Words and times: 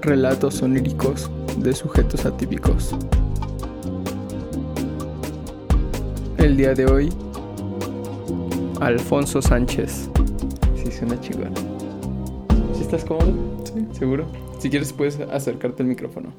Relatos 0.00 0.62
oníricos 0.62 1.30
de 1.58 1.72
sujetos 1.74 2.26
atípicos. 2.26 2.94
El 6.38 6.56
día 6.56 6.74
de 6.74 6.86
hoy, 6.86 7.12
Alfonso 8.80 9.40
Sánchez. 9.42 10.08
Sí, 10.76 10.92
suena 10.92 11.18
chingón. 11.20 11.52
¿Sí 12.74 12.82
estás 12.82 13.04
cómodo? 13.04 13.64
Sí. 13.64 13.86
¿Seguro? 13.98 14.26
Si 14.58 14.70
quieres 14.70 14.92
puedes 14.92 15.18
acercarte 15.20 15.82
al 15.82 15.88
micrófono. 15.88 16.32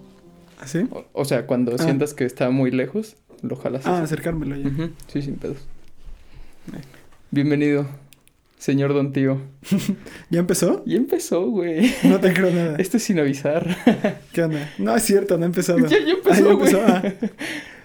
¿Así? 0.61 0.87
O, 0.91 1.03
o 1.13 1.25
sea, 1.25 1.45
cuando 1.47 1.73
Ah. 1.75 1.77
sientas 1.79 2.13
que 2.13 2.25
está 2.25 2.49
muy 2.49 2.71
lejos, 2.71 3.15
lo 3.41 3.55
jalas. 3.55 3.85
Ah, 3.85 3.95
así. 3.95 4.03
acercármelo 4.05 4.55
ya. 4.55 4.69
Sí, 5.07 5.21
sin 5.21 5.35
pedos. 5.35 5.57
Bienvenido, 7.31 7.85
señor 8.57 8.93
Don 8.93 9.13
Tío. 9.13 9.39
¿Ya 10.29 10.39
empezó? 10.39 10.83
Ya 10.85 10.97
empezó, 10.97 11.47
güey. 11.49 11.91
No 12.03 12.19
te 12.19 12.33
creo 12.33 12.51
nada. 12.51 12.75
Esto 12.79 12.97
es 12.97 13.03
sin 13.03 13.19
avisar. 13.19 13.77
¿Qué 14.33 14.43
onda? 14.43 14.71
No, 14.77 14.95
es 14.95 15.03
cierto, 15.03 15.37
no 15.37 15.43
ha 15.43 15.47
empezado. 15.47 15.79
ya, 15.79 15.99
ya 15.99 16.13
empezó, 16.13 16.31
Ah, 16.33 16.39
ya 16.45 16.51
empezó. 16.51 16.81
Ah. 16.87 17.03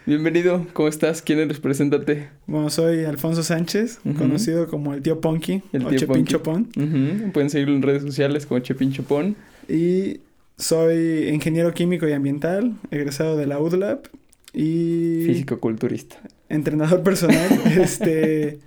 Bienvenido, 0.04 0.66
¿cómo 0.72 0.88
estás? 0.88 1.22
¿Quién 1.22 1.38
eres? 1.38 1.60
Preséntate. 1.60 2.28
Bueno, 2.46 2.70
soy 2.70 3.04
Alfonso 3.04 3.44
Sánchez, 3.44 4.00
conocido 4.18 4.66
como 4.66 4.94
el 4.94 5.02
tío 5.02 5.20
Ponky 5.20 5.62
El 5.72 5.86
o 5.86 5.90
tío. 5.90 6.24
Chopón. 6.24 6.68
Ujú, 6.76 7.30
Pueden 7.32 7.50
seguirlo 7.50 7.76
en 7.76 7.82
redes 7.82 8.02
sociales 8.02 8.44
como 8.46 8.58
Chepin 8.60 8.90
Chopón. 8.92 9.36
Y 9.68 10.18
soy 10.58 11.28
ingeniero 11.28 11.72
químico 11.72 12.08
y 12.08 12.12
ambiental, 12.14 12.74
egresado 12.90 13.36
de 13.36 13.46
la 13.46 13.60
UDLAP 13.60 14.06
y 14.52 15.22
Físico-culturista. 15.26 16.16
entrenador 16.48 17.04
personal. 17.04 17.48
este. 17.80 18.58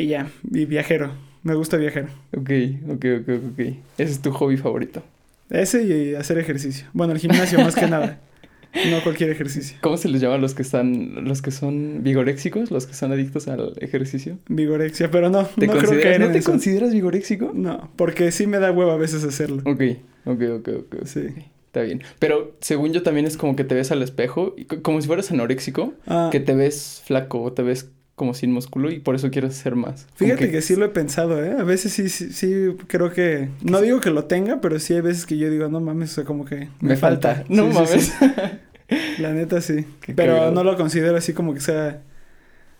Y 0.00 0.06
ya, 0.06 0.30
y 0.52 0.64
viajero. 0.64 1.10
Me 1.42 1.54
gusta 1.54 1.76
viajar. 1.76 2.08
Ok, 2.36 2.50
ok, 2.88 3.04
ok, 3.20 3.28
ok. 3.52 3.58
Ese 3.98 4.12
es 4.12 4.22
tu 4.22 4.30
hobby 4.30 4.56
favorito. 4.56 5.02
Ese 5.50 5.82
y 5.82 6.14
hacer 6.14 6.38
ejercicio. 6.38 6.86
Bueno, 6.92 7.14
el 7.14 7.18
gimnasio 7.18 7.58
más 7.58 7.74
que 7.74 7.88
nada. 7.88 8.20
No 8.90 9.02
cualquier 9.02 9.30
ejercicio. 9.30 9.76
¿Cómo 9.80 9.96
se 9.96 10.08
les 10.08 10.20
llama 10.20 10.34
a 10.36 10.38
los 10.38 10.54
que 10.54 10.62
están, 10.62 11.24
los 11.24 11.42
que 11.42 11.50
son 11.50 12.04
vigoréxicos, 12.04 12.70
los 12.70 12.86
que 12.86 12.94
son 12.94 13.10
adictos 13.10 13.48
al 13.48 13.72
ejercicio? 13.80 14.38
Vigorexia, 14.48 15.10
pero 15.10 15.30
no, 15.30 15.46
¿Te 15.46 15.66
no 15.66 15.72
creo 15.72 16.00
caer 16.00 16.20
¿no 16.20 16.30
te 16.30 16.38
eso. 16.38 16.50
consideras 16.50 16.92
vigoréxico? 16.92 17.50
No, 17.54 17.90
porque 17.96 18.30
sí 18.30 18.46
me 18.46 18.58
da 18.58 18.70
huevo 18.70 18.92
a 18.92 18.96
veces 18.96 19.24
hacerlo. 19.24 19.62
Ok, 19.64 19.82
ok, 20.26 20.42
ok, 20.58 20.68
ok. 20.80 21.06
Sí. 21.06 21.22
Está 21.66 21.82
bien. 21.82 22.02
Pero 22.18 22.56
según 22.60 22.92
yo 22.92 23.02
también 23.02 23.26
es 23.26 23.36
como 23.36 23.56
que 23.56 23.64
te 23.64 23.74
ves 23.74 23.90
al 23.90 24.02
espejo, 24.02 24.54
como 24.82 25.00
si 25.00 25.06
fueras 25.06 25.30
anoréxico, 25.30 25.94
Ah, 26.06 26.28
que 26.30 26.38
te 26.40 26.54
ves 26.54 27.02
flaco 27.06 27.42
o 27.42 27.52
te 27.52 27.62
ves 27.62 27.90
como 28.18 28.34
sin 28.34 28.52
músculo 28.52 28.90
y 28.90 28.98
por 28.98 29.14
eso 29.14 29.30
quieres 29.30 29.58
hacer 29.58 29.74
más. 29.76 30.06
Fíjate 30.16 30.50
que... 30.50 30.60
sí 30.60 30.76
lo 30.76 30.84
he 30.84 30.88
pensado, 30.90 31.42
¿eh? 31.42 31.54
A 31.58 31.62
veces 31.64 31.92
sí, 31.94 32.10
sí, 32.10 32.30
sí 32.32 32.76
creo 32.88 33.10
que... 33.12 33.48
No 33.62 33.80
digo 33.80 34.00
que 34.00 34.10
lo 34.10 34.24
tenga, 34.24 34.60
pero 34.60 34.78
sí 34.78 34.92
hay 34.92 35.00
veces 35.00 35.24
que 35.24 35.38
yo 35.38 35.48
digo, 35.50 35.68
no 35.68 35.80
mames, 35.80 36.12
o 36.12 36.14
sea, 36.16 36.24
como 36.24 36.44
que 36.44 36.68
Me 36.80 36.96
falta. 36.96 37.44
No 37.48 37.68
Sí, 37.68 37.72
mames. 37.74 37.90
sí. 38.18 38.26
La 39.22 39.32
neta 39.32 39.60
sí. 39.62 39.86
Qué 40.02 40.12
pero 40.12 40.34
cagado. 40.34 40.52
no 40.52 40.64
lo 40.64 40.76
considero 40.76 41.16
así 41.16 41.32
como 41.32 41.54
que 41.54 41.60
sea 41.60 42.02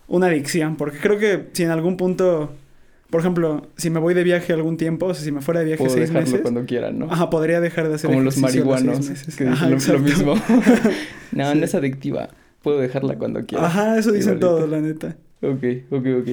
una 0.07 0.27
adicción, 0.27 0.75
porque 0.75 0.99
creo 0.99 1.17
que 1.17 1.47
si 1.53 1.63
en 1.63 1.71
algún 1.71 1.97
punto... 1.97 2.53
Por 3.09 3.21
ejemplo, 3.21 3.65
si 3.75 3.89
me 3.89 3.99
voy 3.99 4.13
de 4.13 4.23
viaje 4.23 4.53
algún 4.53 4.77
tiempo, 4.77 5.07
o 5.07 5.13
sea, 5.15 5.23
si 5.23 5.31
me 5.31 5.41
fuera 5.41 5.61
de 5.61 5.65
viaje 5.65 5.83
Puedo 5.83 5.95
seis 5.95 6.11
meses... 6.11 6.41
cuando 6.41 6.65
quieran, 6.65 6.99
¿no? 6.99 7.11
Ajá, 7.11 7.31
podría 7.31 7.59
dejar 7.59 7.89
de 7.89 7.95
hacer 7.95 8.07
como 8.11 8.21
los 8.21 8.37
marihuanos, 8.37 9.09
meses. 9.09 9.35
que 9.35 9.47
Ajá, 9.47 9.67
lo, 9.67 9.77
lo 9.77 9.99
mismo. 9.99 10.35
no, 11.31 11.55
no 11.55 11.65
es 11.65 11.73
adictiva. 11.73 12.29
Puedo 12.61 12.77
dejarla 12.79 13.15
cuando 13.17 13.45
quiera. 13.45 13.65
Ajá, 13.65 13.97
eso 13.97 14.11
dicen 14.11 14.39
todos, 14.39 14.69
la 14.69 14.79
neta. 14.81 15.15
Ok, 15.41 15.63
ok, 15.89 16.05
ok. 16.19 16.29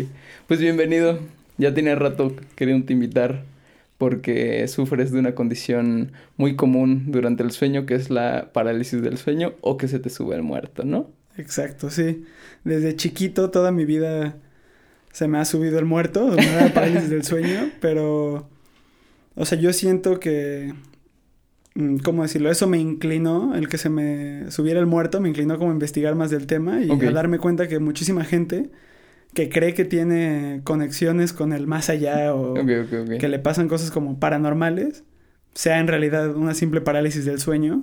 Pues 0.49 0.59
bienvenido. 0.59 1.21
Ya 1.59 1.73
tenía 1.73 1.95
rato 1.95 2.35
queriéndote 2.57 2.93
invitar 2.93 3.45
porque 3.99 4.67
sufres 4.67 5.13
de 5.13 5.21
una 5.21 5.37
condición 5.37 6.11
muy 6.37 6.57
común 6.57 7.13
durante 7.13 7.45
el 7.45 7.53
sueño 7.53 7.87
que 7.87 7.95
es 7.95 8.11
la 8.11 8.51
parálisis 8.53 9.01
del 9.03 9.17
sueño 9.17 9.55
o 9.61 9.77
que 9.77 9.87
se 9.87 10.01
te 10.01 10.11
sube 10.11 10.35
el 10.35 10.43
muerto, 10.43 10.85
¿no? 10.85 11.09
Exacto, 11.37 11.89
sí. 11.89 12.25
Desde 12.65 12.97
chiquito 12.97 13.51
toda 13.51 13.71
mi 13.71 13.85
vida 13.85 14.37
se 15.13 15.29
me 15.29 15.39
ha 15.39 15.45
subido 15.45 15.79
el 15.79 15.85
muerto, 15.85 16.27
me 16.27 16.45
da 16.45 16.69
parálisis 16.75 17.09
del 17.09 17.23
sueño, 17.23 17.71
pero, 17.81 18.49
o 19.37 19.45
sea, 19.45 19.57
yo 19.57 19.73
siento 19.73 20.19
que, 20.19 20.75
mm, 21.75 21.99
¿cómo 21.99 22.25
decirlo? 22.25 22.51
Eso 22.51 22.67
me 22.67 22.79
inclinó, 22.79 23.55
el 23.55 23.69
que 23.69 23.79
se 23.79 23.89
me 23.89 24.51
subiera 24.51 24.81
el 24.81 24.87
muerto, 24.87 25.21
me 25.21 25.29
inclinó 25.29 25.59
como 25.59 25.71
a 25.71 25.75
investigar 25.75 26.17
más 26.17 26.31
del 26.31 26.49
tema 26.49 26.83
y 26.83 26.91
a 26.91 27.11
darme 27.13 27.39
cuenta 27.39 27.69
que 27.69 27.79
muchísima 27.79 28.25
gente 28.25 28.69
que 29.37 29.51
cree 29.51 29.75
que 29.75 29.85
tiene 29.85 30.63
conexiones 30.65 31.33
con 31.35 31.53
el 31.53 31.67
más 31.67 31.91
allá 31.91 32.35
o 32.35 32.55
que 32.55 33.29
le 33.29 33.39
pasan 33.39 33.69
cosas 33.69 33.91
como 33.91 34.19
paranormales, 34.19 35.05
sea 35.55 35.79
en 35.79 35.87
realidad 35.89 36.35
una 36.35 36.55
simple 36.55 36.81
parálisis 36.81 37.25
del 37.27 37.39
sueño, 37.39 37.83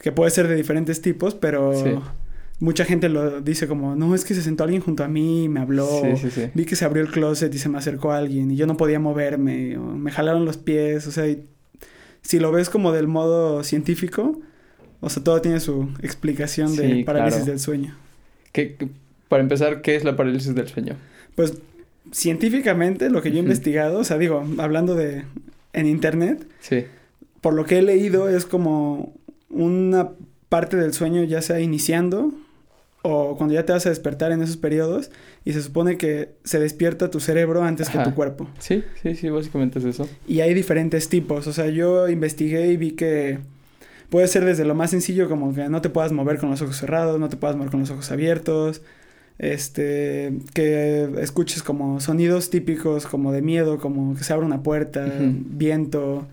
que 0.00 0.10
puede 0.10 0.30
ser 0.32 0.48
de 0.48 0.56
diferentes 0.56 1.00
tipos, 1.00 1.36
pero 1.36 1.72
Sí. 1.72 1.90
mucha 2.58 2.84
gente 2.84 3.08
lo 3.08 3.40
dice 3.40 3.68
como, 3.68 3.94
no, 3.94 4.12
es 4.16 4.24
que 4.24 4.34
se 4.34 4.42
sentó 4.42 4.64
alguien 4.64 4.82
junto 4.82 5.04
a 5.04 5.08
mí 5.08 5.44
y 5.44 5.48
me 5.48 5.60
habló, 5.60 5.86
Sí, 6.02 6.16
sí, 6.16 6.30
sí. 6.32 6.50
vi 6.52 6.64
que 6.64 6.74
se 6.74 6.84
abrió 6.84 7.02
el 7.04 7.10
closet 7.12 7.54
y 7.54 7.58
se 7.58 7.68
me 7.68 7.78
acercó 7.78 8.10
alguien 8.12 8.50
y 8.50 8.56
yo 8.56 8.66
no 8.66 8.76
podía 8.76 8.98
moverme, 8.98 9.78
o 9.78 9.82
me 9.84 10.10
jalaron 10.10 10.44
los 10.44 10.56
pies, 10.56 11.06
o 11.06 11.12
sea, 11.12 11.28
y 11.28 11.46
si 12.22 12.40
lo 12.40 12.50
ves 12.50 12.68
como 12.70 12.90
del 12.92 13.06
modo 13.06 13.62
científico, 13.62 14.40
o 15.00 15.08
sea, 15.10 15.22
todo 15.22 15.40
tiene 15.40 15.60
su 15.60 15.88
explicación 16.02 16.74
de 16.76 17.04
parálisis 17.04 17.38
claro. 17.42 17.50
del 17.52 17.60
sueño. 17.60 17.96
¿Qué- 18.52 18.74
qué- 18.76 18.88
para 19.32 19.42
empezar, 19.42 19.80
¿qué 19.80 19.96
es 19.96 20.04
la 20.04 20.14
parálisis 20.14 20.54
del 20.54 20.68
sueño? 20.68 20.94
Pues 21.36 21.54
científicamente 22.12 23.08
lo 23.08 23.22
que 23.22 23.30
yo 23.30 23.38
he 23.38 23.40
investigado, 23.40 24.00
o 24.00 24.04
sea, 24.04 24.18
digo, 24.18 24.44
hablando 24.58 24.94
de 24.94 25.22
en 25.72 25.86
internet, 25.86 26.46
Sí. 26.60 26.84
por 27.40 27.54
lo 27.54 27.64
que 27.64 27.78
he 27.78 27.82
leído 27.82 28.28
es 28.28 28.44
como 28.44 29.14
una 29.48 30.10
parte 30.50 30.76
del 30.76 30.92
sueño 30.92 31.24
ya 31.24 31.40
sea 31.40 31.60
iniciando 31.60 32.34
o 33.00 33.38
cuando 33.38 33.54
ya 33.54 33.64
te 33.64 33.72
vas 33.72 33.86
a 33.86 33.88
despertar 33.88 34.32
en 34.32 34.42
esos 34.42 34.58
periodos 34.58 35.10
y 35.46 35.54
se 35.54 35.62
supone 35.62 35.96
que 35.96 36.34
se 36.44 36.60
despierta 36.60 37.10
tu 37.10 37.18
cerebro 37.18 37.62
antes 37.62 37.88
que 37.88 38.00
tu 38.00 38.14
cuerpo. 38.14 38.50
Sí, 38.58 38.84
sí, 39.02 39.14
sí, 39.14 39.30
básicamente 39.30 39.78
es 39.78 39.86
eso. 39.86 40.06
Y 40.28 40.40
hay 40.40 40.52
diferentes 40.52 41.08
tipos, 41.08 41.46
o 41.46 41.54
sea, 41.54 41.68
yo 41.68 42.06
investigué 42.10 42.70
y 42.70 42.76
vi 42.76 42.90
que 42.90 43.38
puede 44.10 44.28
ser 44.28 44.44
desde 44.44 44.66
lo 44.66 44.74
más 44.74 44.90
sencillo 44.90 45.26
como 45.30 45.54
que 45.54 45.70
no 45.70 45.80
te 45.80 45.88
puedas 45.88 46.12
mover 46.12 46.36
con 46.36 46.50
los 46.50 46.60
ojos 46.60 46.76
cerrados, 46.76 47.18
no 47.18 47.30
te 47.30 47.38
puedas 47.38 47.56
mover 47.56 47.70
con 47.70 47.80
los 47.80 47.90
ojos 47.90 48.10
abiertos, 48.12 48.82
este, 49.38 50.38
que 50.54 51.08
escuches 51.20 51.62
como 51.62 52.00
sonidos 52.00 52.50
típicos 52.50 53.06
como 53.06 53.32
de 53.32 53.42
miedo, 53.42 53.78
como 53.78 54.14
que 54.14 54.24
se 54.24 54.32
abre 54.32 54.46
una 54.46 54.62
puerta, 54.62 55.06
viento, 55.20 56.26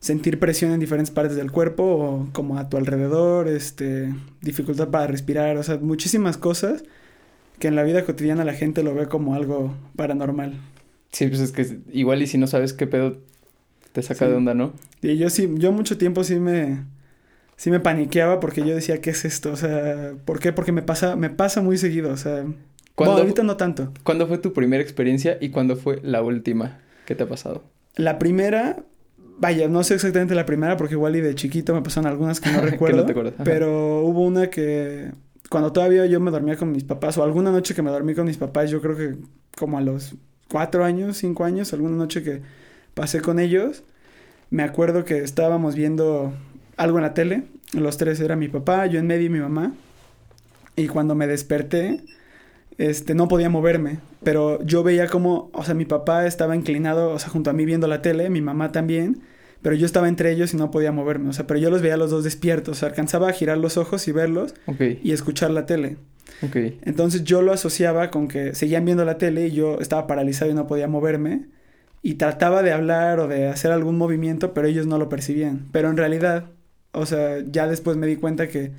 sentir 0.00 0.38
presión 0.38 0.72
en 0.72 0.80
diferentes 0.80 1.10
partes 1.10 1.36
del 1.36 1.50
cuerpo 1.50 1.82
o 1.84 2.28
como 2.32 2.58
a 2.58 2.68
tu 2.68 2.76
alrededor, 2.76 3.48
este, 3.48 4.12
dificultad 4.40 4.88
para 4.88 5.06
respirar, 5.06 5.56
o 5.56 5.62
sea, 5.62 5.78
muchísimas 5.78 6.36
cosas 6.36 6.84
que 7.58 7.68
en 7.68 7.76
la 7.76 7.82
vida 7.84 8.04
cotidiana 8.04 8.44
la 8.44 8.54
gente 8.54 8.82
lo 8.82 8.94
ve 8.94 9.06
como 9.06 9.34
algo 9.34 9.74
paranormal. 9.96 10.54
Sí, 11.12 11.26
pues 11.28 11.40
es 11.40 11.52
que 11.52 11.78
igual 11.92 12.22
y 12.22 12.26
si 12.26 12.38
no 12.38 12.46
sabes 12.46 12.72
qué 12.72 12.86
pedo 12.86 13.18
te 13.92 14.02
saca 14.02 14.24
Sí. 14.24 14.30
de 14.30 14.36
onda, 14.36 14.54
¿no? 14.54 14.72
Y 15.02 15.16
yo 15.18 15.28
sí, 15.30 15.48
yo 15.58 15.70
mucho 15.70 15.98
tiempo 15.98 16.24
sí 16.24 16.40
me, 16.40 16.78
sí 17.62 17.70
me 17.70 17.78
paniqueaba 17.78 18.40
porque 18.40 18.66
yo 18.66 18.74
decía, 18.74 19.00
¿qué 19.00 19.10
es 19.10 19.24
esto? 19.24 19.52
O 19.52 19.56
sea, 19.56 20.14
¿por 20.24 20.40
qué? 20.40 20.52
Porque 20.52 20.72
me 20.72 20.82
pasa, 20.82 21.14
me 21.14 21.30
pasa 21.30 21.60
muy 21.60 21.78
seguido, 21.78 22.10
o 22.10 22.16
sea, 22.16 22.42
bueno, 22.42 22.56
¿Cuándo, 22.96 23.18
ahorita 23.18 23.44
no 23.44 23.56
tanto. 23.56 23.92
¿Cuándo 24.02 24.26
fue 24.26 24.38
tu 24.38 24.52
primera 24.52 24.82
experiencia 24.82 25.38
y 25.40 25.50
cuándo 25.50 25.76
fue 25.76 26.00
la 26.02 26.22
última 26.22 26.80
que 27.06 27.14
te 27.14 27.22
ha 27.22 27.28
pasado? 27.28 27.62
La 27.94 28.18
primera, 28.18 28.82
vaya, 29.38 29.68
no 29.68 29.84
sé 29.84 29.94
exactamente 29.94 30.34
la 30.34 30.44
primera 30.44 30.76
porque 30.76 30.94
igual 30.94 31.14
y 31.14 31.20
de 31.20 31.36
chiquito 31.36 31.72
me 31.72 31.82
pasaron 31.82 32.10
algunas 32.10 32.40
que 32.40 32.50
no 32.50 32.56
Que 32.58 32.64
no 32.64 32.70
recuerdo, 32.72 33.04
te 33.04 33.12
acuerdas, 33.12 33.34
pero 33.44 34.00
hubo 34.00 34.22
una 34.22 34.50
que 34.50 35.12
cuando 35.48 35.72
todavía 35.72 36.04
yo 36.06 36.18
me 36.18 36.32
dormía 36.32 36.56
con 36.56 36.72
mis 36.72 36.82
papás 36.82 37.16
o 37.16 37.22
alguna 37.22 37.52
noche 37.52 37.76
que 37.76 37.82
me 37.82 37.92
dormí 37.92 38.16
con 38.16 38.26
mis 38.26 38.38
papás, 38.38 38.72
yo 38.72 38.80
creo 38.80 38.96
que 38.96 39.14
como 39.56 39.78
a 39.78 39.82
los 39.82 40.16
cuatro 40.50 40.84
años, 40.84 41.16
cinco 41.16 41.44
años, 41.44 41.72
alguna 41.72 41.94
noche 41.94 42.24
que 42.24 42.42
pasé 42.94 43.20
con 43.20 43.38
ellos, 43.38 43.84
me 44.50 44.64
acuerdo 44.64 45.04
que 45.04 45.18
estábamos 45.18 45.76
viendo 45.76 46.32
algo 46.82 46.98
en 46.98 47.02
la 47.02 47.14
tele, 47.14 47.44
los 47.72 47.96
tres 47.96 48.20
era 48.20 48.36
mi 48.36 48.48
papá, 48.48 48.86
yo 48.86 48.98
en 48.98 49.06
medio 49.06 49.26
y 49.26 49.30
mi 49.30 49.40
mamá, 49.40 49.72
y 50.76 50.88
cuando 50.88 51.14
me 51.14 51.26
desperté, 51.26 52.00
este, 52.78 53.14
no 53.14 53.28
podía 53.28 53.50
moverme, 53.50 53.98
pero 54.22 54.62
yo 54.64 54.82
veía 54.82 55.06
como, 55.06 55.50
o 55.52 55.64
sea, 55.64 55.74
mi 55.74 55.84
papá 55.84 56.26
estaba 56.26 56.56
inclinado, 56.56 57.10
o 57.10 57.18
sea, 57.18 57.28
junto 57.28 57.50
a 57.50 57.52
mí 57.52 57.64
viendo 57.64 57.86
la 57.86 58.02
tele, 58.02 58.30
mi 58.30 58.40
mamá 58.40 58.72
también, 58.72 59.20
pero 59.60 59.76
yo 59.76 59.86
estaba 59.86 60.08
entre 60.08 60.32
ellos 60.32 60.52
y 60.54 60.56
no 60.56 60.70
podía 60.70 60.90
moverme, 60.92 61.30
o 61.30 61.32
sea, 61.32 61.46
pero 61.46 61.60
yo 61.60 61.70
los 61.70 61.82
veía 61.82 61.94
a 61.94 61.98
los 61.98 62.10
dos 62.10 62.24
despiertos, 62.24 62.78
o 62.78 62.80
sea, 62.80 62.88
alcanzaba 62.88 63.28
a 63.28 63.32
girar 63.32 63.58
los 63.58 63.76
ojos 63.76 64.08
y 64.08 64.12
verlos 64.12 64.54
y 65.02 65.12
escuchar 65.12 65.50
la 65.50 65.66
tele. 65.66 65.98
Entonces 66.82 67.22
yo 67.24 67.42
lo 67.42 67.52
asociaba 67.52 68.10
con 68.10 68.26
que 68.26 68.54
seguían 68.54 68.84
viendo 68.84 69.04
la 69.04 69.18
tele 69.18 69.46
y 69.46 69.52
yo 69.52 69.78
estaba 69.80 70.06
paralizado 70.08 70.50
y 70.50 70.54
no 70.54 70.66
podía 70.66 70.88
moverme 70.88 71.46
y 72.02 72.14
trataba 72.14 72.62
de 72.62 72.72
hablar 72.72 73.20
o 73.20 73.28
de 73.28 73.46
hacer 73.46 73.70
algún 73.70 73.96
movimiento, 73.96 74.52
pero 74.52 74.66
ellos 74.66 74.86
no 74.86 74.98
lo 74.98 75.08
percibían. 75.08 75.68
Pero 75.70 75.88
en 75.88 75.96
realidad, 75.96 76.46
o 76.92 77.06
sea, 77.06 77.40
ya 77.50 77.66
después 77.68 77.96
me 77.96 78.06
di 78.06 78.16
cuenta 78.16 78.48
que 78.48 78.72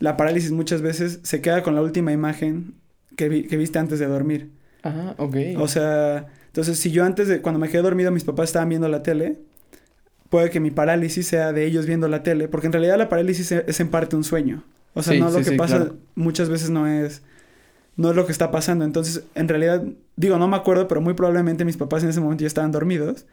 la 0.00 0.16
parálisis 0.16 0.52
muchas 0.52 0.82
veces 0.82 1.20
se 1.24 1.40
queda 1.42 1.62
con 1.62 1.74
la 1.74 1.82
última 1.82 2.12
imagen 2.12 2.74
que, 3.16 3.28
vi- 3.28 3.44
que 3.48 3.56
viste 3.56 3.78
antes 3.78 3.98
de 4.00 4.06
dormir. 4.06 4.50
Ah, 4.82 5.14
ok. 5.18 5.36
O 5.58 5.68
sea, 5.68 6.26
entonces 6.46 6.78
si 6.78 6.90
yo 6.90 7.04
antes 7.04 7.28
de, 7.28 7.40
cuando 7.42 7.58
me 7.58 7.68
quedé 7.68 7.82
dormido, 7.82 8.10
mis 8.10 8.24
papás 8.24 8.50
estaban 8.50 8.68
viendo 8.68 8.88
la 8.88 9.02
tele, 9.02 9.38
puede 10.30 10.50
que 10.50 10.60
mi 10.60 10.70
parálisis 10.70 11.26
sea 11.28 11.52
de 11.52 11.66
ellos 11.66 11.86
viendo 11.86 12.08
la 12.08 12.22
tele, 12.22 12.48
porque 12.48 12.66
en 12.68 12.72
realidad 12.72 12.98
la 12.98 13.08
parálisis 13.08 13.52
e, 13.52 13.64
es 13.66 13.80
en 13.80 13.88
parte 13.90 14.16
un 14.16 14.24
sueño. 14.24 14.64
O 14.94 15.02
sea, 15.02 15.14
Sí, 15.14 15.20
no 15.20 15.30
lo 15.30 15.38
sí, 15.38 15.44
que 15.44 15.50
sí, 15.52 15.56
pasa 15.56 15.76
claro. 15.78 15.96
muchas 16.14 16.48
veces 16.48 16.70
no 16.70 16.86
es 16.86 17.22
no 17.96 18.10
es 18.10 18.16
lo 18.16 18.26
que 18.26 18.32
está 18.32 18.50
pasando. 18.50 18.84
Entonces, 18.84 19.24
en 19.34 19.48
realidad, 19.48 19.84
digo, 20.16 20.38
no 20.38 20.48
me 20.48 20.56
acuerdo, 20.56 20.88
pero 20.88 21.00
muy 21.00 21.14
probablemente 21.14 21.64
mis 21.64 21.76
papás 21.78 22.02
en 22.04 22.10
ese 22.10 22.20
momento 22.20 22.42
ya 22.42 22.48
estaban 22.48 22.72
dormidos 22.72 23.26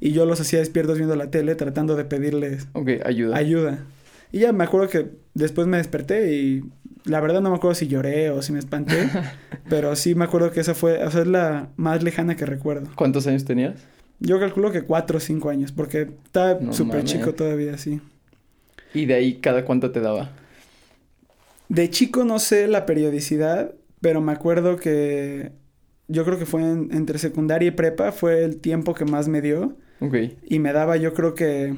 y 0.00 0.12
yo 0.12 0.26
los 0.26 0.40
hacía 0.40 0.58
despiertos 0.58 0.96
viendo 0.98 1.16
la 1.16 1.30
tele 1.30 1.54
tratando 1.54 1.96
de 1.96 2.04
pedirles 2.04 2.68
ayuda. 3.04 3.36
ayuda. 3.36 3.78
Y 4.32 4.40
ya 4.40 4.52
me 4.52 4.64
acuerdo 4.64 4.88
que 4.88 5.10
después 5.34 5.66
me 5.66 5.76
desperté 5.78 6.32
y 6.34 6.64
la 7.04 7.20
verdad 7.20 7.40
no 7.40 7.50
me 7.50 7.56
acuerdo 7.56 7.74
si 7.76 7.86
lloré 7.86 8.30
o 8.30 8.42
si 8.42 8.52
me 8.52 8.58
espanté, 8.58 9.08
pero 9.68 9.94
sí 9.96 10.14
me 10.14 10.24
acuerdo 10.24 10.50
que 10.50 10.60
esa 10.60 10.74
fue, 10.74 11.02
o 11.04 11.10
sea, 11.10 11.22
es 11.22 11.26
la 11.28 11.68
más 11.76 12.02
lejana 12.02 12.36
que 12.36 12.44
recuerdo. 12.46 12.88
¿Cuántos 12.96 13.26
años 13.26 13.44
tenías? 13.44 13.74
Yo 14.18 14.40
calculo 14.40 14.72
que 14.72 14.82
cuatro 14.82 15.18
o 15.18 15.20
cinco 15.20 15.50
años, 15.50 15.72
porque 15.72 16.08
estaba 16.24 16.58
No 16.60 16.72
súper 16.72 17.04
chico 17.04 17.34
todavía, 17.34 17.76
sí. 17.78 18.00
Y 18.94 19.04
de 19.06 19.14
ahí, 19.14 19.34
¿cada 19.36 19.64
cuánto 19.64 19.90
te 19.90 20.00
daba? 20.00 20.30
De 21.68 21.90
chico 21.90 22.24
no 22.24 22.38
sé 22.38 22.68
la 22.68 22.86
periodicidad, 22.86 23.74
pero 24.00 24.20
me 24.20 24.32
acuerdo 24.32 24.76
que 24.76 25.52
yo 26.08 26.24
creo 26.24 26.38
que 26.38 26.46
fue 26.46 26.62
en- 26.62 26.88
entre 26.92 27.18
secundaria 27.18 27.68
y 27.68 27.72
prepa, 27.72 28.12
fue 28.12 28.44
el 28.44 28.58
tiempo 28.58 28.94
que 28.94 29.04
más 29.04 29.28
me 29.28 29.42
dio 29.42 29.76
Ok. 30.00 30.14
y 30.44 30.58
me 30.58 30.72
daba 30.72 30.96
yo 30.96 31.14
creo 31.14 31.34
que... 31.34 31.74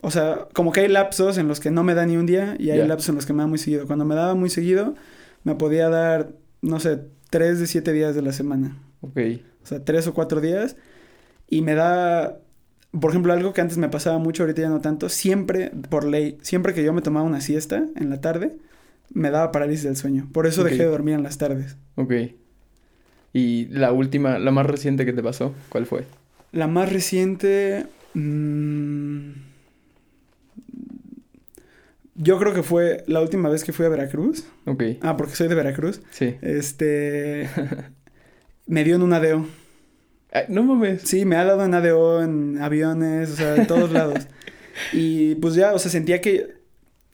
O 0.00 0.10
sea, 0.12 0.46
como 0.52 0.70
que 0.70 0.80
hay 0.80 0.88
lapsos 0.88 1.38
en 1.38 1.48
los 1.48 1.58
que 1.58 1.72
no 1.72 1.82
me 1.82 1.94
da 1.94 2.06
ni 2.06 2.16
un 2.16 2.26
día 2.26 2.54
y 2.58 2.70
hay 2.70 2.86
lapsos 2.86 3.08
en 3.08 3.16
los 3.16 3.26
que 3.26 3.32
me 3.32 3.42
da 3.42 3.48
muy 3.48 3.58
seguido. 3.58 3.86
Cuando 3.86 4.04
me 4.04 4.14
daba 4.14 4.36
muy 4.36 4.48
seguido, 4.48 4.94
me 5.42 5.56
podía 5.56 5.88
dar, 5.88 6.30
no 6.62 6.78
sé, 6.78 7.00
tres 7.30 7.58
de 7.58 7.66
siete 7.66 7.92
días 7.92 8.14
de 8.14 8.22
la 8.22 8.32
semana. 8.32 8.76
Ok. 9.00 9.18
O 9.62 9.66
sea, 9.66 9.84
tres 9.84 10.06
o 10.06 10.14
cuatro 10.14 10.40
días. 10.40 10.76
Y 11.48 11.62
me 11.62 11.74
da, 11.74 12.38
por 12.92 13.10
ejemplo, 13.10 13.32
algo 13.32 13.52
que 13.52 13.60
antes 13.60 13.76
me 13.76 13.88
pasaba 13.88 14.18
mucho, 14.18 14.44
ahorita 14.44 14.62
ya 14.62 14.68
no 14.68 14.80
tanto. 14.80 15.08
Siempre, 15.08 15.72
por 15.88 16.04
ley, 16.04 16.38
siempre 16.42 16.74
que 16.74 16.84
yo 16.84 16.92
me 16.92 17.02
tomaba 17.02 17.26
una 17.26 17.40
siesta 17.40 17.84
en 17.96 18.08
la 18.08 18.20
tarde, 18.20 18.56
me 19.12 19.30
daba 19.30 19.50
parálisis 19.50 19.84
del 19.84 19.96
sueño. 19.96 20.28
Por 20.32 20.46
eso 20.46 20.62
dejé 20.62 20.84
de 20.84 20.90
dormir 20.90 21.14
en 21.14 21.22
las 21.22 21.38
tardes. 21.38 21.76
Ok. 21.96 22.12
Y 23.32 23.66
la 23.66 23.92
última, 23.92 24.38
la 24.38 24.50
más 24.50 24.66
reciente 24.66 25.04
que 25.04 25.12
te 25.12 25.22
pasó, 25.22 25.54
¿cuál 25.70 25.86
fue? 25.86 26.04
La 26.52 26.66
más 26.66 26.92
reciente... 26.92 27.86
mm, 28.14 29.30
yo 32.14 32.38
creo 32.38 32.52
que 32.52 32.62
fue 32.64 33.04
la 33.06 33.20
última 33.20 33.48
vez 33.48 33.62
que 33.62 33.72
fui 33.72 33.86
a 33.86 33.88
Veracruz. 33.88 34.44
Ok. 34.66 34.82
Ah, 35.02 35.16
porque 35.16 35.36
soy 35.36 35.48
de 35.48 35.54
Veracruz. 35.54 36.02
Sí. 36.10 36.36
Este... 36.42 37.48
me 38.66 38.84
dio 38.84 38.96
en 38.96 39.02
un 39.02 39.12
ADO. 39.12 39.46
Ay, 40.32 40.44
no 40.48 40.62
mames. 40.62 41.02
Sí, 41.02 41.24
me 41.24 41.36
ha 41.36 41.44
dado 41.44 41.64
en 41.64 41.74
ADO, 41.74 42.22
en 42.22 42.60
aviones, 42.60 43.30
o 43.30 43.36
sea, 43.36 43.56
en 43.56 43.66
todos 43.66 43.90
lados. 43.90 44.26
Y 44.92 45.34
pues 45.36 45.54
ya, 45.54 45.72
o 45.74 45.78
sea, 45.78 45.90
sentía 45.90 46.20
que, 46.20 46.54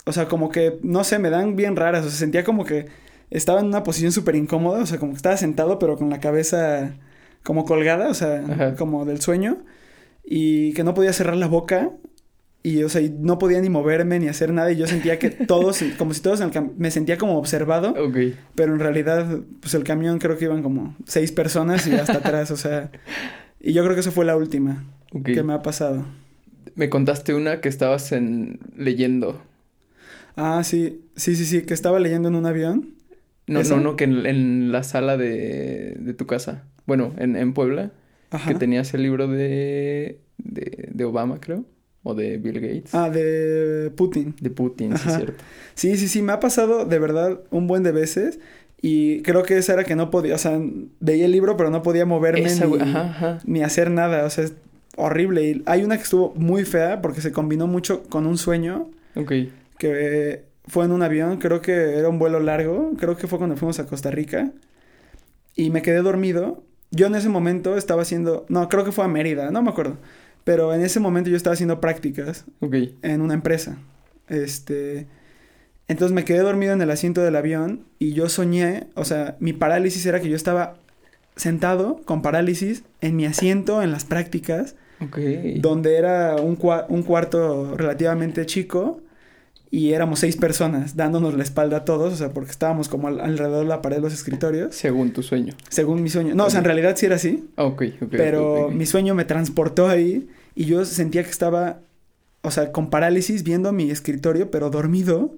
o 0.04 0.12
sea, 0.12 0.26
como 0.26 0.50
que, 0.50 0.78
no 0.82 1.04
sé, 1.04 1.18
me 1.18 1.30
dan 1.30 1.56
bien 1.56 1.76
raras, 1.76 2.04
o 2.04 2.08
sea, 2.08 2.18
sentía 2.18 2.44
como 2.44 2.64
que 2.64 2.86
estaba 3.30 3.60
en 3.60 3.66
una 3.66 3.82
posición 3.82 4.12
súper 4.12 4.36
incómoda, 4.36 4.80
o 4.82 4.86
sea, 4.86 4.98
como 4.98 5.12
que 5.12 5.16
estaba 5.16 5.36
sentado, 5.36 5.78
pero 5.78 5.96
con 5.96 6.10
la 6.10 6.20
cabeza 6.20 6.94
como 7.44 7.64
colgada, 7.64 8.08
o 8.08 8.14
sea, 8.14 8.42
Ajá. 8.48 8.74
como 8.74 9.04
del 9.04 9.20
sueño, 9.20 9.58
y 10.24 10.72
que 10.72 10.82
no 10.82 10.94
podía 10.94 11.12
cerrar 11.12 11.36
la 11.36 11.46
boca. 11.46 11.90
Y, 12.66 12.82
o 12.82 12.88
sea, 12.88 13.02
y 13.02 13.10
no 13.10 13.38
podía 13.38 13.60
ni 13.60 13.68
moverme 13.68 14.18
ni 14.18 14.26
hacer 14.28 14.50
nada. 14.50 14.72
Y 14.72 14.76
yo 14.76 14.86
sentía 14.86 15.18
que 15.18 15.28
todos, 15.46 15.84
como 15.98 16.14
si 16.14 16.22
todos 16.22 16.40
en 16.40 16.46
el 16.48 16.52
cam- 16.54 16.72
me 16.78 16.90
sentía 16.90 17.18
como 17.18 17.36
observado. 17.38 17.94
Pero 18.54 18.72
en 18.72 18.80
realidad, 18.80 19.40
pues 19.60 19.74
el 19.74 19.84
camión 19.84 20.18
creo 20.18 20.38
que 20.38 20.46
iban 20.46 20.62
como 20.62 20.96
seis 21.06 21.30
personas 21.30 21.86
y 21.86 21.92
hasta 21.94 22.14
atrás, 22.14 22.50
o 22.50 22.56
sea. 22.56 22.90
Y 23.60 23.74
yo 23.74 23.82
creo 23.84 23.94
que 23.94 24.00
esa 24.00 24.10
fue 24.12 24.24
la 24.24 24.34
última 24.36 24.82
que 25.24 25.42
me 25.42 25.52
ha 25.52 25.60
pasado. 25.62 26.06
Me 26.74 26.88
contaste 26.88 27.34
una 27.34 27.60
que 27.60 27.68
estabas 27.68 28.10
en 28.12 28.58
leyendo. 28.76 29.42
Ah, 30.36 30.62
sí, 30.64 31.02
sí, 31.16 31.36
sí, 31.36 31.44
sí, 31.44 31.62
que 31.62 31.74
estaba 31.74 32.00
leyendo 32.00 32.28
en 32.28 32.34
un 32.34 32.46
avión. 32.46 32.94
No, 33.46 33.62
no, 33.62 33.80
no, 33.80 33.96
que 33.96 34.04
en, 34.04 34.26
en 34.26 34.72
la 34.72 34.82
sala 34.82 35.16
de, 35.16 35.96
de 35.98 36.14
tu 36.14 36.26
casa. 36.26 36.64
Bueno, 36.86 37.14
en, 37.18 37.36
en 37.36 37.52
Puebla. 37.52 37.92
Ajá. 38.30 38.52
Que 38.52 38.58
tenías 38.58 38.92
el 38.94 39.02
libro 39.02 39.28
de, 39.28 40.18
de, 40.38 40.88
de 40.92 41.04
Obama, 41.04 41.40
creo. 41.40 41.64
O 42.02 42.14
de 42.14 42.36
Bill 42.38 42.60
Gates. 42.60 42.94
Ah, 42.94 43.08
de 43.10 43.90
Putin. 43.96 44.34
De 44.40 44.50
Putin, 44.50 44.96
sí, 44.96 45.08
es 45.08 45.14
cierto. 45.16 45.44
Sí, 45.74 45.96
sí, 45.96 46.08
sí, 46.08 46.20
me 46.20 46.32
ha 46.32 46.40
pasado 46.40 46.84
de 46.84 46.98
verdad 46.98 47.40
un 47.50 47.66
buen 47.66 47.82
de 47.82 47.92
veces. 47.92 48.40
Y 48.82 49.22
creo 49.22 49.42
que 49.44 49.56
esa 49.56 49.72
era 49.72 49.84
que 49.84 49.96
no 49.96 50.10
podía, 50.10 50.34
o 50.34 50.38
sea, 50.38 50.60
veía 51.00 51.24
el 51.24 51.32
libro, 51.32 51.56
pero 51.56 51.70
no 51.70 51.82
podía 51.82 52.04
moverme 52.04 52.44
Esa, 52.44 52.64
ni, 52.64 52.70
güey, 52.70 52.82
ajá, 52.82 53.00
ajá. 53.10 53.38
ni 53.46 53.62
hacer 53.62 53.90
nada. 53.90 54.26
O 54.26 54.30
sea, 54.30 54.44
es 54.44 54.54
horrible. 54.96 55.42
Y 55.48 55.62
hay 55.64 55.82
una 55.82 55.96
que 55.96 56.02
estuvo 56.02 56.34
muy 56.34 56.64
fea 56.64 57.00
porque 57.00 57.22
se 57.22 57.32
combinó 57.32 57.66
mucho 57.66 58.02
con 58.04 58.26
un 58.26 58.36
sueño. 58.36 58.90
Ok. 59.16 59.32
que 59.78 60.44
fue 60.66 60.84
en 60.84 60.92
un 60.92 61.02
avión, 61.02 61.38
creo 61.38 61.60
que 61.60 61.98
era 61.98 62.08
un 62.08 62.18
vuelo 62.18 62.40
largo, 62.40 62.92
creo 62.98 63.16
que 63.16 63.26
fue 63.26 63.38
cuando 63.38 63.56
fuimos 63.56 63.78
a 63.80 63.86
Costa 63.86 64.10
Rica 64.10 64.50
y 65.54 65.70
me 65.70 65.82
quedé 65.82 66.02
dormido. 66.02 66.62
Yo 66.90 67.06
en 67.06 67.14
ese 67.14 67.28
momento 67.28 67.76
estaba 67.76 68.02
haciendo, 68.02 68.46
no, 68.48 68.68
creo 68.68 68.84
que 68.84 68.92
fue 68.92 69.04
a 69.04 69.08
Mérida, 69.08 69.50
no 69.50 69.62
me 69.62 69.70
acuerdo, 69.70 69.96
pero 70.44 70.72
en 70.74 70.80
ese 70.82 71.00
momento 71.00 71.28
yo 71.30 71.36
estaba 71.36 71.54
haciendo 71.54 71.80
prácticas 71.80 72.44
en 73.02 73.20
una 73.20 73.34
empresa. 73.34 73.76
Este, 74.28 75.06
entonces 75.88 76.14
me 76.14 76.24
quedé 76.24 76.38
dormido 76.38 76.72
en 76.72 76.80
el 76.80 76.90
asiento 76.90 77.20
del 77.22 77.36
avión 77.36 77.84
y 77.98 78.12
yo 78.14 78.28
soñé, 78.28 78.86
o 78.94 79.04
sea, 79.04 79.36
mi 79.40 79.52
parálisis 79.52 80.06
era 80.06 80.20
que 80.20 80.28
yo 80.28 80.36
estaba 80.36 80.76
sentado 81.36 82.00
con 82.04 82.22
parálisis 82.22 82.84
en 83.00 83.16
mi 83.16 83.26
asiento 83.26 83.82
en 83.82 83.90
las 83.90 84.04
prácticas 84.04 84.76
Ok. 85.00 85.18
donde 85.56 85.96
era 85.96 86.36
un, 86.36 86.56
cua- 86.56 86.86
un 86.88 87.02
cuarto 87.02 87.76
relativamente 87.76 88.46
chico 88.46 89.00
y 89.76 89.92
éramos 89.92 90.20
seis 90.20 90.36
personas 90.36 90.94
dándonos 90.96 91.34
la 91.34 91.42
espalda 91.42 91.78
a 91.78 91.84
todos, 91.84 92.12
o 92.12 92.16
sea, 92.16 92.30
porque 92.30 92.50
estábamos 92.52 92.88
como 92.88 93.08
al- 93.08 93.20
alrededor 93.20 93.64
de 93.64 93.68
la 93.68 93.82
pared 93.82 93.96
de 93.96 94.02
los 94.02 94.12
escritorios, 94.12 94.74
Según 94.74 95.12
tu 95.12 95.22
sueño. 95.22 95.54
según 95.68 96.02
mi 96.02 96.08
sueño. 96.10 96.34
No, 96.34 96.46
o 96.46 96.50
sea, 96.50 96.58
en 96.60 96.64
realidad 96.64 96.94
sí 96.96 97.06
era 97.06 97.16
así, 97.16 97.48
ok, 97.56 97.82
ok. 98.02 98.08
pero 98.10 98.70
mi 98.70 98.86
sueño 98.86 99.14
me 99.14 99.24
transportó 99.24 99.88
ahí 99.88 100.28
y 100.54 100.66
yo 100.66 100.84
sentía 100.84 101.24
que 101.24 101.30
estaba, 101.30 101.80
o 102.42 102.50
sea, 102.50 102.70
con 102.72 102.88
parálisis 102.90 103.42
viendo 103.42 103.72
mi 103.72 103.90
escritorio, 103.90 104.50
pero 104.50 104.70
dormido. 104.70 105.34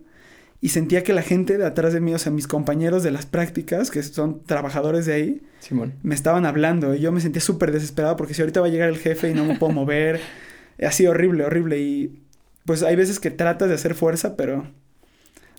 Y 0.61 0.71
sentía 0.71 1.03
que 1.05 1.13
la 1.13 1.21
gente 1.23 1.59
de 1.59 1.67
atrás 1.67 1.93
de 1.93 2.01
mí, 2.01 2.15
o 2.15 2.19
sea, 2.19 2.33
mis 2.33 2.47
compañeros 2.47 3.03
de 3.03 3.11
las 3.11 3.27
prácticas, 3.27 3.91
que 3.91 4.03
son 4.03 4.43
trabajadores 4.45 5.05
de 5.05 5.13
ahí, 5.15 5.43
Simón. 5.61 5.93
me 6.03 6.15
estaban 6.15 6.47
hablando 6.47 6.95
y 6.95 7.01
yo 7.01 7.13
me 7.13 7.21
sentía 7.21 7.43
súper 7.43 7.73
desesperado 7.73 8.17
porque 8.17 8.33
si 8.33 8.41
ahorita 8.41 8.61
va 8.63 8.67
a 8.67 8.71
llegar 8.71 8.89
el 8.89 8.97
jefe 8.97 9.31
y 9.31 9.35
no 9.35 9.45
me 9.45 9.57
puedo 9.57 9.73
mover, 9.73 10.19
así 10.83 11.07
horrible, 11.07 11.45
horrible 11.45 11.79
y 11.79 12.23
pues 12.67 12.83
hay 12.83 12.97
veces 12.97 13.19
que 13.21 13.31
tratas 13.31 13.69
de 13.69 13.75
hacer 13.77 13.95
fuerza, 13.95 14.37
pero 14.37 14.67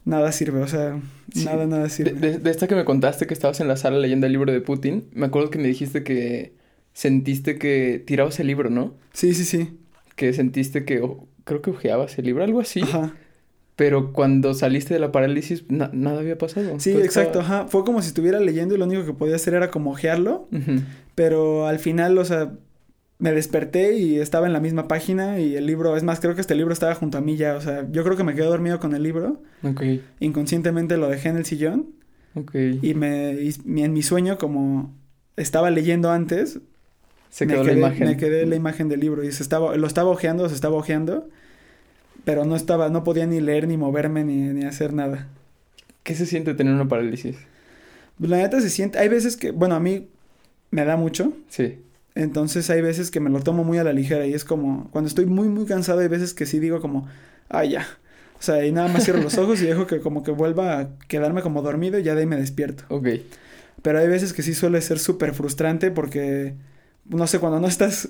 nada 0.05 0.31
sirve, 0.31 0.61
o 0.61 0.67
sea, 0.67 0.99
Sí. 1.33 1.45
nada, 1.45 1.65
nada 1.65 1.89
sirve. 1.89 2.11
de- 2.13 2.37
de 2.39 2.51
esta 2.51 2.67
que 2.67 2.75
me 2.75 2.85
contaste 2.85 3.25
que 3.27 3.33
estabas 3.33 3.59
en 3.59 3.67
la 3.67 3.75
sala 3.77 3.97
leyendo 3.97 4.25
el 4.27 4.33
libro 4.33 4.51
de 4.51 4.61
Putin, 4.61 5.05
me 5.13 5.25
acuerdo 5.25 5.49
que 5.49 5.57
me 5.59 5.67
dijiste 5.67 6.03
que 6.03 6.53
sentiste 6.93 7.57
que 7.57 8.01
tirabas 8.05 8.39
el 8.39 8.47
libro, 8.47 8.69
¿no? 8.69 8.95
Sí, 9.13 9.33
sí, 9.33 9.43
sí. 9.45 9.77
Que 10.15 10.33
sentiste 10.33 10.85
que, 10.85 11.01
creo 11.43 11.61
que 11.61 11.69
ojeabas 11.71 12.17
el 12.17 12.25
libro, 12.25 12.43
algo 12.43 12.59
así. 12.59 12.81
Ajá. 12.81 13.13
Pero 13.75 14.11
cuando 14.13 14.55
saliste 14.55 14.95
de 14.95 14.99
la 14.99 15.11
parálisis, 15.11 15.65
na- 15.69 15.91
nada 15.93 16.19
había 16.21 16.37
pasado. 16.37 16.79
Sí, 16.79 16.93
Todo 16.93 17.03
exacto, 17.03 17.41
estaba- 17.41 17.59
ajá. 17.61 17.67
Fue 17.67 17.83
como 17.85 18.01
si 18.01 18.07
estuviera 18.07 18.39
leyendo 18.39 18.73
y 18.73 18.79
lo 18.79 18.85
único 18.85 19.05
que 19.05 19.13
podía 19.13 19.35
hacer 19.35 19.53
era 19.53 19.69
como 19.69 19.91
ojearlo, 19.91 20.47
Ujú. 20.51 20.81
pero 21.13 21.67
al 21.67 21.77
final, 21.77 22.17
o 22.17 22.25
sea, 22.25 22.53
me 23.19 23.31
desperté 23.31 23.95
y 23.97 24.19
estaba 24.19 24.45
en 24.47 24.53
la 24.53 24.59
misma 24.59 24.87
página 24.87 25.39
y 25.39 25.55
el 25.55 25.65
libro, 25.65 25.97
es 25.97 26.03
más, 26.03 26.19
creo 26.19 26.35
que 26.35 26.41
este 26.41 26.53
libro 26.55 26.71
estaba 26.73 26.93
junto 26.95 27.17
a 27.17 27.21
mí 27.21 27.35
ya, 27.35 27.55
o 27.55 27.61
sea, 27.61 27.87
yo 27.91 28.03
creo 28.03 28.15
que 28.15 28.23
me 28.23 28.35
quedé 28.35 28.45
dormido 28.45 28.79
con 28.79 28.93
el 28.93 29.01
libro, 29.03 29.41
Ok, 29.63 29.81
inconscientemente 30.19 30.97
lo 30.97 31.07
dejé 31.09 31.29
en 31.29 31.37
el 31.37 31.45
sillón 31.45 31.87
ok. 32.35 32.53
Y 32.81 32.93
me 32.93 33.33
y 33.41 33.81
en 33.81 33.93
mi 33.93 34.03
sueño, 34.03 34.37
como 34.37 34.93
estaba 35.35 35.71
leyendo 35.71 36.11
antes, 36.11 36.59
Se 37.29 37.45
me 37.47 37.53
quedó 37.53 37.63
quedé, 37.63 37.73
la 37.73 37.79
imagen. 37.79 38.07
me 38.07 38.17
quedé 38.17 38.45
la 38.45 38.55
imagen 38.55 38.87
del 38.89 38.99
libro 38.99 39.23
y 39.23 39.31
se 39.31 39.41
estaba, 39.41 39.75
lo 39.75 39.87
estaba 39.87 40.09
ojeando, 40.11 40.47
se 40.47 40.53
estaba 40.55 40.75
ojeando, 40.75 41.27
pero 42.23 42.45
no 42.45 42.55
estaba, 42.55 42.89
no 42.89 43.03
podía 43.03 43.25
ni 43.25 43.41
leer, 43.41 43.67
ni 43.67 43.77
moverme, 43.77 44.23
ni, 44.23 44.35
ni 44.53 44.63
hacer 44.65 44.93
nada. 44.93 45.27
¿Qué 46.03 46.13
se 46.13 46.25
siente 46.27 46.53
tener 46.53 46.73
una 46.73 46.87
parálisis? 46.87 47.35
La 48.19 48.37
neta 48.37 48.61
se 48.61 48.69
siente, 48.69 48.99
hay 48.99 49.09
veces 49.09 49.37
que, 49.37 49.51
bueno, 49.51 49.75
a 49.75 49.79
mí 49.79 50.07
me 50.71 50.85
da 50.85 50.95
mucho, 50.97 51.33
Sí. 51.49 51.79
Entonces 52.17 52.69
hay 52.69 52.81
veces 52.81 53.11
que 53.11 53.19
me 53.19 53.29
lo 53.29 53.41
tomo 53.41 53.63
muy 53.63 53.77
a 53.77 53.83
la 53.83 53.93
ligera 53.93 54.25
y 54.25 54.33
es 54.33 54.43
como, 54.43 54.89
cuando 54.91 55.07
estoy 55.07 55.25
muy, 55.25 55.47
muy 55.47 55.65
cansado, 55.65 55.99
hay 55.99 56.07
veces 56.07 56.33
que 56.33 56.45
sí 56.45 56.59
digo 56.59 56.81
como, 56.81 57.07
ah, 57.49 57.63
ya. 57.63 57.85
O 58.39 58.41
sea, 58.41 58.65
y 58.65 58.71
nada 58.71 58.87
más 58.87 59.03
cierro 59.03 59.21
los 59.21 59.37
ojos 59.37 59.61
y 59.61 59.65
dejo 59.65 59.87
que 59.87 59.99
como 59.99 60.23
que 60.23 60.31
vuelva 60.31 60.79
a 60.79 60.89
quedarme 61.07 61.41
como 61.41 61.61
dormido 61.61 61.97
y 61.99 62.03
ya 62.03 62.13
de 62.13 62.21
ahí 62.21 62.25
me 62.27 62.37
despierto. 62.37 62.83
Ok. 62.89 63.07
Pero 63.81 63.99
hay 63.99 64.07
veces 64.07 64.33
que 64.33 64.43
sí 64.43 64.53
suele 64.53 64.81
ser 64.81 64.99
súper 64.99 65.33
frustrante 65.33 65.91
porque, 65.91 66.55
no 67.05 67.25
sé, 67.27 67.39
cuando 67.39 67.59
no 67.59 67.67
estás 67.67 68.09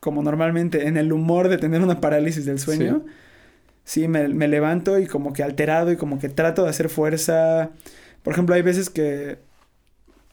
como 0.00 0.22
normalmente 0.22 0.86
en 0.86 0.96
el 0.96 1.12
humor 1.12 1.48
de 1.48 1.58
tener 1.58 1.82
una 1.82 2.00
parálisis 2.00 2.44
del 2.44 2.58
sueño, 2.58 3.04
sí, 3.84 4.08
me, 4.08 4.28
me 4.28 4.48
levanto 4.48 4.98
y 4.98 5.06
como 5.06 5.32
que 5.32 5.42
alterado 5.42 5.92
y 5.92 5.96
como 5.96 6.18
que 6.18 6.28
trato 6.28 6.64
de 6.64 6.70
hacer 6.70 6.88
fuerza. 6.88 7.70
Por 8.22 8.32
ejemplo, 8.32 8.54
hay 8.54 8.62
veces 8.62 8.90
que 8.90 9.38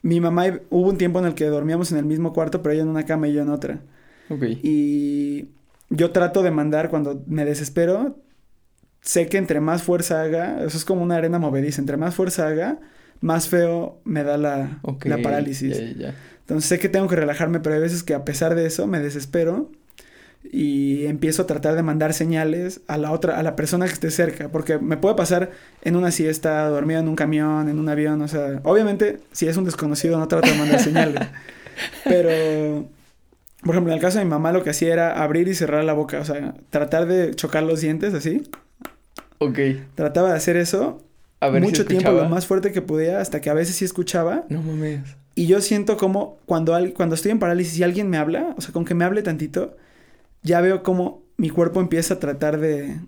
mi 0.01 0.20
mamá, 0.20 0.46
hubo 0.70 0.89
un 0.89 0.98
tiempo 0.98 1.20
en 1.20 1.25
el 1.25 1.36
que 1.36 1.46
dormíamos 1.46 1.91
en 1.91 1.98
el 1.98 2.05
mismo 2.05 2.34
cuarto, 2.34 2.62
pero 2.62 2.74
ella 2.74 2.84
en 2.84 2.89
una 2.89 3.05
cama 3.05 3.27
y 3.27 3.34
yo 3.34 3.41
en 3.41 3.50
otra. 3.50 3.81
Ok. 4.29 4.43
Y 4.63 5.50
yo 5.89 6.12
trato 6.12 6.41
de 6.43 6.51
mandar 6.51 6.89
cuando 6.89 7.24
me 7.27 7.46
desespero, 7.46 8.17
sé 9.01 9.27
que 9.27 9.38
entre 9.38 9.60
más 9.60 9.84
fuerza 9.84 10.22
haga, 10.22 10.63
eso 10.63 10.77
es 10.77 10.86
como 10.86 11.03
una 11.03 11.15
arena 11.15 11.39
movediza, 11.39 11.81
entre 11.81 11.98
más 11.98 12.15
fuerza 12.15 12.48
haga, 12.48 12.79
más 13.20 13.48
feo 13.48 14.00
me 14.03 14.24
da 14.24 14.38
la, 14.38 14.79
la 15.03 15.17
parálisis. 15.22 15.77
Entonces 15.79 16.67
sé 16.67 16.79
que 16.79 16.89
tengo 16.89 17.08
que 17.08 17.15
relajarme, 17.15 17.60
pero 17.60 17.75
hay 17.75 17.81
veces 17.81 18.03
que 18.03 18.13
a 18.13 18.25
pesar 18.25 18.55
de 18.55 18.65
eso 18.65 18.88
me 18.88 19.00
desespero 19.00 19.72
y 20.53 21.05
empiezo 21.05 21.43
a 21.43 21.48
tratar 21.48 21.75
de 21.75 21.81
mandar 21.81 22.13
señales 22.13 22.81
a 22.88 22.98
la 22.98 23.12
otra, 23.12 23.39
a 23.39 23.43
la 23.43 23.55
persona 23.55 23.86
que 23.86 23.93
esté 23.93 24.12
cerca, 24.12 24.50
porque 24.50 24.77
me 24.79 24.98
puede 24.98 25.15
pasar 25.15 25.51
en 25.81 25.96
una 25.96 26.12
siesta, 26.12 26.67
dormido 26.67 27.00
en 27.00 27.08
un 27.08 27.15
camión, 27.15 27.70
en 27.70 27.79
un 27.79 27.88
avión, 27.88 28.22
o 28.22 28.27
sea, 28.27 28.60
obviamente 28.63 29.20
si 29.31 29.48
es 29.48 29.55
un 29.55 29.63
desconocido 29.63 30.20
no 30.20 30.27
trato 30.27 30.50
de 30.50 30.58
mandar 30.58 30.79
señales, 30.84 31.25
pero 32.03 32.86
por 33.62 33.75
ejemplo, 33.75 33.93
en 33.93 33.98
el 33.98 34.01
caso 34.01 34.17
de 34.17 34.25
mi 34.25 34.29
mamá 34.29 34.51
lo 34.51 34.63
que 34.63 34.72
hacía 34.72 34.91
era 34.91 35.24
abrir 35.24 35.48
y 35.48 35.55
cerrar 35.55 35.86
la 35.86 35.93
boca, 35.93 36.20
o 36.20 36.25
sea, 36.25 36.55
tratar 36.70 37.05
de 37.05 37.34
chocar 37.34 37.63
los 37.63 37.79
dientes 37.79 38.13
así. 38.13 38.43
Ok. 39.38 39.60
Trataba 39.96 40.31
de 40.31 40.36
hacer 40.36 40.58
eso 40.58 41.01
a 41.39 41.50
ver 41.50 41.62
mucho 41.62 41.86
tiempo, 41.86 42.12
lo 42.12 42.27
más 42.27 42.46
fuerte 42.46 42.72
que 42.72 42.81
podía, 42.81 43.22
hasta 43.22 43.39
que 43.39 43.50
a 43.50 43.53
veces 43.53 43.75
sí 43.75 43.86
escuchaba. 43.86 44.43
No 44.50 44.62
mames. 44.62 45.01
Y 45.34 45.48
yo 45.48 45.62
siento 45.62 45.96
como 45.96 46.38
cuando, 46.46 46.77
cuando 46.93 47.15
estoy 47.15 47.31
en 47.31 47.39
parálisis 47.39 47.77
y 47.79 47.84
alguien 47.84 48.10
me 48.10 48.17
habla, 48.17 48.53
o 48.58 48.62
sea, 48.62 48.74
con 48.74 48.84
que 48.84 48.93
me 48.93 49.05
hable 49.05 49.24
tantito, 49.24 49.77
ya 50.43 50.62
veo 50.62 50.83
como 50.83 51.24
mi 51.38 51.50
cuerpo 51.50 51.81
empieza 51.81 52.15
a 52.15 52.19
tratar 52.19 52.60
de, 52.60 53.00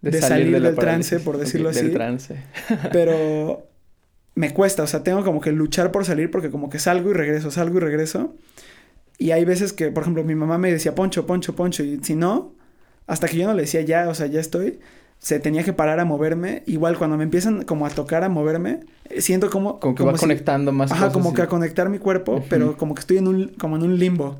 de, 0.00 0.20
salir, 0.20 0.60
del 0.60 0.74
trance, 0.76 1.20
por 1.20 1.38
decirlo 1.38 1.70
así. 1.70 1.82
Del 1.82 1.92
trance. 1.92 2.36
pero 2.92 3.68
me 4.34 4.52
cuesta, 4.52 4.82
o 4.82 4.86
sea, 4.86 5.02
tengo 5.02 5.24
como 5.24 5.40
que 5.40 5.52
luchar 5.52 5.92
por 5.92 6.04
salir 6.04 6.30
porque 6.30 6.50
como 6.50 6.70
que 6.70 6.78
salgo 6.78 7.10
y 7.10 7.14
regreso, 7.14 7.50
salgo 7.50 7.78
y 7.78 7.80
regreso. 7.80 8.34
Y 9.18 9.30
hay 9.30 9.44
veces 9.44 9.72
que, 9.72 9.90
por 9.90 10.02
ejemplo, 10.02 10.24
mi 10.24 10.34
mamá 10.34 10.58
me 10.58 10.72
decía, 10.72 10.94
Poncho, 10.94 11.26
Poncho, 11.26 11.54
Poncho, 11.54 11.84
y 11.84 12.00
si 12.02 12.16
no, 12.16 12.52
hasta 13.06 13.28
que 13.28 13.36
yo 13.36 13.46
no 13.46 13.54
le 13.54 13.62
decía 13.62 13.80
ya, 13.82 14.08
o 14.08 14.14
sea, 14.14 14.26
ya 14.26 14.40
estoy, 14.40 14.80
se 15.18 15.38
tenía 15.38 15.62
que 15.62 15.72
parar 15.72 16.00
a 16.00 16.04
moverme. 16.04 16.64
Igual 16.66 16.98
cuando 16.98 17.16
me 17.16 17.24
empiezan 17.24 17.62
como 17.62 17.86
a 17.86 17.90
tocar 17.90 18.24
a 18.24 18.28
moverme, 18.28 18.80
eh, 19.08 19.20
siento 19.20 19.50
como... 19.50 19.78
Como 19.78 19.94
que 19.94 20.02
va 20.02 20.14
conectando 20.14 20.72
más 20.72 20.90
Ajá, 20.90 21.12
como 21.12 21.32
que 21.32 21.42
a 21.42 21.46
conectar 21.46 21.88
mi 21.88 21.98
cuerpo, 21.98 22.44
pero 22.48 22.76
como 22.76 22.94
que 22.94 23.00
estoy 23.00 23.18
en 23.18 23.28
un, 23.28 23.48
como 23.58 23.76
en 23.76 23.84
un 23.84 23.98
limbo. 23.98 24.38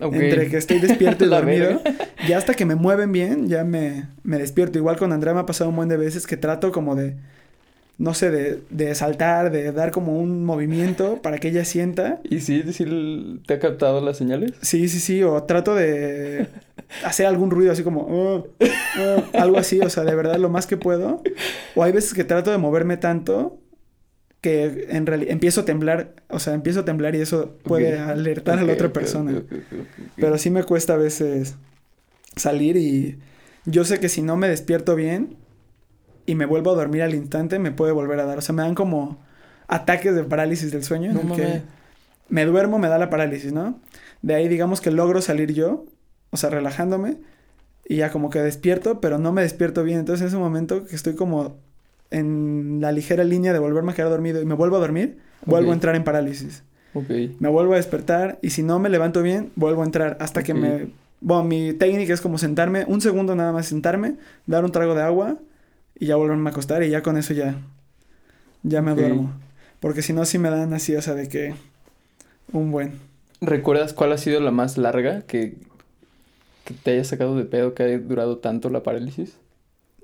Entre 0.00 0.48
que 0.48 0.56
estoy 0.56 0.78
despierto 0.78 1.24
y 1.26 1.28
dormido. 1.28 1.80
y 2.26 2.32
hasta 2.32 2.54
que 2.54 2.64
me 2.64 2.74
mueven 2.74 3.12
bien, 3.12 3.48
ya 3.48 3.64
me, 3.64 4.06
me 4.22 4.38
despierto. 4.38 4.78
Igual 4.78 4.96
con 4.96 5.12
Andrea 5.12 5.34
me 5.34 5.40
ha 5.40 5.46
pasado 5.46 5.70
un 5.70 5.76
buen 5.76 5.88
de 5.88 5.96
veces 5.96 6.26
que 6.26 6.36
trato 6.36 6.72
como 6.72 6.94
de, 6.94 7.16
no 7.98 8.14
sé, 8.14 8.30
de, 8.30 8.60
de 8.70 8.94
saltar, 8.94 9.50
de 9.50 9.72
dar 9.72 9.90
como 9.90 10.18
un 10.18 10.44
movimiento 10.44 11.20
para 11.22 11.38
que 11.38 11.48
ella 11.48 11.64
sienta. 11.64 12.20
¿Y 12.24 12.40
sí, 12.40 12.62
sí 12.72 13.40
te 13.46 13.54
ha 13.54 13.58
captado 13.58 14.00
las 14.00 14.16
señales? 14.16 14.52
Sí, 14.62 14.88
sí, 14.88 15.00
sí. 15.00 15.22
O 15.22 15.42
trato 15.42 15.74
de 15.74 16.46
hacer 17.04 17.26
algún 17.26 17.50
ruido 17.50 17.72
así 17.72 17.82
como... 17.82 18.02
Oh, 18.02 18.46
oh", 18.60 19.38
algo 19.38 19.58
así, 19.58 19.80
o 19.80 19.90
sea, 19.90 20.04
de 20.04 20.14
verdad 20.14 20.36
lo 20.36 20.48
más 20.48 20.66
que 20.66 20.76
puedo. 20.76 21.22
O 21.74 21.82
hay 21.82 21.92
veces 21.92 22.14
que 22.14 22.24
trato 22.24 22.50
de 22.50 22.58
moverme 22.58 22.96
tanto 22.96 23.58
que 24.40 24.86
en 24.90 25.06
realidad 25.06 25.32
empiezo 25.32 25.62
a 25.62 25.64
temblar, 25.64 26.14
o 26.28 26.38
sea, 26.38 26.54
empiezo 26.54 26.80
a 26.80 26.84
temblar 26.84 27.14
y 27.14 27.20
eso 27.20 27.56
puede 27.64 27.98
alertar 27.98 28.58
a 28.58 28.62
la 28.62 28.72
otra 28.72 28.92
persona. 28.92 29.42
Pero 30.16 30.38
sí 30.38 30.50
me 30.50 30.62
cuesta 30.62 30.94
a 30.94 30.96
veces 30.96 31.56
salir 32.36 32.76
y 32.76 33.18
yo 33.64 33.84
sé 33.84 33.98
que 33.98 34.08
si 34.08 34.22
no 34.22 34.36
me 34.36 34.48
despierto 34.48 34.94
bien 34.94 35.36
y 36.24 36.34
me 36.34 36.46
vuelvo 36.46 36.70
a 36.70 36.74
dormir 36.74 37.02
al 37.02 37.14
instante, 37.14 37.58
me 37.58 37.72
puede 37.72 37.92
volver 37.92 38.20
a 38.20 38.26
dar. 38.26 38.38
O 38.38 38.40
sea, 38.40 38.54
me 38.54 38.62
dan 38.62 38.74
como 38.74 39.18
ataques 39.66 40.14
de 40.14 40.24
parálisis 40.24 40.70
del 40.70 40.84
sueño. 40.84 41.12
No 41.12 41.34
que 41.34 41.62
me 42.28 42.44
duermo, 42.44 42.78
me 42.78 42.88
da 42.88 42.98
la 42.98 43.10
parálisis, 43.10 43.52
¿no? 43.52 43.80
De 44.22 44.34
ahí 44.34 44.48
digamos 44.48 44.80
que 44.80 44.90
logro 44.90 45.20
salir 45.20 45.52
yo, 45.52 45.86
o 46.30 46.36
sea, 46.36 46.50
relajándome 46.50 47.18
y 47.88 47.96
ya 47.96 48.10
como 48.10 48.30
que 48.30 48.40
despierto, 48.40 49.00
pero 49.00 49.18
no 49.18 49.32
me 49.32 49.42
despierto 49.42 49.82
bien. 49.82 49.98
Entonces 49.98 50.22
en 50.22 50.28
ese 50.28 50.36
momento 50.36 50.86
que 50.86 50.94
estoy 50.94 51.14
como 51.14 51.58
en 52.10 52.78
la 52.80 52.92
ligera 52.92 53.24
línea 53.24 53.52
de 53.52 53.58
volverme 53.58 53.92
a 53.92 53.94
quedar 53.94 54.10
dormido 54.10 54.40
y 54.40 54.46
me 54.46 54.54
vuelvo 54.54 54.76
a 54.76 54.80
dormir, 54.80 55.18
vuelvo 55.44 55.70
a 55.70 55.74
entrar 55.74 55.94
en 55.96 56.04
parálisis. 56.04 56.62
Me 57.38 57.48
vuelvo 57.48 57.74
a 57.74 57.76
despertar 57.76 58.38
y 58.42 58.50
si 58.50 58.62
no 58.62 58.78
me 58.78 58.88
levanto 58.88 59.22
bien, 59.22 59.52
vuelvo 59.56 59.82
a 59.82 59.84
entrar 59.84 60.16
hasta 60.20 60.42
que 60.42 60.54
me... 60.54 60.88
Bueno, 61.20 61.44
mi 61.44 61.72
técnica 61.72 62.14
es 62.14 62.20
como 62.20 62.38
sentarme, 62.38 62.84
un 62.86 63.00
segundo 63.00 63.34
nada 63.34 63.52
más 63.52 63.66
sentarme, 63.66 64.16
dar 64.46 64.64
un 64.64 64.70
trago 64.70 64.94
de 64.94 65.02
agua 65.02 65.36
y 65.98 66.06
ya 66.06 66.16
volverme 66.16 66.48
a 66.48 66.52
acostar 66.52 66.82
y 66.84 66.90
ya 66.90 67.02
con 67.02 67.16
eso 67.16 67.34
ya, 67.34 67.56
ya 68.62 68.82
me 68.82 68.94
duermo. 68.94 69.32
Porque 69.80 70.02
si 70.02 70.12
no, 70.12 70.24
sí 70.24 70.38
me 70.38 70.50
dan 70.50 70.72
así, 70.74 70.94
o 70.94 71.02
sea, 71.02 71.14
de 71.14 71.28
que 71.28 71.54
un 72.52 72.70
buen. 72.70 72.92
¿Recuerdas 73.40 73.92
cuál 73.92 74.12
ha 74.12 74.18
sido 74.18 74.40
la 74.40 74.50
más 74.50 74.78
larga 74.78 75.22
que, 75.22 75.56
que 76.64 76.74
te 76.74 76.92
haya 76.92 77.04
sacado 77.04 77.36
de 77.36 77.44
pedo, 77.44 77.74
que 77.74 77.82
haya 77.82 77.98
durado 77.98 78.38
tanto 78.38 78.70
la 78.70 78.82
parálisis? 78.82 79.36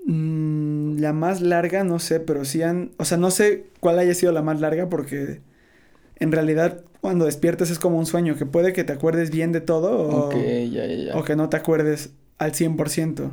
Mm, 0.07 0.84
la 1.01 1.13
más 1.13 1.41
larga, 1.41 1.85
no 1.85 1.99
sé, 1.99 2.21
pero 2.21 2.45
sí 2.45 2.63
han. 2.63 2.93
O 2.97 3.05
sea, 3.05 3.19
no 3.19 3.31
sé 3.31 3.67
cuál 3.81 3.99
haya 3.99 4.15
sido 4.15 4.33
la 4.33 4.43
más 4.43 4.61
larga 4.61 4.89
porque 4.89 5.41
en 6.17 6.33
realidad 6.33 6.83
cuando 7.01 7.27
despiertas 7.27 7.71
es 7.71 7.79
como 7.79 7.99
un 7.99 8.07
sueño, 8.07 8.37
que 8.37 8.47
puede 8.47 8.73
que 8.73 8.83
te 8.85 8.93
acuerdes 8.93 9.31
bien 9.31 9.53
de 9.53 9.61
todo 9.61 9.99
o, 9.99 10.29
o 10.29 11.25
que 11.25 11.37
no 11.37 11.49
te 11.51 11.57
acuerdes 11.57 12.15
al 12.39 12.53
100%. 12.53 13.31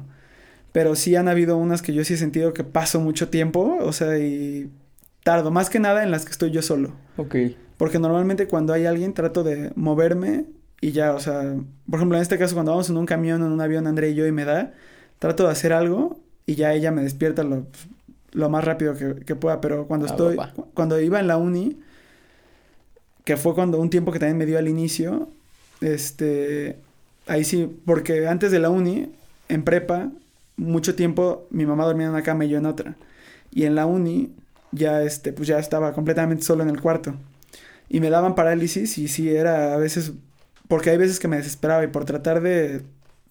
Pero 0.74 0.96
sí 0.96 1.16
han 1.16 1.28
habido 1.28 1.58
unas 1.58 1.82
que 1.82 1.94
yo 1.94 2.04
sí 2.04 2.16
he 2.16 2.18
sentido 2.18 2.54
que 2.54 2.64
paso 2.64 3.00
mucho 3.00 3.30
tiempo, 3.30 3.78
o 3.82 3.94
sea, 3.94 4.18
y 4.18 4.70
tardo, 5.24 5.52
más 5.52 5.70
que 5.70 5.80
nada 5.80 6.04
en 6.04 6.12
las 6.12 6.26
que 6.26 6.32
estoy 6.32 6.52
yo 6.52 6.62
solo. 6.62 6.94
Ok. 7.18 7.36
Porque 7.78 8.00
normalmente 8.00 8.48
cuando 8.48 8.74
hay 8.74 8.86
alguien 8.86 9.14
trato 9.14 9.44
de 9.44 9.72
moverme 9.76 10.46
y 10.82 10.92
ya, 10.92 11.14
o 11.14 11.20
sea, 11.20 11.56
por 11.90 12.00
ejemplo, 12.00 12.18
en 12.18 12.24
este 12.24 12.38
caso 12.38 12.56
cuando 12.56 12.72
vamos 12.72 12.90
en 12.90 12.98
un 12.98 13.06
camión, 13.06 13.42
en 13.42 13.52
un 13.52 13.62
avión, 13.62 13.88
André 13.88 14.10
y 14.10 14.16
yo 14.16 14.28
y 14.28 14.32
me 14.32 14.46
da, 14.46 14.74
trato 15.20 15.46
de 15.46 15.52
hacer 15.52 15.74
algo 15.74 16.20
y 16.52 16.56
ya 16.56 16.74
ella 16.74 16.92
me 16.92 17.02
despierta 17.02 17.44
lo, 17.44 17.66
lo 18.34 18.50
más 18.50 18.66
rápido 18.66 18.94
que, 18.96 19.36
pueda. 19.36 19.62
Pero 19.62 19.88
cuando 19.88 20.08
ah, 20.08 20.10
estoy, 20.10 20.38
cuando 20.74 21.00
iba 21.00 21.20
en 21.20 21.28
la 21.28 21.38
uni, 21.38 21.80
que 23.24 23.38
fue 23.38 23.56
cuando 23.56 23.80
un 23.80 23.90
tiempo 23.90 24.12
que 24.12 24.20
también 24.20 24.38
me 24.38 24.46
dio 24.46 24.58
al 24.58 24.68
inicio, 24.68 25.30
este, 25.80 26.78
ahí 27.28 27.46
sí, 27.46 27.74
porque 27.86 28.28
antes 28.28 28.52
de 28.52 28.60
la 28.60 28.70
uni, 28.70 29.14
en 29.48 29.64
prepa, 29.64 30.12
mucho 30.58 30.94
tiempo 30.94 31.48
mi 31.52 31.66
mamá 31.66 31.86
dormía 31.86 32.08
en 32.08 32.12
una 32.12 32.24
cama 32.24 32.44
y 32.44 32.50
yo 32.50 32.58
en 32.58 32.66
otra. 32.66 32.96
Y 33.52 33.64
en 33.64 33.76
la 33.76 33.86
uni 33.86 34.34
ya 34.74 35.04
este 35.04 35.34
pues 35.34 35.48
ya 35.48 35.60
estaba 35.60 35.94
completamente 35.94 36.44
solo 36.44 36.64
en 36.64 36.70
el 36.70 36.82
cuarto. 36.82 37.16
Y 37.88 38.02
me 38.02 38.10
daban 38.10 38.36
parálisis 38.36 38.98
y 38.98 39.08
sí 39.08 39.30
era 39.30 39.74
a 39.74 39.78
veces 39.78 40.12
porque 40.68 40.90
hay 40.90 40.98
veces 40.98 41.20
que 41.20 41.30
me 41.30 41.38
desesperaba 41.38 41.84
y 41.84 41.88
por 41.88 42.04
tratar 42.04 42.42
de 42.42 42.82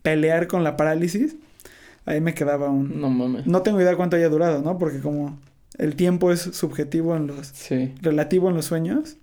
pelear 0.03 0.47
con 0.47 0.65
la 0.65 0.79
parálisis 0.79 1.37
ahí 2.07 2.21
me 2.21 2.35
quedaba 2.35 2.71
un... 2.71 3.01
No 3.01 3.11
mames. 3.11 3.47
No 3.47 3.63
tengo 3.63 3.81
idea 3.81 3.97
cuánto 3.97 4.17
haya 4.17 4.29
durado, 4.29 4.63
¿no? 4.63 4.79
Porque 4.79 5.01
como 5.01 5.39
el 5.79 5.97
tiempo 5.97 6.33
es 6.33 6.41
subjetivo 6.41 7.17
en 7.17 7.27
los... 7.27 7.49
Sí. 7.49 7.95
Relativo 8.03 8.49
en 8.49 8.57
los 8.57 8.67
sueños. 8.67 9.17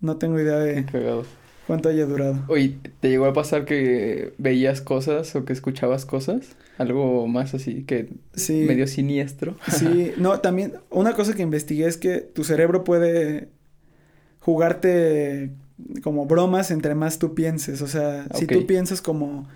No 0.00 0.16
tengo 0.16 0.40
idea 0.40 0.58
de... 0.58 0.84
Cuánto 1.66 1.88
haya 1.88 2.06
durado. 2.06 2.44
Oye, 2.48 2.76
¿te 3.00 3.08
llegó 3.08 3.26
a 3.26 3.32
pasar 3.32 3.64
que 3.64 4.34
veías 4.36 4.80
cosas 4.80 5.34
o 5.36 5.44
que 5.44 5.52
escuchabas 5.52 6.04
cosas? 6.04 6.56
Algo 6.76 7.28
más 7.28 7.54
así 7.54 7.84
que 7.84 8.08
sí. 8.34 8.64
medio 8.66 8.86
siniestro. 8.88 9.56
Sí, 9.68 10.12
no, 10.18 10.40
también 10.40 10.74
una 10.90 11.14
cosa 11.14 11.34
que 11.34 11.42
investigué 11.42 11.86
es 11.86 11.96
que 11.96 12.18
tu 12.18 12.42
cerebro 12.42 12.82
puede 12.82 13.48
jugarte 14.40 15.52
como 16.02 16.26
bromas 16.26 16.70
entre 16.72 16.94
más 16.96 17.18
tú 17.18 17.34
pienses. 17.34 17.80
O 17.80 17.86
sea, 17.86 18.26
si 18.34 18.46
tú 18.46 18.66
piensas 18.66 19.00
como 19.00 19.48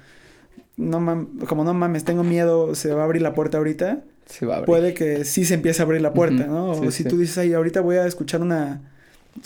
no 0.76 1.28
como 1.47 1.64
no 1.64 1.75
mames, 1.75 2.04
tengo 2.04 2.23
miedo, 2.23 2.75
se 2.75 2.92
va 2.92 3.02
a 3.02 3.04
abrir 3.04 3.23
la 3.23 3.35
puerta 3.35 3.59
ahorita. 3.59 4.04
Se 4.26 4.45
va 4.45 4.54
a 4.54 4.56
abrir. 4.59 4.66
Puede 4.66 4.95
que 4.95 5.25
sí 5.25 5.45
se 5.45 5.54
empiece 5.54 5.83
a 5.83 5.85
abrir 5.85 6.00
la 6.00 6.12
puerta, 6.12 6.47
¿no? 6.47 6.71
o 6.71 6.90
si 6.90 7.04
tú 7.04 7.18
dices, 7.18 7.38
ay, 7.38 7.54
ahorita 7.54 7.80
voy 7.80 7.97
a 7.97 8.06
escuchar 8.06 8.42
una, 8.42 8.83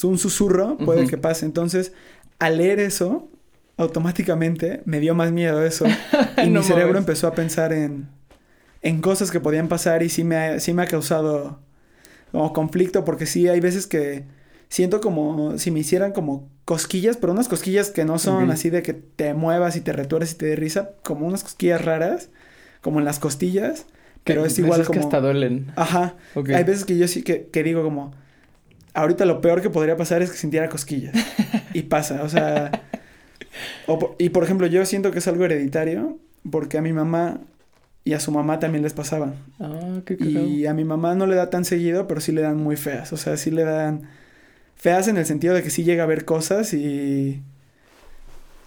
un 0.03 0.19
susurro, 0.19 0.77
puede 0.79 1.07
que 1.07 1.19
pase. 1.19 1.47
Entonces, 1.47 1.93
al 2.39 2.59
leer 2.59 2.81
eso, 2.81 3.29
automáticamente 3.77 4.83
me 4.85 5.01
dio 5.01 5.15
más 5.15 5.33
miedo 5.33 5.65
eso. 5.65 5.87
y 6.45 6.51
mi 6.51 6.63
cerebro 6.63 6.99
empezó 6.99 7.27
a 7.27 7.35
pensar 7.35 7.73
en, 7.73 8.09
en 8.83 9.01
cosas 9.01 9.31
que 9.31 9.41
podían 9.41 9.69
pasar 9.69 10.03
y 10.03 10.09
sí 10.09 10.25
me 10.25 10.37
ha, 10.37 10.61
sí 10.61 10.73
me 10.73 10.83
ha 10.83 10.87
causado 10.87 11.61
como 12.33 12.53
conflicto, 12.53 13.05
porque 13.05 13.27
sí 13.27 13.49
hay 13.49 13.61
veces 13.61 13.87
que 13.87 14.25
siento 14.71 15.01
como 15.01 15.59
si 15.59 15.71
me 15.71 15.81
hicieran 15.81 16.13
como 16.13 16.49
cosquillas, 16.65 17.19
pero 17.19 17.33
unas 17.33 17.49
cosquillas 17.49 17.91
que 17.91 18.05
no 18.05 18.19
son 18.19 18.51
así 18.51 18.71
de 18.71 18.83
que 18.83 18.95
te 18.95 19.35
muevas 19.35 19.77
y 19.77 19.81
te 19.83 19.93
retuerces 19.93 20.35
y 20.35 20.39
te 20.39 20.47
dé 20.47 20.57
risa, 20.57 20.93
como 21.03 21.27
unas 21.27 21.43
cosquillas 21.43 21.85
raras, 21.85 22.31
como 22.81 23.01
en 23.01 23.05
las 23.05 23.19
costillas, 23.19 23.87
pero 24.25 24.47
es 24.47 24.59
igual 24.59 24.85
como... 24.85 24.99
que 24.99 25.05
hasta 25.05 25.21
duelen. 25.21 25.73
Ajá. 25.77 26.15
Hay 26.35 26.65
veces 26.65 26.85
que 26.85 26.97
yo 26.97 27.09
sí 27.09 27.23
que, 27.23 27.49
que 27.49 27.63
digo 27.65 27.83
como, 27.83 28.15
ahorita 28.95 29.25
lo 29.25 29.41
peor 29.41 29.61
que 29.61 29.71
podría 29.71 29.97
pasar 29.97 30.23
es 30.23 30.31
que 30.31 30.37
sintiera 30.37 30.69
cosquillas. 30.69 31.15
y 31.75 31.83
pasa, 31.83 32.23
o 32.23 32.29
sea... 32.29 32.71
y 34.19 34.29
por 34.29 34.45
ejemplo, 34.45 34.69
yo 34.69 34.87
siento 34.87 35.11
que 35.11 35.19
es 35.19 35.27
algo 35.27 35.45
hereditario, 35.45 36.17
porque 36.49 36.79
a 36.79 36.83
mi 36.83 36.93
mamá 36.93 37.41
y 38.05 38.13
a 38.13 38.21
su 38.21 38.31
mamá 38.31 38.61
también 38.61 38.85
les 38.85 38.95
pasaba. 38.95 39.35
Ah, 39.59 40.01
qué 40.07 40.17
Y 40.21 40.67
a 40.67 40.75
mi 40.75 40.85
mamá 40.85 41.17
no 41.17 41.27
le 41.27 41.35
da 41.35 41.51
tan 41.51 41.65
seguido, 41.65 42.07
pero 42.07 42.21
sí 42.21 42.31
le 42.31 42.43
dan 42.43 42.57
muy 42.57 42.77
feas. 42.77 43.13
O 43.13 43.17
sea, 43.17 43.37
sí 43.37 43.51
le 43.51 43.65
dan 43.65 44.09
feas 44.81 45.09
en 45.09 45.19
el 45.19 45.27
sentido 45.27 45.55
de 45.55 45.63
que 45.63 45.71
sí 45.71 45.85
llega 45.85 46.05
a 46.05 46.07
ver 46.07 46.25
cosas 46.25 46.73
y... 46.73 47.43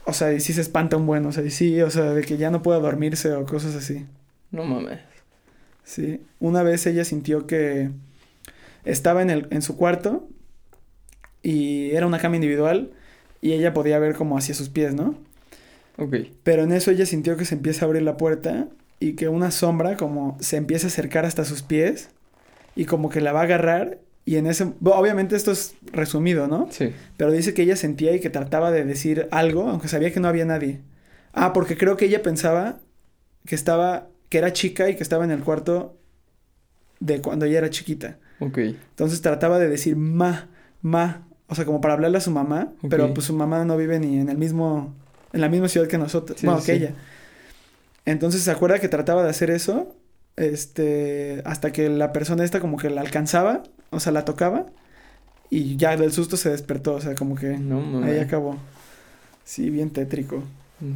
O 0.06 0.14
sea, 0.14 0.34
y 0.34 0.42
sí 0.42 0.54
se 0.54 0.62
espanta 0.62 0.98
un 0.98 1.08
buen, 1.08 1.26
o 1.26 1.32
sea, 1.32 1.44
y 1.44 1.50
sí, 1.50 1.82
o 1.82 1.90
sea, 1.90 2.04
de 2.12 2.24
que 2.24 2.38
ya 2.38 2.52
no 2.52 2.62
pueda 2.62 2.80
dormirse 2.80 3.32
o 3.34 3.46
cosas 3.46 3.74
así. 3.74 4.06
No 4.52 4.66
mames. 4.66 5.00
Sí. 5.84 6.22
Una 6.40 6.62
vez 6.62 6.86
ella 6.86 7.06
sintió 7.06 7.48
que 7.48 7.90
estaba 8.84 9.22
en, 9.22 9.30
el, 9.30 9.48
en 9.50 9.62
su 9.62 9.78
cuarto 9.78 10.28
y 11.42 11.92
era 11.92 12.06
una 12.06 12.20
cama 12.20 12.36
individual 12.36 12.92
y 13.42 13.54
ella 13.54 13.74
podía 13.74 13.98
ver 13.98 14.14
como 14.14 14.38
hacia 14.38 14.54
sus 14.54 14.70
pies, 14.70 14.94
¿no? 14.94 15.16
Ok. 15.98 16.16
Pero 16.44 16.64
en 16.64 16.74
eso 16.74 16.92
ella 16.92 17.06
sintió 17.06 17.38
que 17.38 17.46
se 17.46 17.56
empieza 17.56 17.86
a 17.86 17.88
abrir 17.88 18.04
la 18.04 18.18
puerta 18.18 18.68
y 19.00 19.14
que 19.14 19.30
una 19.30 19.52
sombra 19.52 19.98
como 19.98 20.38
se 20.42 20.58
empieza 20.58 20.88
a 20.88 20.90
acercar 20.90 21.26
hasta 21.26 21.46
sus 21.46 21.64
pies 21.64 22.10
y 22.76 22.86
como 22.86 23.10
que 23.10 23.22
la 23.22 23.32
va 23.32 23.40
a 23.40 23.44
agarrar 23.44 24.00
y 24.26 24.38
en 24.38 24.48
ese... 24.48 24.74
obviamente 24.84 25.36
esto 25.36 25.52
es 25.52 25.76
resumido, 25.92 26.48
¿no? 26.48 26.68
Sí. 26.72 26.94
Pero 27.18 27.32
dice 27.32 27.54
que 27.54 27.64
ella 27.64 27.76
sentía 27.76 28.16
y 28.16 28.20
que 28.20 28.30
trataba 28.30 28.72
de 28.72 28.86
decir 28.86 29.28
algo, 29.32 29.68
aunque 29.70 29.88
sabía 29.88 30.12
que 30.14 30.20
no 30.20 30.28
había 30.28 30.46
nadie. 30.46 30.82
Ah, 31.34 31.52
porque 31.52 31.78
creo 31.78 31.98
que 31.98 32.06
ella 32.06 32.22
pensaba 32.22 32.80
que 33.46 33.56
estaba, 33.56 34.08
que 34.30 34.38
era 34.38 34.54
chica 34.54 34.90
y 34.90 34.96
que 34.96 35.04
estaba 35.04 35.26
en 35.26 35.32
el 35.32 35.44
cuarto 35.44 35.98
de 37.00 37.22
cuando 37.22 37.46
ella 37.46 37.58
era 37.58 37.70
chiquita. 37.70 38.18
Ok. 38.40 38.58
Entonces 38.60 39.22
trataba 39.22 39.60
de 39.60 39.68
decir 39.68 39.98
ma, 39.98 40.48
ma, 40.82 41.28
o 41.48 41.56
sea, 41.56 41.66
como 41.66 41.82
para 41.82 41.96
hablarle 41.96 42.18
a 42.18 42.22
su 42.22 42.32
mamá, 42.32 42.72
pero 42.90 43.14
pues 43.14 43.28
su 43.28 43.34
mamá 43.34 43.66
no 43.66 43.76
vive 43.76 44.00
ni 44.00 44.20
en 44.20 44.30
el 44.30 44.38
mismo, 44.38 44.94
en 45.34 45.42
la 45.42 45.50
misma 45.50 45.68
ciudad 45.68 45.88
que 45.88 45.98
nosotros, 45.98 46.40
Sí, 46.40 46.46
bueno, 46.46 46.62
sí, 46.62 46.68
que 46.68 46.74
ella. 46.74 46.94
Entonces 48.06 48.42
se 48.42 48.52
acuerda 48.52 48.80
que 48.80 48.88
trataba 48.88 49.24
de 49.24 49.30
hacer 49.30 49.50
eso, 49.50 49.96
este, 50.36 51.42
hasta 51.46 51.72
que 51.72 51.90
la 51.90 52.14
persona 52.14 52.44
esta 52.44 52.60
como 52.60 52.78
que 52.78 52.90
la 52.90 53.02
alcanzaba, 53.02 53.64
o 53.94 54.00
sea, 54.00 54.12
la 54.12 54.26
tocaba 54.26 54.66
y 55.50 55.78
ya 55.78 55.96
del 55.96 56.12
susto 56.12 56.38
se 56.38 56.50
despertó, 56.50 56.96
o 56.96 57.02
sea, 57.02 57.16
como 57.16 57.36
que 57.36 57.58
No 57.58 58.04
ahí 58.04 58.18
acabó. 58.20 58.58
Sí, 59.46 59.70
bien 59.70 59.92
tétrico. 59.92 60.44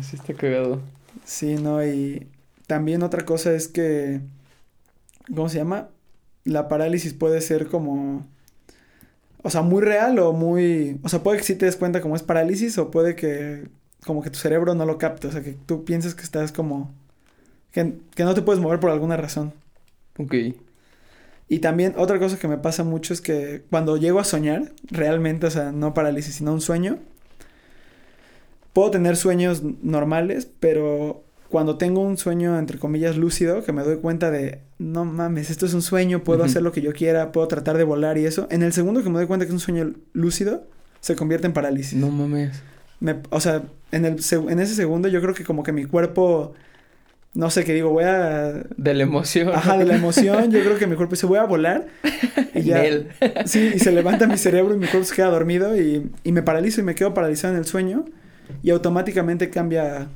Sí 0.01 0.15
está 0.15 0.33
cagado. 0.33 0.81
Sí, 1.25 1.55
no, 1.55 1.85
y 1.85 2.27
también 2.67 3.03
otra 3.03 3.25
cosa 3.25 3.53
es 3.53 3.67
que, 3.67 4.21
¿cómo 5.27 5.49
se 5.49 5.57
llama? 5.57 5.89
La 6.43 6.67
parálisis 6.67 7.13
puede 7.13 7.41
ser 7.41 7.67
como, 7.67 8.25
o 9.43 9.49
sea, 9.49 9.61
muy 9.61 9.81
real 9.81 10.19
o 10.19 10.33
muy, 10.33 10.99
o 11.03 11.09
sea, 11.09 11.23
puede 11.23 11.37
que 11.37 11.43
sí 11.43 11.55
te 11.55 11.65
des 11.65 11.77
cuenta 11.77 12.01
como 12.01 12.15
es 12.15 12.23
parálisis 12.23 12.77
o 12.77 12.91
puede 12.91 13.15
que 13.15 13.67
como 14.05 14.21
que 14.21 14.29
tu 14.29 14.39
cerebro 14.39 14.73
no 14.75 14.85
lo 14.85 14.97
capte, 14.97 15.27
o 15.27 15.31
sea, 15.31 15.43
que 15.43 15.53
tú 15.53 15.83
piensas 15.85 16.15
que 16.15 16.23
estás 16.23 16.51
como, 16.51 16.91
que, 17.71 17.95
que 18.15 18.23
no 18.23 18.33
te 18.33 18.41
puedes 18.41 18.61
mover 18.61 18.79
por 18.79 18.91
alguna 18.91 19.17
razón. 19.17 19.53
Ok. 20.17 20.33
Y 21.49 21.59
también 21.59 21.93
otra 21.97 22.19
cosa 22.19 22.37
que 22.37 22.47
me 22.47 22.57
pasa 22.57 22.83
mucho 22.83 23.13
es 23.13 23.21
que 23.21 23.63
cuando 23.69 23.95
llego 23.97 24.19
a 24.19 24.23
soñar, 24.25 24.73
realmente, 24.83 25.47
o 25.47 25.51
sea, 25.51 25.71
no 25.71 25.93
parálisis, 25.93 26.35
sino 26.35 26.51
un 26.53 26.61
sueño, 26.61 26.97
puedo 28.73 28.91
tener 28.91 29.15
sueños 29.15 29.63
normales, 29.81 30.47
pero 30.59 31.23
cuando 31.49 31.77
tengo 31.77 32.01
un 32.01 32.17
sueño, 32.17 32.59
entre 32.59 32.77
comillas, 32.77 33.15
lúcido, 33.17 33.63
que 33.63 33.71
me 33.71 33.83
doy 33.83 33.97
cuenta 33.97 34.29
de, 34.29 34.59
no 34.77 35.05
mames, 35.05 35.49
esto 35.49 35.65
es 35.65 35.73
un 35.73 35.81
sueño, 35.81 36.23
puedo 36.23 36.43
hacer 36.43 36.61
lo 36.61 36.71
que 36.73 36.81
yo 36.81 36.91
quiera, 36.93 37.31
puedo 37.31 37.47
tratar 37.47 37.77
de 37.77 37.85
volar 37.85 38.17
y 38.17 38.25
eso, 38.25 38.47
en 38.51 38.63
el 38.63 38.73
segundo 38.73 39.01
que 39.01 39.09
me 39.09 39.17
doy 39.17 39.27
cuenta 39.27 39.45
que 39.45 39.49
es 39.49 39.53
un 39.53 39.59
sueño 39.61 39.93
lúcido, 40.13 40.67
se 40.99 41.15
convierte 41.15 41.47
en 41.47 41.53
parálisis. 41.53 41.97
No 41.97 42.09
mames. 42.11 42.61
Me- 42.99 43.21
o 43.29 43.39
sea, 43.39 43.63
en, 43.91 44.03
el, 44.05 44.17
en 44.49 44.59
ese 44.59 44.75
segundo 44.75 45.07
yo 45.07 45.21
creo 45.21 45.33
que 45.33 45.45
como 45.45 45.63
que 45.63 45.71
mi 45.71 45.85
cuerpo, 45.85 46.53
no 47.37 47.51
sé 47.51 47.63
qué 47.63 47.73
digo, 47.73 47.91
voy 47.91 48.03
a... 48.03 48.65
De 48.77 48.93
la 48.95 49.03
emoción. 49.03 49.49
Ajá, 49.49 49.77
de 49.77 49.85
la 49.85 49.95
emoción, 49.95 50.51
yo 50.51 50.59
creo 50.61 50.77
que 50.79 50.87
mi 50.87 50.95
cuerpo 50.95 51.13
dice, 51.13 51.27
voy 51.27 51.37
a 51.37 51.43
volar. 51.43 51.85
Y 52.55 52.63
ya, 52.63 52.81
Nel. 52.81 53.09
Sí, 53.45 53.73
y 53.75 53.79
se 53.79 53.91
levanta 53.91 54.25
mi 54.27 54.37
cerebro 54.37 54.73
y 54.73 54.77
mi 54.79 54.87
cuerpo 54.87 55.05
se 55.05 55.15
queda 55.15 55.27
dormido 55.29 55.79
y, 55.79 56.09
y 56.23 56.31
me 56.31 56.41
paralizo 56.41 56.81
y 56.81 56.83
me 56.83 56.95
quedo 56.95 57.13
paralizado 57.13 57.53
en 57.53 57.59
el 57.59 57.65
sueño 57.65 58.05
y 58.63 58.71
automáticamente 58.71 59.51
cambia. 59.51 60.07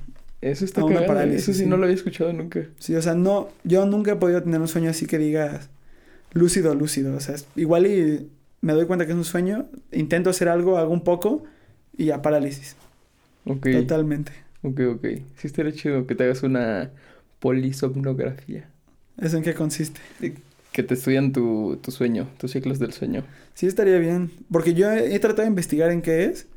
Eso 0.41 0.65
está 0.65 0.81
A 0.81 0.85
una 0.85 1.05
parálisis, 1.05 1.43
Eso 1.43 1.53
sí, 1.53 1.59
sí. 1.59 1.65
no 1.69 1.77
lo 1.77 1.83
había 1.83 1.95
escuchado 1.95 2.33
nunca. 2.33 2.61
Sí, 2.79 2.95
o 2.95 3.01
sea, 3.03 3.13
no, 3.13 3.49
yo 3.63 3.85
nunca 3.85 4.13
he 4.13 4.15
podido 4.15 4.41
tener 4.41 4.59
un 4.59 4.67
sueño 4.67 4.89
así 4.89 5.05
que 5.05 5.19
digas 5.19 5.69
lúcido, 6.33 6.73
lúcido. 6.73 7.15
O 7.15 7.19
sea, 7.19 7.35
es- 7.35 7.45
igual 7.55 7.85
y 7.85 8.29
me 8.61 8.74
doy 8.74 8.85
cuenta 8.87 9.05
que 9.05 9.11
es 9.11 9.17
un 9.17 9.25
sueño, 9.25 9.67
intento 9.91 10.31
hacer 10.31 10.50
algo, 10.50 10.79
hago 10.79 10.91
un 10.91 11.03
poco 11.03 11.43
y 11.96 12.05
ya 12.05 12.24
parálisis. 12.24 12.75
Ok. 13.46 13.67
Totalmente. 13.72 14.31
Ok, 14.63 14.79
ok. 14.96 15.05
Sí 15.37 15.48
estaría 15.48 15.72
chido 15.72 16.07
que 16.07 16.15
te 16.15 16.24
hagas 16.24 16.41
una 16.43 16.89
polisomnografía. 17.41 18.69
¿Eso 19.17 19.35
en 19.35 19.43
qué 19.43 19.53
consiste? 19.53 19.99
Que 20.71 20.83
te 20.83 20.93
estudian 20.93 21.33
tu, 21.33 21.77
tu 21.81 21.91
sueño, 21.91 22.29
tus 22.37 22.51
ciclos 22.51 22.79
del 22.79 22.93
sueño. 22.93 23.25
Sí, 23.53 23.67
estaría 23.67 23.97
bien. 23.97 24.31
Porque 24.49 24.73
yo 24.73 24.89
he, 24.89 25.13
he 25.13 25.19
tratado 25.19 25.41
de 25.41 25.49
investigar 25.49 25.91
en 25.91 26.01
qué 26.01 26.23
es, 26.23 26.47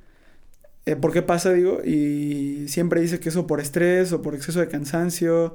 eh, 0.87 0.97
por 0.97 1.13
qué 1.13 1.23
pasa, 1.23 1.53
digo, 1.53 1.83
y 1.83 2.67
siempre 2.69 3.01
dice 3.01 3.19
que 3.19 3.31
eso 3.31 3.47
por 3.47 3.61
estrés 3.61 4.13
o 4.13 4.21
por 4.21 4.35
exceso 4.35 4.61
de 4.61 4.69
cansancio, 4.69 5.55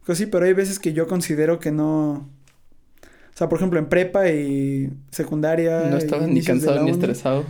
cosas 0.00 0.22
así, 0.22 0.26
pero 0.26 0.46
hay 0.46 0.54
veces 0.54 0.78
que 0.78 0.94
yo 0.94 1.06
considero 1.06 1.58
que 1.60 1.70
no. 1.70 2.28
O 3.34 3.36
sea, 3.36 3.48
por 3.48 3.58
ejemplo, 3.58 3.78
en 3.78 3.86
prepa 3.86 4.30
y 4.30 4.90
secundaria. 5.10 5.88
No 5.90 5.96
y 5.96 5.98
estabas 5.98 6.28
ni 6.28 6.42
cansado 6.42 6.76
ni 6.76 6.90
uni, 6.90 6.92
estresado. 6.92 7.44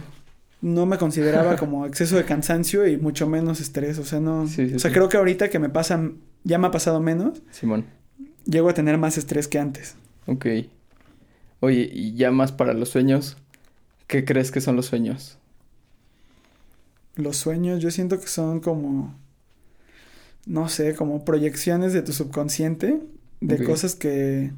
No 0.61 0.85
me 0.87 0.99
consideraba 0.99 1.57
como 1.59 1.87
exceso 1.87 2.17
de 2.17 2.25
cansancio 2.25 2.87
y 2.89 2.97
mucho 2.97 3.29
menos 3.29 3.61
estrés. 3.61 3.99
O 3.99 4.05
sea, 4.05 4.19
no. 4.19 4.49
Sí, 4.49 4.69
sí, 4.69 4.75
o 4.75 4.79
sea, 4.81 4.91
sí. 4.91 4.95
creo 4.95 5.09
que 5.09 5.17
ahorita 5.17 5.49
que 5.49 5.61
me 5.61 5.69
pasa, 5.69 6.11
ya 6.45 6.59
me 6.59 6.67
ha 6.67 6.71
pasado 6.71 7.01
menos, 7.01 7.43
Simón. 7.51 7.87
llego 8.45 8.69
a 8.69 8.75
tener 8.75 8.99
más 8.99 9.19
estrés 9.19 9.49
que 9.49 9.59
antes. 9.59 9.97
Ok. 10.27 10.47
Oye, 11.61 11.89
y 11.93 12.15
ya 12.15 12.31
más 12.31 12.53
para 12.53 12.75
los 12.75 12.89
sueños, 12.89 13.37
¿qué 14.07 14.25
crees 14.25 14.51
que 14.51 14.61
son 14.61 14.77
los 14.77 14.87
sueños? 14.87 15.39
Los 17.15 17.37
sueños 17.37 17.81
yo 17.81 17.91
siento 17.91 18.19
que 18.19 18.27
son 18.27 18.61
como, 18.61 19.15
no 20.47 20.69
sé, 20.69 20.95
como 20.95 21.25
proyecciones 21.25 21.93
de 21.93 22.03
tu 22.03 22.13
subconsciente, 22.13 23.01
de 23.41 23.65
cosas 23.65 23.95
que, 23.95 24.53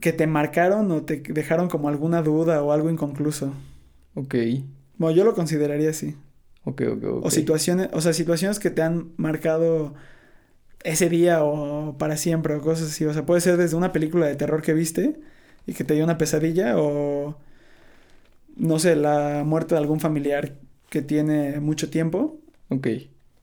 que 0.00 0.12
te 0.12 0.26
marcaron 0.26 0.90
o 0.90 1.02
te 1.02 1.20
dejaron 1.20 1.68
como 1.68 1.88
alguna 1.88 2.22
duda 2.22 2.62
o 2.62 2.72
algo 2.72 2.90
inconcluso. 2.90 3.52
Ok. 4.14 4.34
Bueno, 4.98 5.16
yo 5.16 5.24
lo 5.24 5.34
consideraría 5.34 5.90
así. 5.90 6.16
Ok, 6.64 6.82
ok, 6.92 7.04
ok. 7.04 7.24
O 7.24 7.30
situaciones, 7.30 7.88
o 7.92 8.00
sea, 8.00 8.12
situaciones 8.12 8.58
que 8.58 8.70
te 8.70 8.82
han 8.82 9.12
marcado 9.16 9.94
ese 10.84 11.08
día 11.08 11.44
o 11.44 11.96
para 11.98 12.16
siempre 12.16 12.54
o 12.56 12.60
cosas 12.62 12.90
así. 12.90 13.04
O 13.06 13.12
sea, 13.14 13.26
puede 13.26 13.40
ser 13.40 13.56
desde 13.56 13.76
una 13.76 13.92
película 13.92 14.26
de 14.26 14.36
terror 14.36 14.62
que 14.62 14.74
viste 14.74 15.20
y 15.66 15.74
que 15.74 15.84
te 15.84 15.94
dio 15.94 16.04
una 16.04 16.18
pesadilla 16.18 16.78
o, 16.78 17.36
no 18.56 18.78
sé, 18.78 18.96
la 18.96 19.42
muerte 19.46 19.74
de 19.74 19.80
algún 19.80 20.00
familiar 20.00 20.58
que 20.90 21.02
tiene 21.02 21.60
mucho 21.60 21.90
tiempo 21.90 22.38
Ok, 22.70 22.86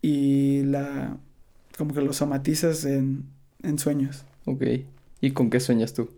y 0.01 0.63
la, 0.63 1.17
como 1.77 1.93
que 1.93 2.01
lo 2.01 2.13
somatizas 2.13 2.85
en, 2.85 3.25
en 3.63 3.79
sueños. 3.79 4.25
ok. 4.45 4.63
¿Y 5.21 5.31
con 5.31 5.49
qué 5.49 5.59
sueñas 5.59 5.93
tú? 5.93 6.09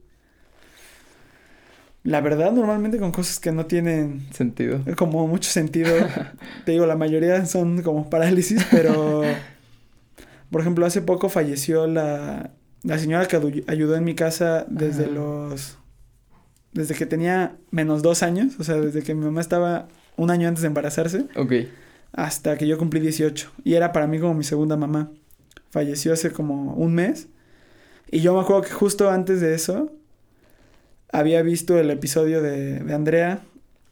La 2.04 2.20
verdad, 2.20 2.52
normalmente 2.52 2.98
con 2.98 3.12
cosas 3.12 3.40
que 3.40 3.52
no 3.52 3.68
tienen 3.68 4.26
Sentido. 4.34 4.82
como 4.98 5.28
mucho 5.28 5.50
sentido. 5.52 5.94
Te 6.66 6.72
digo, 6.72 6.86
la 6.88 6.96
mayoría 6.96 7.46
son 7.46 7.84
como 7.84 8.10
parálisis, 8.10 8.66
pero 8.72 9.22
por 10.52 10.62
ejemplo, 10.62 10.86
hace 10.86 11.02
poco 11.02 11.30
falleció 11.30 11.86
la, 11.88 12.52
la 12.84 12.98
señora 12.98 13.28
que 13.28 13.64
ayudó 13.68 13.96
en 13.96 14.04
mi 14.04 14.16
casa 14.16 14.66
desde 14.70 15.08
los 15.08 15.78
desde 16.74 16.96
que 16.96 17.06
tenía 17.06 17.58
menos 17.70 18.02
dos 18.02 18.24
años, 18.24 18.54
o 18.58 18.64
sea, 18.64 18.76
desde 18.76 19.04
que 19.04 19.14
mi 19.14 19.26
mamá 19.26 19.42
estaba 19.42 19.90
un 20.16 20.32
año 20.32 20.48
antes 20.48 20.62
de 20.62 20.68
embarazarse 20.68 21.26
Ok, 21.36 21.54
hasta 22.14 22.58
que 22.58 22.66
yo 22.66 22.78
cumplí 22.78 23.00
18 23.00 23.52
y 23.64 23.74
era 23.74 23.92
para 23.92 24.08
mí 24.08 24.20
como 24.20 24.34
mi 24.34 24.44
segunda 24.44 24.76
mamá. 24.76 25.12
Falleció 25.70 26.14
hace 26.14 26.32
como 26.32 26.74
un 26.74 26.94
mes 26.94 27.28
y 28.10 28.22
yo 28.22 28.34
me 28.34 28.42
acuerdo 28.42 28.64
que 28.64 28.72
justo 28.72 29.10
antes 29.10 29.40
de 29.40 29.54
eso 29.54 29.92
había 31.12 31.42
visto 31.42 31.78
el 31.80 31.90
episodio 31.92 32.42
de, 32.42 32.80
de 32.80 32.94
Andrea 32.94 33.42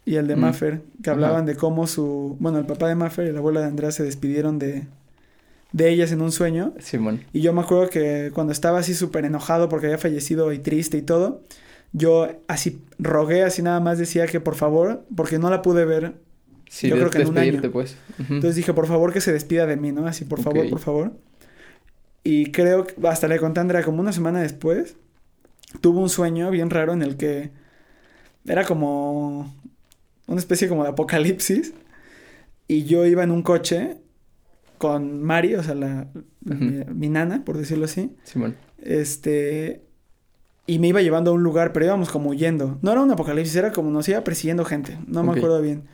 y 0.06 0.16
el 0.16 0.28
de 0.28 0.36
Mm. 0.36 0.40
Maffer, 0.40 0.82
que 1.04 1.10
hablaban 1.10 1.46
de 1.46 1.56
cómo 1.56 1.86
su, 1.88 2.36
bueno, 2.40 2.58
el 2.60 2.66
papá 2.66 2.88
de 2.88 2.96
Maffer 2.96 3.28
y 3.28 3.32
la 3.32 3.40
abuela 3.40 3.60
de 3.62 3.68
Andrea 3.68 3.92
se 3.92 4.04
despidieron 4.04 4.58
de, 4.60 4.86
de 5.72 5.90
ellas 5.90 6.12
en 6.12 6.22
un 6.22 6.32
sueño. 6.32 6.74
Simón. 6.80 7.22
Y 7.34 7.42
yo 7.42 7.54
me 7.54 7.62
acuerdo 7.62 7.90
que 7.90 8.32
cuando 8.34 8.52
estaba 8.54 8.80
así 8.80 8.94
súper 8.94 9.26
enojado 9.26 9.70
porque 9.70 9.88
había 9.88 9.98
fallecido 9.98 10.52
y 10.54 10.60
triste 10.60 10.98
y 10.98 11.02
todo, 11.02 11.42
yo 11.94 12.30
así 12.48 12.82
rogué, 12.98 13.44
así 13.44 13.62
nada 13.62 13.80
más 13.80 13.98
decía 14.00 14.26
que 14.28 14.40
por 14.40 14.56
favor, 14.56 15.04
porque 15.16 15.38
no 15.40 15.50
la 15.50 15.62
pude 15.62 15.86
ver. 15.86 16.14
Sí, 16.70 16.88
Yo 16.88 16.96
creo 16.98 17.10
que 17.10 17.22
en 17.24 17.28
un 17.30 17.38
año. 17.40 17.62
pues. 17.72 17.96
Ujú. 18.20 18.36
Entonces 18.36 18.56
dije, 18.56 18.74
por 18.74 18.86
favor 18.88 19.12
que 19.12 19.22
se 19.22 19.34
despida 19.34 19.66
de 19.66 19.76
mí, 19.76 19.92
¿no? 19.92 20.06
Así, 20.08 20.24
por 20.24 20.40
favor, 20.42 20.70
por 20.70 20.80
favor. 20.80 21.12
Y 22.24 22.52
creo 22.52 22.86
que 22.86 22.96
hasta 23.08 23.28
le 23.28 23.40
conté 23.40 23.60
a 23.60 23.62
Andrea, 23.62 23.84
como 23.84 24.02
una 24.02 24.12
semana 24.14 24.42
después, 24.42 24.96
tuvo 25.82 26.02
un 26.02 26.10
sueño 26.10 26.50
bien 26.52 26.70
raro 26.70 26.94
en 26.94 27.02
el 27.02 27.18
que 27.18 27.52
era 28.46 28.66
como 28.66 29.54
una 30.28 30.40
especie 30.40 30.68
como 30.68 30.84
de 30.84 30.90
apocalipsis. 30.90 31.74
Y 32.68 32.84
yo 32.84 33.06
iba 33.06 33.24
en 33.24 33.32
un 33.32 33.42
coche 33.42 33.98
con 34.78 35.24
Mari, 35.24 35.56
o 35.56 35.64
sea, 35.64 35.76
la, 35.76 36.08
mi, 36.42 36.84
mi 36.94 37.10
nana, 37.10 37.44
por 37.44 37.58
decirlo 37.58 37.86
así. 37.86 38.16
Simón. 38.24 38.56
Este. 38.78 39.84
Y 40.68 40.78
me 40.78 40.88
iba 40.88 41.02
llevando 41.02 41.32
a 41.32 41.34
un 41.34 41.42
lugar, 41.42 41.74
pero 41.74 41.86
íbamos 41.86 42.10
como 42.10 42.30
huyendo. 42.30 42.78
No 42.84 42.92
era 42.92 43.02
un 43.02 43.10
apocalipsis, 43.10 43.56
era 43.56 43.72
como 43.72 43.90
nos 43.90 44.08
iba 44.08 44.24
persiguiendo 44.24 44.66
gente. 44.66 45.00
No 45.08 45.24
me 45.24 45.32
acuerdo 45.32 45.62
bien. 45.62 45.86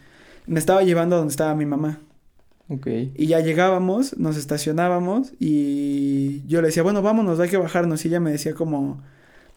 Me 0.48 0.60
estaba 0.60 0.84
llevando 0.84 1.16
a 1.16 1.20
donde 1.20 1.32
estaba 1.32 1.56
mi 1.56 1.66
mamá. 1.66 2.02
Ok. 2.68 2.88
Y 3.16 3.28
ya 3.28 3.40
llegábamos, 3.40 4.18
nos 4.18 4.36
estacionábamos 4.38 5.34
y 5.40 6.46
yo 6.48 6.62
le 6.62 6.68
decía, 6.68 6.84
bueno, 6.84 7.02
vámonos, 7.02 7.40
hay 7.40 7.50
que 7.50 7.58
bajarnos. 7.58 8.04
Y 8.04 8.10
ella 8.10 8.20
me 8.20 8.32
decía 8.32 8.54
como, 8.54 9.02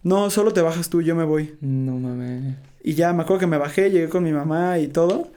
no, 0.02 0.30
solo 0.30 0.52
te 0.52 0.62
bajas 0.62 0.88
tú, 0.88 1.02
yo 1.02 1.14
me 1.14 1.24
voy. 1.24 1.54
No 1.60 1.98
mames. 1.98 2.56
Y 2.82 2.94
ya 2.94 3.12
me 3.12 3.22
acuerdo 3.22 3.40
que 3.40 3.46
me 3.46 3.58
bajé, 3.58 3.90
llegué 3.90 4.08
con 4.08 4.22
mi 4.24 4.32
mamá 4.32 4.78
y 4.78 4.88
todo. 4.88 5.28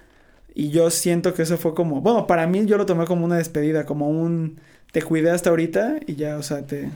Y 0.54 0.70
yo 0.70 0.90
siento 0.90 1.34
que 1.34 1.44
eso 1.44 1.58
fue 1.58 1.74
como, 1.74 2.02
bueno, 2.02 2.28
para 2.28 2.46
mí 2.48 2.66
yo 2.66 2.78
lo 2.78 2.86
tomé 2.86 3.06
como 3.06 3.26
una 3.26 3.38
despedida, 3.38 3.86
como 3.86 4.10
un, 4.10 4.60
te 4.92 5.02
cuidé 5.02 5.32
hasta 5.32 5.50
ahorita 5.50 6.00
y 6.06 6.16
ya, 6.16 6.38
o 6.38 6.44
sea, 6.44 6.66
te, 6.66 6.90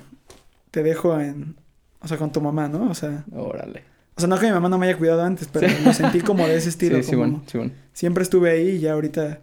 te 0.71 0.83
dejo 0.83 1.19
en, 1.19 1.55
o 2.01 2.07
sea, 2.07 2.17
con 2.17 2.31
tu 2.31 2.41
mamá, 2.41 2.67
¿no? 2.67 2.89
O 2.89 2.93
sea, 2.95 3.23
Órale. 3.33 3.83
o 4.15 4.19
sea, 4.19 4.27
no 4.27 4.37
que 4.37 4.45
mi 4.47 4.51
mamá 4.51 4.67
no 4.69 4.77
me 4.77 4.87
haya 4.87 4.97
cuidado 4.97 5.23
antes, 5.23 5.47
pero 5.51 5.67
me 5.85 5.93
sentí 5.93 6.19
como 6.19 6.45
de 6.47 6.57
ese 6.57 6.67
estilo. 6.75 6.97
Sí, 6.97 7.03
sí, 7.03 7.11
como, 7.11 7.21
bueno, 7.23 7.43
sí, 7.47 7.57
bueno. 7.57 7.71
Siempre 7.93 8.23
estuve 8.23 8.51
ahí 8.51 8.69
y 8.71 8.79
ya 8.79 8.91
ahorita 8.93 9.39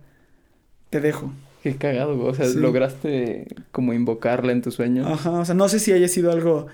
te 0.91 1.01
dejo. 1.01 1.33
Qué 1.63 1.77
cagado, 1.77 2.17
güey. 2.17 2.29
O 2.29 2.35
sea, 2.35 2.47
Sí. 2.47 2.59
lograste 2.59 3.47
como 3.71 3.95
invocarla 3.95 4.53
en 4.53 4.61
tus 4.61 4.75
sueños. 4.75 5.07
Ajá, 5.07 5.31
o 5.31 5.45
sea, 5.47 5.55
no 5.55 5.69
sé 5.71 5.79
si 5.79 5.93
haya 5.93 6.09
sido 6.09 6.33
algo 6.33 6.67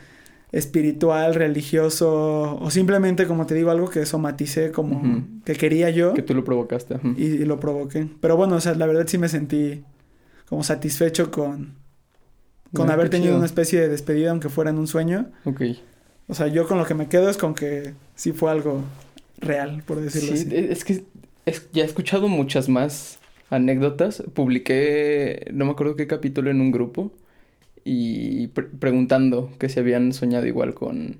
espiritual, 0.52 1.34
religioso, 1.34 2.56
o 2.60 2.70
simplemente, 2.70 3.26
como 3.26 3.46
te 3.46 3.54
digo, 3.54 3.70
algo 3.70 3.90
que 3.90 4.06
somaticé 4.06 4.72
como 4.72 5.24
que 5.44 5.54
quería 5.54 5.90
yo 5.90 6.14
Que 6.14 6.22
tú 6.22 6.34
lo 6.34 6.44
provocaste. 6.44 6.98
y, 7.16 7.24
y 7.24 7.44
lo 7.44 7.60
provoqué. 7.60 8.08
Pero 8.20 8.36
bueno, 8.36 8.56
o 8.56 8.60
sea, 8.60 8.74
la 8.74 8.86
verdad 8.86 9.06
sí 9.06 9.18
me 9.18 9.28
sentí 9.28 9.82
como 10.48 10.62
satisfecho 10.62 11.30
con, 11.30 11.74
con 12.72 12.90
Ah, 12.90 12.94
haber 12.94 13.10
tenido 13.10 13.28
chido. 13.30 13.36
una 13.36 13.46
especie 13.46 13.80
de 13.80 13.88
despedida, 13.88 14.30
aunque 14.30 14.48
fuera 14.48 14.70
en 14.70 14.78
un 14.78 14.86
sueño. 14.86 15.30
Ok. 15.44 15.62
O 16.28 16.34
sea, 16.34 16.46
yo 16.48 16.66
con 16.66 16.78
lo 16.78 16.84
que 16.86 16.94
me 16.94 17.08
quedo 17.08 17.28
es 17.30 17.36
con 17.36 17.54
que 17.54 17.94
sí 18.14 18.32
fue 18.32 18.50
algo 18.50 18.82
real, 19.40 19.82
por 19.86 20.00
decirlo 20.00 20.34
Sí, 20.36 20.46
así. 20.46 20.54
e- 20.54 20.72
es 20.72 20.84
que 20.84 21.04
es- 21.46 21.68
ya 21.72 21.82
he 21.82 21.86
escuchado 21.86 22.28
muchas 22.28 22.68
más 22.68 23.18
anécdotas. 23.50 24.22
Publiqué, 24.34 25.48
no 25.52 25.64
me 25.66 25.70
acuerdo 25.72 25.96
qué 25.96 26.06
capítulo 26.06 26.50
en 26.50 26.60
un 26.60 26.70
grupo 26.70 27.12
y 27.88 28.48
pre- 28.48 28.66
preguntando 28.66 29.50
que 29.58 29.68
si 29.68 29.80
habían 29.80 30.12
soñado 30.12 30.46
igual 30.46 30.74
con, 30.74 31.18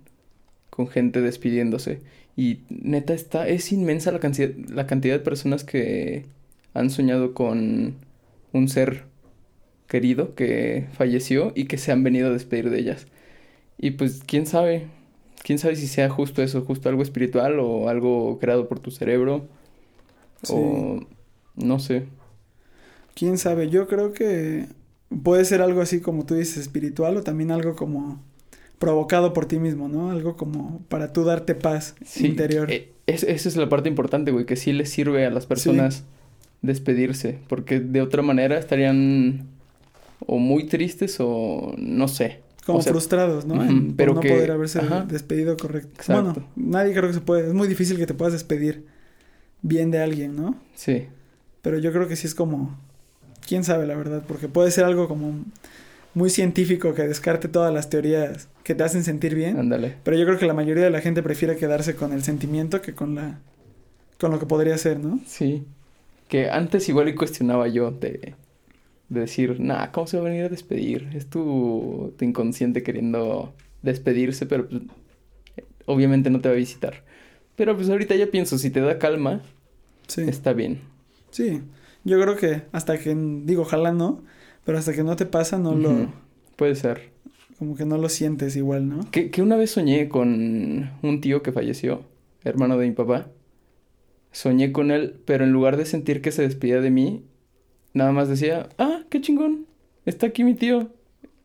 con 0.71 0.89
gente 0.89 1.21
despidiéndose. 1.23 2.01
Y 2.37 2.61
neta 2.71 3.15
está, 3.15 3.49
es 3.49 3.73
inmensa 3.73 4.13
la 4.13 4.21
cantidad, 4.21 4.51
la 4.69 4.87
cantidad 4.87 5.15
de 5.15 5.25
personas 5.25 5.65
que 5.65 6.27
han 6.75 6.91
soñado 6.91 7.35
con 7.35 7.97
un 8.53 8.69
ser 8.69 9.05
querido 9.89 10.35
que 10.35 10.87
falleció 10.93 11.53
y 11.55 11.65
que 11.65 11.79
se 11.79 11.93
han 11.93 12.05
venido 12.05 12.29
a 12.29 12.33
despedir 12.33 12.71
de 12.71 12.79
ellas. 12.79 13.07
Y 13.79 13.93
pues 13.93 14.23
quién 14.27 14.47
sabe, 14.47 14.87
quién 15.43 15.59
sabe 15.59 15.77
si 15.77 15.87
sea 15.87 16.11
justo 16.11 16.43
eso, 16.43 16.63
justo 16.63 16.89
algo 16.89 17.03
espiritual 17.03 17.59
o 17.61 17.89
algo 17.89 18.39
creado 18.39 18.69
por 18.69 18.81
tu 18.81 18.91
cerebro. 18.91 19.47
Sí. 20.43 20.55
O 20.55 21.01
no 21.57 21.79
sé. 21.79 22.05
Quién 23.15 23.39
sabe, 23.39 23.69
yo 23.69 23.89
creo 23.89 24.13
que 24.13 24.67
puede 25.23 25.45
ser 25.45 25.63
algo 25.63 25.81
así 25.81 26.01
como 26.01 26.27
tú 26.27 26.35
dices, 26.35 26.57
espiritual 26.59 27.17
o 27.17 27.23
también 27.23 27.51
algo 27.51 27.75
como 27.77 28.21
provocado 28.79 29.33
por 29.33 29.47
ti 29.47 29.59
mismo, 29.59 29.89
¿no? 29.89 30.11
Algo 30.11 30.37
como 30.37 30.81
para 30.89 31.13
tú 31.13 31.25
darte 31.25 31.55
paz 31.55 31.95
Sí, 32.05 32.27
interior. 32.27 32.71
eh, 32.71 32.93
es- 33.07 33.25
esa 33.25 33.49
es 33.49 33.57
la 33.57 33.69
parte 33.69 33.89
importante, 33.89 34.31
güey, 34.31 34.47
que 34.47 34.57
sí 34.57 34.73
les 34.73 34.91
sirve 34.91 35.27
a 35.27 35.31
las 35.31 35.47
personas 35.47 36.05
despedirse, 36.63 37.39
porque 37.49 37.81
de 37.81 38.03
otra 38.03 38.23
manera 38.23 38.59
estarían 38.59 39.47
o 40.27 40.39
muy 40.39 40.67
tristes 40.67 41.17
o 41.21 41.75
no 41.79 42.09
sé. 42.09 42.41
como 42.67 42.81
o 42.81 42.83
sea, 42.83 42.93
frustrados, 42.93 43.47
¿no? 43.47 43.65
En- 43.65 43.97
por 43.97 44.15
no 44.15 44.21
poder 44.21 44.51
haberse 44.51 44.81
ajá. 44.81 45.07
despedido 45.09 45.57
correcto. 45.57 45.89
Exacto. 45.97 46.35
Bueno, 46.35 46.49
nadie 46.55 46.93
creo 46.93 47.07
que 47.09 47.15
se 47.15 47.21
puede, 47.23 47.47
es 47.49 47.55
muy 47.55 47.67
difícil 47.67 47.97
que 47.97 48.05
te 48.07 48.13
puedas 48.13 48.35
despedir 48.35 48.85
bien 49.63 49.91
de 49.91 50.01
alguien, 50.01 50.37
¿no? 50.37 50.55
Sí, 50.75 51.07
Pero 51.63 51.79
yo 51.79 51.93
creo 51.93 52.09
que 52.09 52.17
sí 52.17 52.27
es 52.27 52.35
como, 52.35 52.79
quién 53.49 53.65
sabe 53.65 53.87
la 53.87 53.97
verdad, 53.97 54.23
porque 54.29 54.49
puede 54.49 54.71
ser 54.71 54.85
algo 54.85 55.09
como 55.09 55.45
muy 56.15 56.31
científico 56.31 56.95
que 56.95 57.03
descarte 57.03 57.49
todas 57.49 57.73
las 57.73 57.89
teorías 57.91 58.49
que 58.65 58.75
te 58.75 58.83
hacen 58.85 59.05
sentir 59.05 59.35
bien. 59.35 59.59
ándale. 59.59 59.95
Pero 60.05 60.17
yo 60.19 60.25
creo 60.27 60.39
que 60.39 60.47
la 60.47 60.55
mayoría 60.55 60.85
de 60.85 60.91
la 60.91 61.01
gente 61.01 61.23
prefiere 61.23 61.57
quedarse 61.57 61.95
con 61.97 62.13
el 62.13 62.23
sentimiento 62.23 62.83
que 62.83 62.95
con 62.95 63.15
la 63.15 63.39
con 64.21 64.31
lo 64.33 64.39
que 64.41 64.47
podría 64.47 64.77
ser, 64.79 64.99
¿no? 64.99 65.21
Sí. 65.27 65.63
Que 66.29 66.51
antes 66.51 66.89
igual 66.89 67.09
y 67.09 67.15
cuestionaba 67.15 67.69
yo 67.69 67.93
de, 67.93 68.35
de 69.09 69.21
decir, 69.21 69.61
nah, 69.61 69.87
¿cómo 69.93 70.07
se 70.09 70.17
va 70.19 70.25
a 70.27 70.29
venir 70.31 70.45
a 70.45 70.49
despedir? 70.49 71.09
Es 71.15 71.27
tu, 71.31 72.13
tu 72.19 72.25
inconsciente 72.25 72.83
queriendo 72.83 73.55
despedirse, 73.83 74.45
pero 74.47 74.69
pues, 74.69 74.83
obviamente 75.87 76.31
no 76.31 76.41
te 76.41 76.49
va 76.49 76.55
a 76.55 76.59
visitar. 76.59 77.05
Pero 77.55 77.77
pues 77.77 77.89
ahorita 77.91 78.17
ya 78.17 78.27
pienso, 78.27 78.59
si 78.59 78.71
te 78.71 78.81
da 78.81 78.99
calma, 78.99 79.41
Sí. 80.09 80.23
está 80.23 80.53
bien. 80.53 80.81
Sí. 81.31 81.61
Yo 82.05 82.21
creo 82.21 82.37
que 82.37 82.63
hasta 82.73 82.99
que 82.99 83.15
digo, 83.45 83.63
ojalá 83.63 83.93
no, 83.93 84.23
pero 84.65 84.79
hasta 84.79 84.93
que 84.93 85.03
no 85.03 85.17
te 85.17 85.27
pasa 85.27 85.59
no 85.59 85.75
lo 85.75 86.13
Puede 86.57 86.75
ser. 86.75 87.11
como 87.59 87.77
que 87.77 87.85
no 87.85 87.99
lo 87.99 88.09
sientes 88.09 88.57
igual, 88.57 88.89
¿no? 88.89 89.11
Que, 89.11 89.31
que 89.31 89.43
una 89.43 89.57
vez 89.57 89.71
soñé 89.73 90.09
con 90.09 90.91
un 91.03 91.21
tío 91.21 91.43
que 91.43 91.53
falleció, 91.53 92.03
hermano 92.45 92.77
de 92.79 92.87
mi 92.89 92.93
papá. 92.95 93.29
Soñé 94.33 94.73
con 94.73 94.91
él, 94.91 95.21
pero 95.25 95.45
en 95.45 95.53
lugar 95.53 95.77
de 95.77 95.87
sentir 95.87 96.21
que 96.21 96.33
se 96.33 96.43
despedía 96.43 96.81
de 96.81 96.91
mí, 96.91 97.25
nada 97.95 98.13
más 98.13 98.29
decía, 98.29 98.69
ah, 98.79 99.03
qué 99.09 99.21
chingón, 99.21 99.67
está 100.07 100.27
aquí 100.27 100.45
mi 100.45 100.55
tío. 100.55 100.91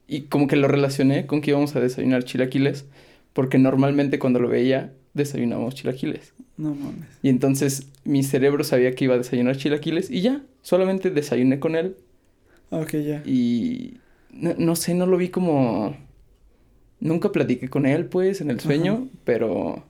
Y 0.08 0.24
como 0.24 0.48
que 0.48 0.56
lo 0.58 0.68
relacioné 0.68 1.26
con 1.26 1.42
que 1.42 1.52
íbamos 1.52 1.76
a 1.76 1.80
desayunar 1.80 2.24
chilaquiles, 2.24 2.86
porque 3.32 3.58
normalmente 3.58 4.20
cuando 4.20 4.40
lo 4.40 4.50
veía, 4.50 4.94
desayunábamos 5.14 5.76
chilaquiles. 5.76 6.34
No 6.58 6.76
mames. 6.76 7.08
Y 7.22 7.30
entonces 7.30 7.88
mi 8.04 8.24
cerebro 8.24 8.64
sabía 8.64 8.94
que 8.94 9.06
iba 9.06 9.16
a 9.16 9.18
desayunar 9.18 9.58
chilaquiles 9.58 10.10
y 10.10 10.22
ya, 10.22 10.44
solamente 10.62 11.10
desayuné 11.10 11.60
con 11.60 11.76
él 11.76 11.98
Ok, 12.70 12.92
ya. 12.96 13.22
y 13.26 14.00
no, 14.32 14.56
no 14.58 14.76
sé, 14.76 14.94
no 14.94 15.06
lo 15.06 15.18
vi 15.18 15.30
como... 15.30 15.96
Nunca 17.00 17.32
platiqué 17.32 17.68
con 17.68 17.86
él, 17.86 18.06
pues, 18.06 18.40
en 18.40 18.50
el 18.50 18.62
sueño, 18.62 19.10
pero 19.26 19.84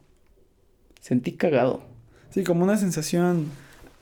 sentí 0.99 1.33
cagado. 1.33 1.83
Sí, 2.31 2.43
como 2.43 2.63
una 2.63 2.75
sensación 2.77 3.45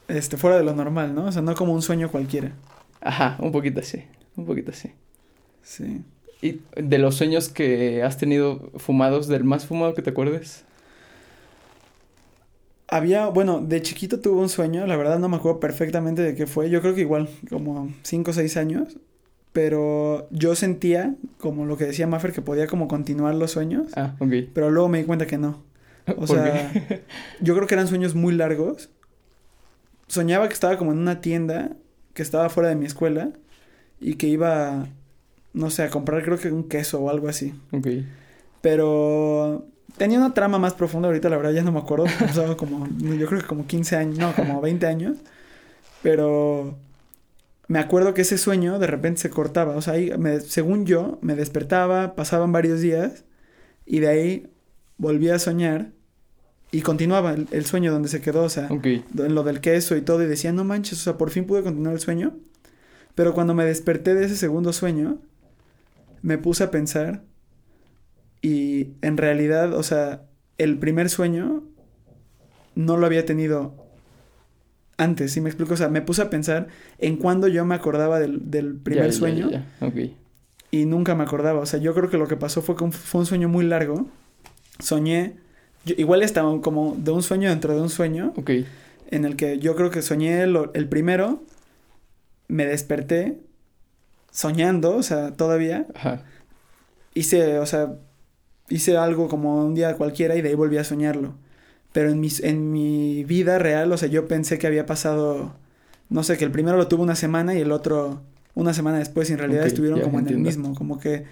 este 0.07 0.37
fuera 0.37 0.57
de 0.57 0.63
lo 0.63 0.73
normal, 0.73 1.13
¿no? 1.13 1.25
O 1.25 1.31
sea, 1.31 1.41
no 1.41 1.53
como 1.55 1.73
un 1.73 1.81
sueño 1.81 2.09
cualquiera. 2.09 2.53
Ajá, 3.01 3.37
un 3.41 3.51
poquito 3.51 3.81
así, 3.81 4.03
un 4.37 4.45
poquito 4.45 4.71
así. 4.71 4.91
Sí. 5.61 6.03
¿Y 6.41 6.61
de 6.81 6.97
los 6.99 7.15
sueños 7.15 7.49
que 7.49 8.01
has 8.01 8.17
tenido 8.17 8.71
fumados, 8.77 9.27
del 9.27 9.43
más 9.43 9.65
fumado 9.65 9.93
que 9.93 10.01
te 10.01 10.11
acuerdes? 10.11 10.63
Había, 12.93 13.27
bueno, 13.27 13.61
de 13.61 13.81
chiquito 13.81 14.19
tuve 14.19 14.39
un 14.41 14.49
sueño, 14.49 14.85
la 14.85 14.97
verdad 14.97 15.17
no 15.17 15.29
me 15.29 15.37
acuerdo 15.37 15.59
perfectamente 15.61 16.21
de 16.21 16.35
qué 16.35 16.45
fue, 16.45 16.69
yo 16.69 16.81
creo 16.81 16.93
que 16.93 17.01
igual, 17.01 17.29
como 17.49 17.89
5 18.03 18.31
o 18.31 18.33
6 18.33 18.57
años, 18.57 18.97
pero 19.53 20.27
yo 20.29 20.55
sentía, 20.55 21.15
como 21.39 21.65
lo 21.65 21.77
que 21.77 21.85
decía 21.85 22.05
Maffer, 22.05 22.33
que 22.33 22.41
podía 22.41 22.67
como 22.67 22.87
continuar 22.89 23.33
los 23.35 23.51
sueños, 23.51 23.87
Ah, 23.95 24.15
ok. 24.19 24.33
pero 24.53 24.69
luego 24.69 24.89
me 24.89 24.97
di 24.99 25.05
cuenta 25.05 25.25
que 25.25 25.37
no. 25.37 25.63
O 26.07 26.15
¿Por 26.25 26.27
sea, 26.27 26.69
qué? 26.73 27.03
yo 27.41 27.55
creo 27.55 27.65
que 27.65 27.75
eran 27.75 27.87
sueños 27.87 28.13
muy 28.13 28.33
largos. 28.35 28.89
Soñaba 30.07 30.47
que 30.49 30.53
estaba 30.53 30.77
como 30.77 30.91
en 30.91 30.97
una 30.97 31.21
tienda 31.21 31.71
que 32.13 32.21
estaba 32.21 32.49
fuera 32.49 32.67
de 32.67 32.75
mi 32.75 32.85
escuela 32.85 33.31
y 34.01 34.15
que 34.15 34.27
iba, 34.27 34.87
no 35.53 35.69
sé, 35.69 35.83
a 35.83 35.89
comprar 35.89 36.23
creo 36.23 36.37
que 36.37 36.51
un 36.51 36.67
queso 36.67 36.99
o 37.01 37.09
algo 37.09 37.29
así. 37.29 37.53
Ok. 37.71 37.87
Pero 38.61 39.65
tenía 40.01 40.17
una 40.17 40.33
trama 40.33 40.57
más 40.57 40.73
profunda, 40.73 41.07
ahorita 41.09 41.29
la 41.29 41.37
verdad 41.37 41.51
ya 41.51 41.61
no 41.61 41.71
me 41.71 41.77
acuerdo, 41.77 42.05
pasaba 42.19 42.57
como, 42.57 42.87
yo 42.97 43.27
creo 43.27 43.39
que 43.39 43.45
como 43.45 43.67
15 43.67 43.95
años, 43.97 44.17
no, 44.17 44.33
como 44.33 44.59
20 44.59 44.87
años, 44.87 45.17
pero 46.01 46.75
me 47.67 47.77
acuerdo 47.77 48.15
que 48.15 48.21
ese 48.23 48.39
sueño 48.39 48.79
de 48.79 48.87
repente 48.87 49.21
se 49.21 49.29
cortaba, 49.29 49.75
o 49.75 49.81
sea, 49.83 49.93
ahí 49.93 50.11
me- 50.17 50.39
según 50.39 50.87
yo 50.87 51.19
me 51.21 51.35
despertaba, 51.35 52.15
pasaban 52.15 52.51
varios 52.51 52.81
días 52.81 53.25
y 53.85 53.99
de 53.99 54.07
ahí 54.07 54.47
volvía 54.97 55.35
a 55.35 55.39
soñar 55.39 55.91
y 56.71 56.81
continuaba 56.81 57.33
el, 57.33 57.47
el 57.51 57.65
sueño 57.65 57.91
donde 57.91 58.09
se 58.09 58.21
quedó, 58.21 58.41
o 58.43 58.49
sea, 58.49 58.69
en 59.17 59.35
lo 59.35 59.43
del 59.43 59.61
queso 59.61 59.95
y 59.95 60.01
todo 60.01 60.23
y 60.23 60.25
decía, 60.25 60.51
no 60.51 60.63
manches, 60.63 60.99
o 60.99 61.03
sea, 61.03 61.17
por 61.17 61.29
fin 61.29 61.45
pude 61.45 61.61
continuar 61.61 61.93
el 61.93 61.99
sueño, 61.99 62.35
pero 63.13 63.33
cuando 63.35 63.53
me 63.53 63.65
desperté 63.65 64.15
de 64.15 64.25
ese 64.25 64.35
segundo 64.35 64.73
sueño, 64.73 65.19
me 66.23 66.39
puse 66.39 66.63
a 66.63 66.71
pensar 66.71 67.21
y 68.41 68.89
en 69.01 69.17
realidad, 69.17 69.73
o 69.73 69.83
sea, 69.83 70.23
el 70.57 70.77
primer 70.77 71.09
sueño 71.09 71.63
no 72.75 72.97
lo 72.97 73.05
había 73.05 73.25
tenido 73.25 73.75
antes, 74.97 75.31
¿sí 75.33 75.41
me 75.41 75.49
explico? 75.49 75.73
O 75.73 75.77
sea, 75.77 75.89
me 75.89 76.01
puse 76.01 76.21
a 76.21 76.29
pensar 76.29 76.67
en 76.99 77.17
cuándo 77.17 77.47
yo 77.47 77.65
me 77.65 77.75
acordaba 77.75 78.19
del, 78.19 78.49
del 78.51 78.75
primer 78.75 79.07
Ya, 79.07 79.11
sueño 79.13 79.49
ya, 79.49 79.65
ya. 79.79 79.87
Ok. 79.87 80.11
y 80.71 80.85
nunca 80.85 81.15
me 81.15 81.23
acordaba. 81.23 81.59
O 81.59 81.65
sea, 81.65 81.79
yo 81.79 81.93
creo 81.93 82.09
que 82.09 82.17
lo 82.17 82.27
que 82.27 82.37
pasó 82.37 82.61
fue 82.61 82.75
que 82.75 82.83
un- 82.83 82.91
fue 82.93 83.21
un 83.21 83.25
sueño 83.25 83.49
muy 83.49 83.65
largo. 83.65 84.07
Soñé, 84.79 85.35
yo- 85.85 85.95
igual 85.97 86.21
estaba 86.23 86.59
como 86.61 86.95
de 86.97 87.11
un 87.11 87.23
sueño 87.23 87.49
dentro 87.49 87.73
de 87.75 87.81
un 87.81 87.89
sueño, 87.89 88.33
Ok. 88.37 88.51
en 89.09 89.25
el 89.25 89.35
que 89.35 89.57
yo 89.59 89.75
creo 89.75 89.89
que 89.89 90.01
soñé 90.01 90.45
lo- 90.47 90.71
el 90.73 90.87
primero, 90.87 91.43
me 92.47 92.65
desperté 92.65 93.39
soñando, 94.31 94.95
o 94.95 95.03
sea, 95.03 95.33
todavía, 95.33 95.87
Ajá. 95.95 96.23
hice, 97.15 97.59
o 97.59 97.65
sea, 97.65 97.95
hice 98.71 98.97
algo 98.97 99.27
como 99.27 99.63
un 99.65 99.75
día 99.75 99.95
cualquiera 99.97 100.35
y 100.35 100.41
de 100.41 100.49
ahí 100.49 100.55
volví 100.55 100.77
a 100.77 100.83
soñarlo. 100.83 101.33
Pero 101.93 102.09
en, 102.09 102.19
mis, 102.19 102.39
en 102.41 102.71
mi 102.71 103.23
vida 103.25 103.59
real, 103.59 103.91
o 103.91 103.97
sea, 103.97 104.07
yo 104.09 104.27
pensé 104.27 104.57
que 104.57 104.67
había 104.67 104.85
pasado 104.85 105.53
no 106.09 106.23
sé, 106.23 106.37
que 106.37 106.43
el 106.43 106.51
primero 106.51 106.75
lo 106.77 106.87
tuvo 106.89 107.03
una 107.03 107.15
semana 107.15 107.55
y 107.55 107.59
el 107.61 107.71
otro 107.71 108.21
una 108.53 108.73
semana 108.73 108.97
después 108.99 109.29
y 109.29 109.33
en 109.33 109.39
realidad 109.39 109.65
estuvieron 109.65 110.01
como 110.01 110.19
en 110.19 110.25
entiendo. 110.25 110.49
el 110.49 110.57
mismo, 110.57 110.75
como 110.75 110.99
que... 110.99 111.23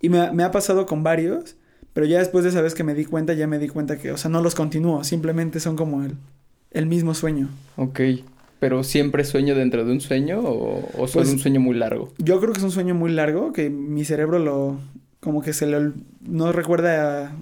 Y 0.00 0.08
me, 0.10 0.20
ha- 0.20 0.32
me 0.32 0.44
ha 0.44 0.52
pasado 0.52 0.86
con 0.86 1.02
varios, 1.02 1.56
pero 1.92 2.06
ya 2.06 2.20
después 2.20 2.44
de 2.44 2.50
esa 2.50 2.60
vez 2.62 2.74
que 2.74 2.84
me 2.84 2.94
di 2.94 3.04
cuenta, 3.04 3.32
ya 3.34 3.48
me 3.48 3.58
di 3.58 3.66
cuenta 3.68 3.98
que, 3.98 4.12
o 4.12 4.16
sea, 4.16 4.30
no 4.30 4.40
los 4.40 4.54
continúo, 4.54 5.02
simplemente 5.02 5.58
son 5.58 5.74
como 5.74 6.04
el, 6.04 6.14
el 6.70 6.86
mismo 6.86 7.14
sueño. 7.14 7.48
Ok. 7.76 8.00
¿Pero 8.60 8.84
siempre 8.84 9.24
sueño 9.24 9.56
dentro 9.56 9.84
de 9.84 9.90
un 9.90 10.00
sueño 10.00 10.38
o, 10.38 10.88
o 10.96 11.08
solo 11.08 11.24
Pues- 11.24 11.32
un 11.32 11.38
sueño 11.40 11.58
muy 11.58 11.74
largo? 11.76 12.12
Yo 12.18 12.38
creo 12.38 12.52
que 12.52 12.58
es 12.58 12.64
un 12.64 12.70
sueño 12.70 12.94
muy 12.94 13.10
largo, 13.10 13.52
que 13.52 13.70
mi 13.70 14.04
cerebro 14.04 14.38
lo... 14.38 14.78
como 15.22 15.40
que 15.40 15.52
se 15.54 15.66
le... 15.66 15.92
no 16.28 16.52
recuerda 16.52 17.28
a- 17.28 17.32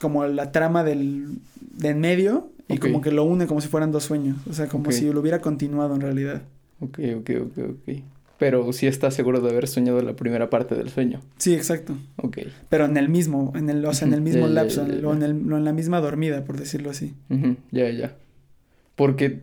como 0.00 0.26
la 0.26 0.50
trama 0.50 0.82
del... 0.82 1.38
de 1.60 1.90
en 1.90 2.00
medio 2.00 2.48
y 2.68 2.78
como 2.78 3.00
que 3.00 3.12
lo 3.12 3.22
une 3.24 3.46
como 3.46 3.60
si 3.60 3.68
fueran 3.68 3.92
dos 3.92 4.02
sueños, 4.04 4.36
o 4.50 4.52
sea, 4.52 4.66
como 4.66 4.90
si 4.92 5.12
lo 5.12 5.20
hubiera 5.20 5.40
continuado 5.40 5.94
en 5.94 6.00
realidad. 6.00 6.42
Ok, 6.80 6.98
ok, 7.18 7.30
ok, 7.42 7.58
ok. 7.70 7.94
Pero 8.38 8.70
sí 8.74 8.86
estás 8.86 9.14
seguro 9.14 9.40
de 9.40 9.48
haber 9.50 9.66
soñado 9.66 10.02
la 10.02 10.14
primera 10.14 10.50
parte 10.50 10.74
del 10.74 10.90
sueño. 10.90 11.20
Sí, 11.38 11.54
exacto. 11.54 11.96
Ok. 12.16 12.38
Pero 12.68 12.84
en 12.84 12.96
el 12.98 13.08
mismo, 13.08 13.52
en 13.56 13.70
el, 13.70 13.82
o 13.86 13.94
sea, 13.94 14.06
en 14.08 14.12
el 14.14 14.20
mismo 14.20 14.46
ya, 14.46 14.52
lapso, 14.52 14.86
ya, 14.86 14.94
ya, 15.00 15.08
o 15.08 15.14
en, 15.14 15.22
el, 15.22 15.30
en 15.30 15.64
la 15.64 15.72
misma 15.72 16.00
dormida, 16.02 16.44
por 16.44 16.58
decirlo 16.58 16.90
así. 16.90 17.14
Ujú, 17.30 17.56
Ya, 17.70 17.88
ya. 17.90 18.14
Porque 18.94 19.40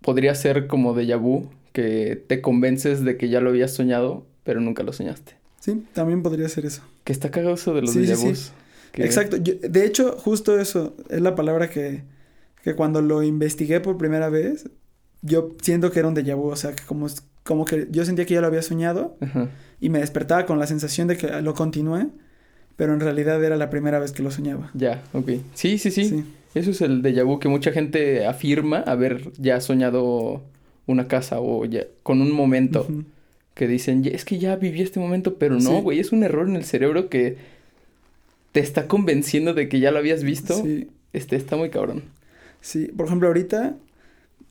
podría 0.00 0.34
ser 0.34 0.66
como 0.66 0.94
déjà 0.94 1.16
vu, 1.20 1.48
que 1.72 2.16
te 2.26 2.40
convences 2.40 3.04
de 3.04 3.16
que 3.16 3.28
ya 3.28 3.40
lo 3.40 3.50
habías 3.50 3.72
soñado, 3.74 4.26
pero 4.44 4.60
nunca 4.60 4.82
lo 4.82 4.92
soñaste. 4.92 5.35
Sí, 5.66 5.82
también 5.94 6.22
podría 6.22 6.48
ser 6.48 6.64
eso. 6.64 6.82
Que 7.02 7.12
está 7.12 7.30
cagado 7.32 7.54
eso 7.54 7.74
de 7.74 7.80
los 7.82 7.90
Sí, 7.90 8.06
sí, 8.06 8.32
que- 8.92 9.04
Exacto. 9.04 9.36
Yo- 9.36 9.54
de 9.60 9.84
hecho, 9.84 10.16
justo 10.16 10.58
eso 10.60 10.94
es 11.10 11.20
la 11.20 11.34
palabra 11.34 11.68
que, 11.68 12.04
que 12.62 12.74
cuando 12.74 13.02
lo 13.02 13.22
investigué 13.24 13.80
por 13.80 13.98
primera 13.98 14.28
vez, 14.28 14.70
yo 15.22 15.50
siento 15.60 15.90
que 15.90 15.98
era 15.98 16.06
un 16.08 16.14
déjà 16.14 16.36
vu. 16.36 16.50
O 16.50 16.56
sea, 16.56 16.72
que 16.72 16.84
como, 16.84 17.08
como 17.42 17.64
que 17.64 17.88
yo 17.90 18.04
sentía 18.04 18.24
que 18.26 18.34
ya 18.34 18.40
lo 18.40 18.46
había 18.46 18.62
soñado 18.62 19.16
Ajá. 19.20 19.48
y 19.80 19.88
me 19.90 19.98
despertaba 19.98 20.46
con 20.46 20.60
la 20.60 20.68
sensación 20.68 21.08
de 21.08 21.16
que 21.16 21.26
lo 21.42 21.52
continué, 21.54 22.06
pero 22.76 22.94
en 22.94 23.00
realidad 23.00 23.42
era 23.42 23.56
la 23.56 23.70
primera 23.70 23.98
vez 23.98 24.12
que 24.12 24.22
lo 24.22 24.30
soñaba. 24.30 24.70
Ya, 24.74 25.02
ok. 25.14 25.30
Sí, 25.54 25.78
sí, 25.78 25.90
sí. 25.90 26.24
Eso 26.54 26.70
es 26.70 26.80
el 26.80 27.02
déjà 27.02 27.24
vu 27.24 27.40
que 27.40 27.48
mucha 27.48 27.72
gente 27.72 28.24
afirma 28.24 28.78
haber 28.86 29.32
ya 29.36 29.60
soñado 29.60 30.42
una 30.86 31.08
casa 31.08 31.40
o 31.40 31.64
ya 31.64 31.82
con 32.04 32.20
un 32.22 32.30
momento. 32.32 32.86
Que 33.56 33.66
dicen, 33.66 34.04
"Ya- 34.04 34.12
es 34.12 34.24
que 34.24 34.38
ya 34.38 34.54
viví 34.54 34.80
este 34.82 35.00
momento, 35.00 35.34
pero 35.34 35.58
no, 35.58 35.82
güey, 35.82 35.98
es 35.98 36.12
un 36.12 36.22
error 36.22 36.46
en 36.48 36.54
el 36.54 36.64
cerebro 36.64 37.08
que 37.08 37.36
te 38.52 38.60
está 38.60 38.86
convenciendo 38.86 39.52
de 39.54 39.68
que 39.68 39.80
ya 39.80 39.90
lo 39.90 39.98
habías 39.98 40.22
visto. 40.22 40.54
Sí, 40.62 40.88
Este 41.12 41.34
está 41.34 41.56
muy 41.56 41.70
cabrón. 41.70 42.02
sí. 42.60 42.86
Por 42.96 43.06
ejemplo, 43.06 43.28
ahorita, 43.28 43.74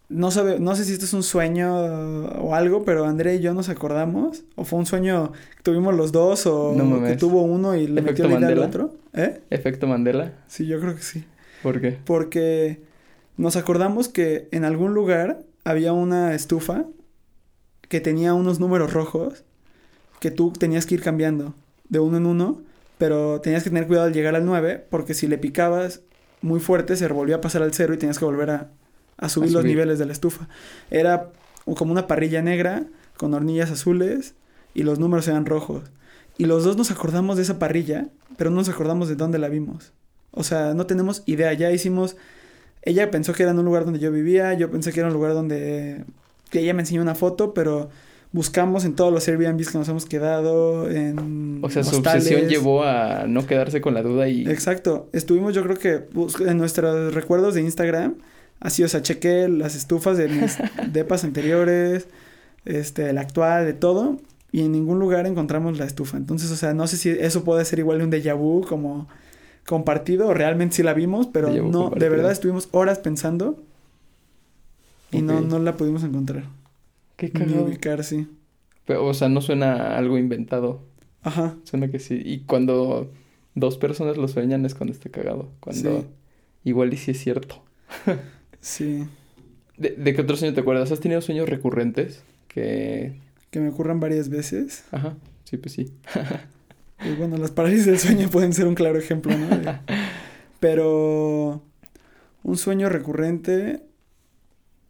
no, 0.10 0.32
sabe, 0.32 0.60
no 0.60 0.76
sé 0.76 0.86
si 0.86 0.94
esto 0.94 1.06
es 1.06 1.14
un 1.14 1.24
sueño 1.24 1.76
o 1.76 2.54
algo, 2.56 2.84
pero 2.84 3.06
André 3.06 3.36
y 3.36 3.40
yo 3.42 3.54
nos 3.54 3.70
acordamos, 3.70 4.44
o 4.56 4.64
fue 4.66 4.80
un 4.80 4.86
sueño 4.86 5.32
que 5.58 5.64
tuvimos 5.64 5.96
los 5.96 6.12
dos, 6.12 6.46
o 6.48 6.74
No 6.76 7.04
que 7.04 7.16
tuvo 7.16 7.42
uno 7.44 7.76
y 7.76 7.88
le 7.88 8.02
¿Efecto 8.02 8.12
metió 8.12 8.24
la 8.26 8.30
idea 8.30 8.38
al 8.38 8.44
Mandela? 8.44 8.66
otro. 8.68 8.96
¿Eh? 9.14 9.40
Efecto 9.50 9.88
Mandela. 9.88 10.34
Sí, 10.48 10.66
yo 10.68 10.80
creo 10.80 10.96
que 10.96 11.02
sí. 11.04 11.24
¿Por 11.64 11.80
qué? 11.82 11.98
Porque 12.06 12.80
nos 13.38 13.56
acordamos 13.56 14.08
que 14.10 14.48
en 14.52 14.66
algún 14.66 14.94
lugar 14.94 15.42
había 15.64 15.94
una 15.94 16.34
estufa 16.36 16.86
que 17.90 18.02
tenía 18.02 18.34
unos 18.34 18.60
números 18.60 18.94
rojos 18.94 19.44
que 20.20 20.32
tú 20.32 20.52
tenías 20.52 20.86
que 20.86 20.96
ir 20.96 21.02
cambiando 21.02 21.54
de 21.90 22.00
uno 22.00 22.18
en 22.18 22.26
uno, 22.26 22.62
pero 22.98 23.42
tenías 23.42 23.64
que 23.64 23.70
tener 23.70 23.88
cuidado 23.88 24.08
al 24.08 24.14
llegar 24.14 24.36
al 24.36 24.46
9 24.46 24.86
porque 24.90 25.14
si 25.14 25.28
le 25.28 25.38
picabas 25.38 26.02
muy 26.42 26.60
fuerte 26.60 26.96
se 26.96 27.08
volvía 27.08 27.38
a 27.38 27.42
pasar 27.42 27.62
al 27.64 27.74
cero 27.74 27.94
y 27.94 27.98
tenías 27.98 28.20
que 28.20 28.26
volver 28.26 28.50
a, 28.50 28.70
a 29.18 29.30
subir 29.30 29.50
A 29.50 29.54
los 29.54 29.62
subir. 29.62 29.76
niveles 29.76 30.00
de 30.00 30.06
la 30.06 30.14
estufa. 30.14 30.48
Era 30.92 31.32
como 31.76 31.92
una 31.92 32.08
parrilla 32.08 32.42
negra 32.42 32.86
con 33.18 33.34
hornillas 33.34 33.72
azules 33.72 34.36
y 34.74 34.84
los 34.84 35.00
números 35.00 35.28
eran 35.28 35.46
rojos. 35.46 35.84
Y 36.38 36.46
los 36.46 36.64
dos 36.64 36.76
nos 36.78 36.92
acordamos 36.92 37.38
de 37.38 37.44
esa 37.44 37.60
parrilla, 37.60 38.10
pero 38.38 38.50
no 38.50 38.58
nos 38.58 38.70
acordamos 38.70 39.08
de 39.08 39.16
dónde 39.16 39.40
la 39.40 39.48
vimos. 39.48 39.94
O 40.32 40.44
sea, 40.44 40.74
no 40.74 40.86
tenemos 40.86 41.24
idea. 41.26 41.54
Ya 41.54 41.72
hicimos. 41.72 42.18
Ella 42.82 43.10
pensó 43.10 43.34
que 43.34 43.44
era 43.44 43.54
en 43.54 43.60
un 43.60 43.66
lugar 43.66 43.86
donde 43.86 44.00
yo 44.00 44.12
vivía. 44.12 44.54
Yo 44.54 44.70
pensé 44.70 44.92
que 44.92 45.00
era 45.00 45.08
un 45.08 45.14
lugar 45.14 45.34
donde. 45.34 46.04
Que 46.50 46.60
ella 46.60 46.74
me 46.74 46.82
enseñó 46.82 47.02
una 47.02 47.16
foto, 47.16 47.54
pero 47.54 47.90
buscamos 48.36 48.84
en 48.84 48.96
todos 48.96 49.14
los 49.14 49.26
Airbnbs 49.28 49.70
que 49.72 49.78
nos 49.78 49.88
hemos 49.88 50.06
quedado. 50.06 50.90
En. 50.90 51.60
O 51.64 51.70
sea, 51.70 51.84
su 51.84 51.98
obsesión 51.98 52.48
llevó 52.48 52.84
a 52.84 53.26
no 53.28 53.48
quedarse 53.48 53.82
con 53.82 53.94
la 53.94 54.02
duda 54.04 54.28
y... 54.28 54.48
Exacto. 54.48 55.10
Estuvimos, 55.14 55.54
yo 55.54 55.64
creo 55.64 55.78
que 55.78 56.06
en 56.46 56.58
nuestros 56.58 57.14
recuerdos 57.14 57.56
de 57.56 57.62
Instagram. 57.62 58.16
Así, 58.60 58.84
o 58.84 58.88
sea, 58.88 59.02
chequé 59.02 59.48
las 59.48 59.76
estufas 59.76 60.18
de 60.18 60.28
mis 60.28 60.58
depas 60.92 61.24
anteriores. 61.24 62.08
Este, 62.66 63.10
el 63.10 63.18
actual, 63.18 63.66
de 63.66 63.74
todo. 63.74 64.18
Y 64.52 64.62
en 64.62 64.72
ningún 64.72 65.00
lugar 65.00 65.26
encontramos 65.28 65.78
la 65.78 65.86
estufa. 65.86 66.18
Entonces, 66.18 66.52
o 66.52 66.56
sea, 66.56 66.74
no 66.74 66.88
sé 66.88 66.98
si 66.98 67.10
eso 67.10 67.44
puede 67.44 67.64
ser 67.66 67.80
igual 67.80 68.02
un 68.02 68.12
déjà 68.12 68.36
vu 68.36 68.66
como 68.68 69.08
compartido 69.66 70.28
o 70.28 70.34
realmente 70.34 70.76
sí 70.76 70.84
la 70.84 70.94
vimos, 70.94 71.28
pero 71.28 71.50
no, 71.50 71.90
de 71.90 72.10
verdad 72.10 72.32
estuvimos 72.32 72.70
horas 72.72 73.00
pensando 73.00 73.64
y 75.18 75.22
no, 75.22 75.42
no 75.42 75.60
la 75.60 75.76
pudimos 75.78 76.04
encontrar. 76.04 76.46
Qué 77.18 77.28
Ni 77.28 77.32
cagado. 77.32 77.64
ubicar, 77.66 78.04
sí. 78.04 78.28
Pero, 78.86 79.06
o 79.06 79.14
sea, 79.14 79.30
no 79.30 79.42
suena 79.42 79.98
algo 79.98 80.18
inventado. 80.18 80.82
Ajá. 81.24 81.56
Suena 81.64 81.90
que 81.90 82.00
sí. 82.00 82.22
Y 82.24 82.40
cuando 82.42 83.12
dos 83.56 83.78
personas 83.78 84.18
lo 84.18 84.28
sueñan 84.28 84.66
es 84.66 84.76
cuando 84.76 84.94
está 84.94 85.10
cagado. 85.10 85.50
Cuando 85.60 86.02
Sí. 86.02 86.08
igual 86.66 86.94
y 86.94 86.98
sí 86.98 87.12
es 87.12 87.20
cierto. 87.20 87.62
Sí. 88.62 89.06
¿De, 89.78 89.92
de 89.92 90.14
qué 90.16 90.22
otro 90.22 90.36
sueño 90.36 90.54
te 90.56 90.62
acuerdas? 90.62 90.92
¿Has 90.92 91.00
tenido 91.00 91.22
sueños 91.22 91.48
recurrentes? 91.48 92.24
Que... 92.48 93.20
Que 93.52 93.60
me 93.60 93.70
ocurran 93.70 94.00
varias 94.00 94.30
veces. 94.30 94.86
Ajá. 94.92 95.16
Sí, 95.44 95.58
pues 95.58 95.74
sí. 95.74 95.94
Y 97.06 97.14
bueno, 97.16 97.36
las 97.38 97.52
parálisis 97.52 97.86
del 97.86 98.00
sueño 98.00 98.30
pueden 98.30 98.54
ser 98.54 98.66
un 98.68 98.74
claro 98.74 98.98
ejemplo, 98.98 99.38
¿no? 99.38 99.48
De- 99.50 99.76
Pero 100.60 101.62
un 102.44 102.58
sueño 102.58 102.90
recurrente, 102.90 103.84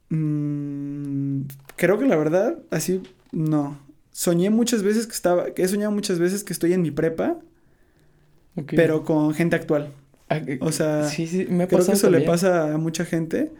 mm, 0.09 1.41
creo 1.75 1.97
que 1.99 2.05
la 2.05 2.15
verdad, 2.15 2.57
así, 2.71 3.01
no. 3.31 3.77
Soñé 4.11 4.49
muchas 4.49 4.81
veces 4.83 5.07
que 5.07 5.13
estaba, 5.13 5.45
he 5.55 5.67
soñado 5.67 5.91
muchas 5.91 6.19
veces 6.19 6.43
que 6.43 6.53
estoy 6.53 6.73
en 6.73 6.81
mi 6.81 6.91
prepa, 6.91 7.37
pero 8.75 9.03
con 9.03 9.33
gente 9.33 9.55
actual. 9.55 9.91
Ah, 10.29 10.39
que- 10.41 10.57
O 10.61 10.71
sea, 10.71 11.03
sí, 11.09 11.27
sí, 11.27 11.45
me 11.49 11.63
ha 11.63 11.67
Creo 11.67 11.79
que 11.85 11.91
eso 11.93 12.09
le 12.09 12.19
pasa 12.25 12.73
a 12.73 12.77
mucha 12.77 13.03
gente, 13.05 13.51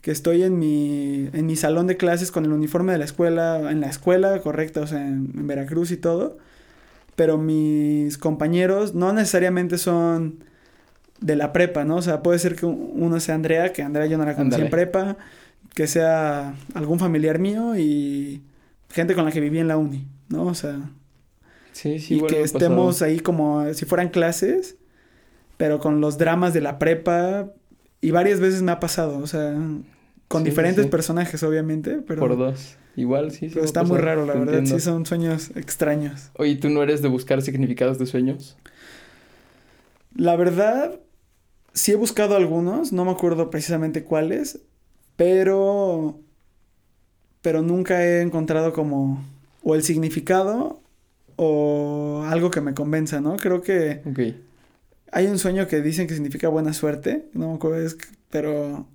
que 0.00 0.10
estoy 0.10 0.42
en 0.42 0.58
mi, 0.58 1.28
en 1.32 1.46
mi 1.46 1.56
salón 1.56 1.86
de 1.86 1.96
clases 1.96 2.30
con 2.30 2.44
el 2.44 2.52
uniforme 2.52 2.92
de 2.92 2.98
la 2.98 3.04
escuela, 3.06 3.70
en 3.70 3.80
la 3.80 3.88
escuela 3.88 4.38
correcta, 4.40 4.80
o 4.82 4.86
sea, 4.86 5.00
en, 5.04 5.32
en 5.34 5.46
Veracruz 5.46 5.90
y 5.90 5.96
todo, 5.96 6.38
pero 7.16 7.36
mis 7.38 8.16
compañeros 8.18 8.94
no 8.94 9.12
necesariamente 9.12 9.78
son 9.78 10.44
de 11.20 11.36
la 11.36 11.52
prepa, 11.52 11.84
¿no? 11.84 11.96
O 11.96 12.02
sea, 12.02 12.22
puede 12.22 12.38
ser 12.38 12.54
que 12.54 12.66
un- 12.66 12.90
uno 12.94 13.18
sea 13.18 13.34
Andrea, 13.34 13.72
que 13.72 13.82
Andrea 13.82 14.06
yo 14.06 14.16
no 14.18 14.24
la 14.24 14.36
conocí 14.36 14.56
en 14.66 14.70
prepa, 14.70 15.16
que 15.74 15.86
sea 15.86 16.54
algún 16.74 16.98
familiar 16.98 17.38
mío 17.38 17.76
y 17.76 18.42
gente 18.90 19.14
con 19.14 19.24
la 19.24 19.32
que 19.32 19.40
viví 19.40 19.58
en 19.58 19.68
la 19.68 19.76
uni, 19.76 20.06
¿no? 20.28 20.44
O 20.46 20.54
sea, 20.54 20.78
Sí, 21.72 21.98
sí, 21.98 22.14
y 22.14 22.18
que 22.20 22.26
pasado. 22.42 22.44
estemos 22.44 23.02
ahí 23.02 23.18
como 23.18 23.72
si 23.74 23.84
fueran 23.84 24.08
clases, 24.10 24.76
pero 25.56 25.80
con 25.80 26.00
los 26.00 26.18
dramas 26.18 26.54
de 26.54 26.60
la 26.60 26.78
prepa. 26.78 27.50
Y 28.00 28.10
varias 28.12 28.38
veces 28.38 28.62
me 28.62 28.70
ha 28.70 28.78
pasado, 28.78 29.18
o 29.18 29.26
sea, 29.26 29.54
con 30.28 30.42
Sí, 30.44 30.50
diferentes 30.50 30.84
sí. 30.84 30.90
personajes, 30.90 31.42
obviamente, 31.42 31.98
pero, 32.06 32.20
Por 32.20 32.36
dos. 32.36 32.76
Igual, 32.96 33.32
sí, 33.32 33.48
sí. 33.48 33.54
pero 33.54 33.64
está 33.64 33.82
muy 33.82 33.98
raro, 33.98 34.24
la 34.24 34.34
verdad. 34.34 34.58
entiendo. 34.58 34.78
Sí, 34.78 34.84
son 34.84 35.04
sueños 35.04 35.50
extraños. 35.56 36.30
Oye, 36.34 36.54
¿tú 36.56 36.68
no 36.68 36.80
eres 36.82 37.02
de 37.02 37.08
buscar 37.08 37.42
significados 37.42 37.98
de 37.98 38.06
sueños? 38.06 38.56
La 40.14 40.36
verdad, 40.36 41.00
sí 41.72 41.90
he 41.92 41.96
buscado 41.96 42.36
algunos, 42.36 42.92
no 42.92 43.04
me 43.04 43.10
acuerdo 43.10 43.50
precisamente 43.50 44.04
cuáles, 44.04 44.60
pero. 45.16 46.18
Pero 47.42 47.62
nunca 47.62 48.02
he 48.04 48.20
encontrado 48.22 48.72
como. 48.72 49.22
O 49.62 49.74
el 49.74 49.82
significado 49.82 50.80
o 51.36 52.24
algo 52.28 52.50
que 52.50 52.60
me 52.60 52.74
convenza, 52.74 53.20
¿no? 53.20 53.36
Creo 53.36 53.62
que. 53.62 54.02
Ok. 54.06 54.20
Hay 55.12 55.26
un 55.26 55.38
sueño 55.38 55.68
que 55.68 55.80
dicen 55.80 56.06
que 56.08 56.14
significa 56.14 56.48
buena 56.48 56.72
suerte, 56.72 57.26
no 57.34 57.50
me 57.50 57.54
acuerdo, 57.54 57.78
es 57.84 57.96
pero 58.30 58.88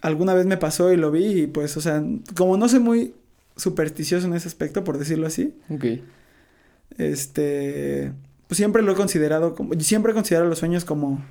alguna 0.00 0.32
vez 0.32 0.46
me 0.46 0.56
pasó 0.56 0.92
y 0.94 0.96
lo 0.96 1.10
vi 1.10 1.42
y 1.42 1.46
pues, 1.46 1.76
o 1.76 1.82
sea, 1.82 2.02
como 2.34 2.56
no 2.56 2.70
soy 2.70 2.80
muy 2.80 3.14
supersticioso 3.54 4.26
en 4.26 4.32
ese 4.32 4.48
aspecto, 4.48 4.82
por 4.82 4.96
decirlo 4.96 5.26
así, 5.26 5.54
Ok. 5.68 5.84
este, 6.96 8.12
pues 8.46 8.56
siempre 8.56 8.80
lo 8.82 8.92
he 8.92 8.94
considerado 8.94 9.54
como, 9.54 9.74
siempre 9.80 10.12
he 10.12 10.14
considerado 10.14 10.48
los 10.48 10.58
sueños 10.58 10.86
como, 10.86 11.22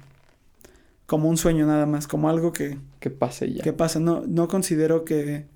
como 1.10 1.28
un 1.28 1.38
sueño 1.38 1.66
nada 1.66 1.88
más, 1.88 2.08
como 2.08 2.30
algo 2.30 2.54
que, 2.54 2.78
Que 3.00 3.10
pase 3.10 3.52
ya. 3.52 3.64
que 3.64 3.74
pasa, 3.74 4.00
no, 4.00 4.22
no 4.28 4.48
considero 4.48 5.04
que, 5.06 5.48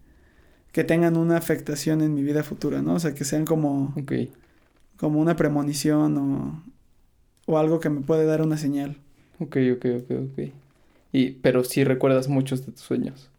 que 0.71 0.83
tengan 0.83 1.15
una 1.15 1.37
afectación 1.37 2.01
en 2.01 2.15
mi 2.15 2.23
vida 2.23 2.41
futura, 2.41 2.81
¿no? 2.81 2.95
O 2.95 2.99
sea, 2.99 3.13
que 3.13 3.23
sean 3.23 3.45
como, 3.45 3.93
Ok. 3.95 4.13
como 4.97 5.19
una 5.19 5.35
premonición 5.35 6.17
o, 6.17 6.63
o 7.45 7.57
algo 7.59 7.79
que 7.79 7.89
me 7.89 8.01
puede 8.01 8.25
dar 8.25 8.41
una 8.41 8.57
señal. 8.57 8.97
Ok, 9.39 9.57
ok, 9.75 9.85
ok, 10.01 10.11
ok. 10.31 10.39
Y, 11.11 11.31
pero 11.43 11.63
sí 11.63 11.83
recuerdas 11.83 12.27
muchos 12.29 12.65
de 12.65 12.71
tus 12.71 12.81
sueños. 12.81 13.29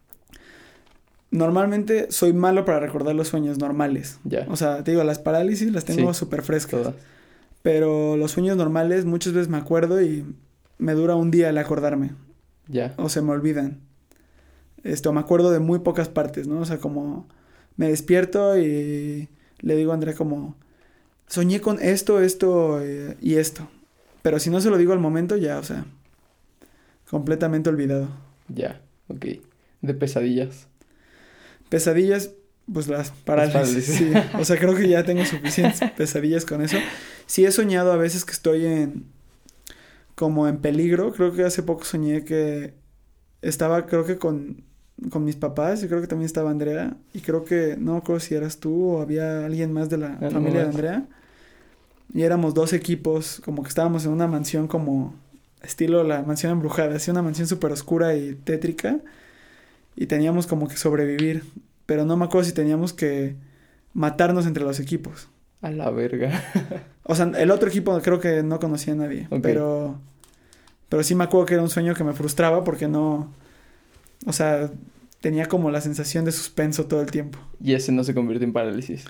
Normalmente 1.33 2.07
soy 2.13 2.33
malo 2.33 2.65
para 2.65 2.79
recordar 2.79 3.15
los 3.17 3.27
sueños 3.29 3.59
normales. 3.59 4.21
Ya. 4.23 4.47
O 4.49 4.57
sea, 4.57 4.85
te 4.85 4.93
digo, 4.93 5.03
las 5.03 5.19
parálisis 5.19 5.73
las 5.73 5.85
tengo 5.85 6.13
Sí. 6.15 6.19
súper 6.21 6.43
frescas. 6.43 6.83
Todas. 6.83 6.95
Pero 7.63 8.17
los 8.17 8.31
sueños 8.31 8.57
normales 8.57 9.05
muchas 9.05 9.33
veces 9.33 9.49
me 9.49 9.57
acuerdo 9.57 10.01
y 10.01 10.25
me 10.79 10.93
dura 10.95 11.15
un 11.15 11.31
día 11.31 11.51
el 11.51 11.59
acordarme. 11.59 12.13
Ya. 12.69 12.95
O 12.97 13.09
se 13.09 13.23
me 13.23 13.33
olvidan. 13.33 13.81
Esto, 14.83 15.13
me 15.13 15.21
acuerdo 15.21 15.51
de 15.51 15.61
muy 15.61 15.79
pocas 15.81 16.09
partes, 16.09 16.47
¿no? 16.47 16.61
O 16.61 16.65
sea, 16.65 16.79
como 16.79 17.29
me 17.77 17.89
despierto 17.89 18.59
y 18.59 19.29
le 19.61 19.77
digo 19.77 19.93
a 19.93 19.95
Andrea 19.95 20.15
como, 20.15 20.57
soñé 21.27 21.61
con 21.61 21.81
esto, 21.81 22.21
esto 22.21 22.81
eh, 22.83 23.17
y 23.21 23.37
esto. 23.37 23.69
Pero 24.23 24.39
si 24.39 24.51
no 24.51 24.61
se 24.61 24.71
lo 24.71 24.79
digo 24.79 24.93
al 24.93 25.01
momento, 25.01 25.37
ya, 25.37 25.59
o 25.59 25.63
sea, 25.63 25.87
completamente 27.09 27.71
olvidado. 27.71 28.09
Ya. 28.49 28.81
Ok. 29.09 29.27
De 29.83 29.95
pesadillas. 29.95 30.67
Pesadillas, 31.69 32.33
pues 32.73 32.89
las 32.89 33.11
parálisis. 33.11 33.55
parálisis. 33.55 33.95
Sí. 33.97 34.13
O 34.39 34.45
sea, 34.45 34.59
creo 34.59 34.75
que 34.75 34.89
ya 34.89 35.05
tengo 35.05 35.25
suficientes 35.25 35.81
pesadillas 35.97 36.45
con 36.45 36.63
eso. 36.63 36.77
Sí 37.27 37.45
he 37.45 37.51
soñado 37.51 37.93
a 37.93 37.97
veces 37.97 38.25
que 38.25 38.33
estoy 38.33 38.67
en 38.67 39.14
como 40.15 40.49
en 40.49 40.59
peligro. 40.59 41.13
Creo 41.13 41.33
que 41.33 41.45
hace 41.45 41.63
poco 41.63 41.85
soñé 41.85 42.25
que 42.25 42.75
estaba, 43.43 43.87
creo 43.87 44.05
que 44.05 44.17
con, 44.17 44.65
con 45.11 45.25
mis 45.25 45.37
papás, 45.37 45.83
y 45.83 45.89
creo 45.89 46.01
que 46.01 46.07
también 46.07 46.27
estaba 46.27 46.51
Andrea. 46.51 46.97
Y 47.13 47.21
creo 47.21 47.45
que, 47.45 47.77
no 47.79 47.93
me 47.93 47.99
acuerdo 47.99 48.21
si 48.21 48.35
eras 48.35 48.59
tú 48.59 48.97
o 48.97 49.03
había 49.03 49.45
alguien 49.45 49.73
más 49.73 49.91
de 49.91 49.99
la 49.99 50.17
familia 50.31 50.61
de. 50.61 50.67
Andrea. 50.67 51.07
Y 52.13 52.23
éramos 52.23 52.55
dos 52.55 52.73
equipos, 52.73 53.41
como 53.45 53.63
que 53.63 53.69
estábamos 53.69 54.05
en 54.05 54.13
una 54.13 54.29
mansión 54.29 54.69
como 54.69 55.15
estilo 55.63 56.05
la 56.05 56.23
mansión 56.23 56.53
embrujada, 56.53 56.97
así 56.97 57.11
una 57.11 57.23
mansión 57.23 57.49
súper 57.49 57.73
oscura 57.73 58.15
y 58.15 58.35
tétrica. 58.35 59.01
Y 59.97 60.07
teníamos 60.07 60.47
como 60.47 60.69
que 60.69 60.77
sobrevivir. 60.77 61.45
Pero 61.87 62.05
no 62.05 62.17
me 62.17 62.25
acuerdo 62.25 62.47
si 62.47 62.53
teníamos 62.55 62.93
que 62.93 63.37
matarnos 63.93 64.47
entre 64.47 64.65
los 64.65 64.81
equipos. 64.81 65.29
A 65.65 65.71
la 65.71 65.91
verga. 65.91 66.31
O 67.05 67.15
sea, 67.15 67.25
el 67.37 67.51
otro 67.51 67.69
equipo 67.69 67.99
creo 68.03 68.21
que 68.21 68.43
no 68.43 68.59
conocía 68.61 68.93
a 68.93 68.97
nadie. 68.97 69.27
Ok. 69.31 69.41
Pero. 69.43 69.99
Pero 70.89 71.03
sí 71.03 71.15
me 71.15 71.25
acuerdo 71.25 71.47
que 71.47 71.55
era 71.55 71.63
un 71.63 71.71
sueño 71.71 71.95
que 71.95 72.05
me 72.05 72.13
frustraba 72.13 72.63
porque 72.65 72.87
no. 72.89 73.33
O 74.27 74.33
sea, 74.33 74.71
tenía 75.21 75.47
como 75.47 75.71
la 75.71 75.81
sensación 75.81 76.25
de 76.25 76.33
suspenso 76.33 76.87
todo 76.87 77.01
el 77.01 77.11
tiempo. 77.11 77.39
y 77.63 77.73
ese 77.75 77.93
no 77.93 78.05
se 78.05 78.15
convierte 78.15 78.45
en 78.45 78.53
parálisis. 78.53 79.05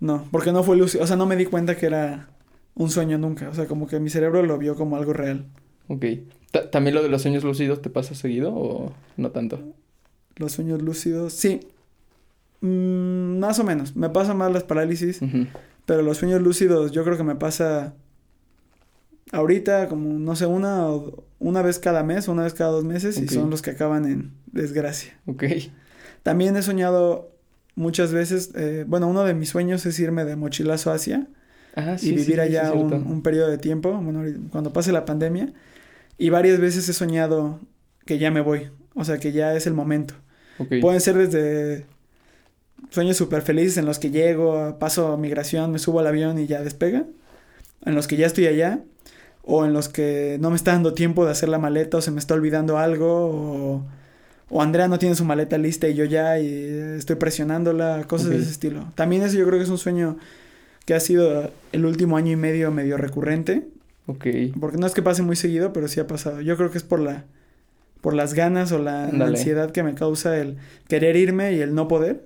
No, 0.00 0.26
porque 0.30 0.52
no 0.52 0.62
fue 0.62 0.76
lúcido. 0.76 1.02
O 1.04 1.06
sea, 1.06 1.16
no 1.16 1.26
me 1.26 1.36
di 1.36 1.46
cuenta 1.46 1.76
que 1.76 1.86
era 1.86 2.28
un 2.74 2.90
sueño 2.90 3.18
nunca. 3.18 3.48
O 3.48 3.54
sea, 3.54 3.66
como 3.66 3.86
que 3.86 3.98
mi 4.00 4.10
cerebro 4.10 4.42
lo 4.42 4.58
vio 4.58 4.74
como 4.76 4.96
algo 4.96 5.12
real. 5.12 5.46
Ok. 5.88 6.04
Ta- 6.52 6.70
¿También 6.70 6.94
lo 6.94 7.02
de 7.02 7.08
los 7.08 7.22
sueños 7.22 7.42
lúcidos 7.44 7.82
te 7.82 7.90
pasa 7.90 8.14
seguido 8.14 8.54
o 8.54 8.92
no 9.16 9.30
tanto? 9.30 9.60
Los 10.36 10.52
sueños 10.52 10.82
lúcidos, 10.82 11.32
sí. 11.32 11.60
Mm, 12.60 13.38
más 13.38 13.58
o 13.58 13.64
menos. 13.64 13.96
Me 13.96 14.08
pasan 14.10 14.36
más 14.36 14.52
las 14.52 14.64
parálisis. 14.64 15.20
Ujú. 15.22 15.46
Pero 15.86 16.02
los 16.02 16.18
sueños 16.18 16.42
lúcidos 16.42 16.92
yo 16.92 17.04
creo 17.04 17.16
que 17.16 17.24
me 17.24 17.36
pasa 17.36 17.94
ahorita 19.32 19.88
como, 19.88 20.18
no 20.18 20.36
sé, 20.36 20.46
una, 20.46 20.88
o- 20.88 21.24
una 21.38 21.62
vez 21.62 21.78
cada 21.78 22.02
mes, 22.02 22.28
una 22.28 22.44
vez 22.44 22.54
cada 22.54 22.70
dos 22.70 22.84
meses 22.84 23.18
y 23.18 23.28
son 23.28 23.50
los 23.50 23.62
que 23.62 23.70
acaban 23.70 24.04
en 24.04 24.32
desgracia. 24.52 25.18
Ok. 25.26 25.44
También 26.22 26.56
he 26.56 26.62
soñado 26.62 27.30
muchas 27.74 28.12
veces, 28.12 28.50
eh, 28.54 28.84
bueno, 28.86 29.08
uno 29.08 29.24
de 29.24 29.34
mis 29.34 29.48
sueños 29.50 29.84
es 29.86 29.98
irme 29.98 30.24
de 30.24 30.36
mochilazo 30.36 30.90
a 30.90 30.94
Asia 30.94 31.26
Ah, 31.74 31.98
sí, 31.98 32.08
y 32.08 32.10
vivir 32.12 32.36
sí, 32.36 32.40
allá 32.40 32.70
sí, 32.72 32.78
un, 32.78 33.20
periodo 33.22 33.48
de 33.50 33.58
tiempo, 33.58 33.92
bueno, 33.92 34.22
cuando 34.50 34.72
pase 34.72 34.92
la 34.92 35.04
pandemia. 35.04 35.52
Y 36.16 36.30
varias 36.30 36.58
veces 36.58 36.88
he 36.88 36.94
soñado 36.94 37.60
que 38.06 38.18
ya 38.18 38.30
me 38.30 38.40
voy, 38.40 38.70
o 38.94 39.04
sea, 39.04 39.18
que 39.18 39.30
ya 39.32 39.54
es 39.54 39.66
el 39.66 39.74
momento. 39.74 40.14
Ok. 40.58 40.72
Pueden 40.80 41.02
ser 41.02 41.16
desde 41.18 41.84
sueños 42.90 43.16
súper 43.16 43.42
felices 43.42 43.78
en 43.78 43.86
los 43.86 43.98
que 43.98 44.10
llego, 44.10 44.78
paso 44.78 45.16
migración, 45.16 45.72
me 45.72 45.78
subo 45.78 46.00
al 46.00 46.06
avión 46.06 46.38
y 46.38 46.46
ya 46.46 46.62
despega. 46.62 47.04
En 47.84 47.94
los 47.94 48.06
que 48.06 48.16
ya 48.16 48.26
estoy 48.26 48.46
allá. 48.46 48.80
O 49.48 49.64
en 49.64 49.72
los 49.72 49.88
que 49.88 50.38
no 50.40 50.50
me 50.50 50.56
está 50.56 50.72
dando 50.72 50.92
tiempo 50.92 51.24
de 51.24 51.30
hacer 51.30 51.48
la 51.48 51.58
maleta 51.58 51.98
o 51.98 52.00
se 52.00 52.10
me 52.10 52.18
está 52.18 52.34
olvidando 52.34 52.78
algo. 52.78 53.26
O, 53.26 53.86
o 54.50 54.62
Andrea 54.62 54.88
no 54.88 54.98
tiene 54.98 55.14
su 55.14 55.24
maleta 55.24 55.56
lista 55.56 55.88
y 55.88 55.94
yo 55.94 56.04
ya 56.04 56.40
y 56.40 56.48
estoy 56.98 57.16
presionándola. 57.16 58.04
Cosas 58.08 58.30
de 58.30 58.38
ese 58.38 58.50
estilo. 58.50 58.90
También 58.96 59.22
eso 59.22 59.36
yo 59.36 59.46
creo 59.46 59.58
que 59.58 59.64
es 59.64 59.70
un 59.70 59.78
sueño 59.78 60.16
que 60.84 60.94
ha 60.94 61.00
sido 61.00 61.50
el 61.72 61.86
último 61.86 62.16
año 62.16 62.32
y 62.32 62.36
medio 62.36 62.72
medio 62.72 62.96
recurrente. 62.96 63.68
Ok. 64.06 64.26
Porque 64.58 64.78
no 64.78 64.86
es 64.86 64.94
que 64.94 65.02
pase 65.02 65.22
muy 65.22 65.36
seguido, 65.36 65.72
pero 65.72 65.86
sí 65.86 66.00
ha 66.00 66.08
pasado. 66.08 66.40
Yo 66.40 66.56
creo 66.56 66.70
que 66.72 66.78
es 66.78 66.84
por 66.84 66.98
la 66.98 67.24
por 68.00 68.14
las 68.14 68.34
ganas 68.34 68.72
o 68.72 68.78
la 68.78 69.06
ansiedad 69.06 69.70
que 69.70 69.82
me 69.84 69.94
causa 69.94 70.36
el 70.38 70.56
querer 70.88 71.16
irme 71.16 71.52
y 71.52 71.60
el 71.60 71.74
no 71.74 71.86
poder 71.88 72.24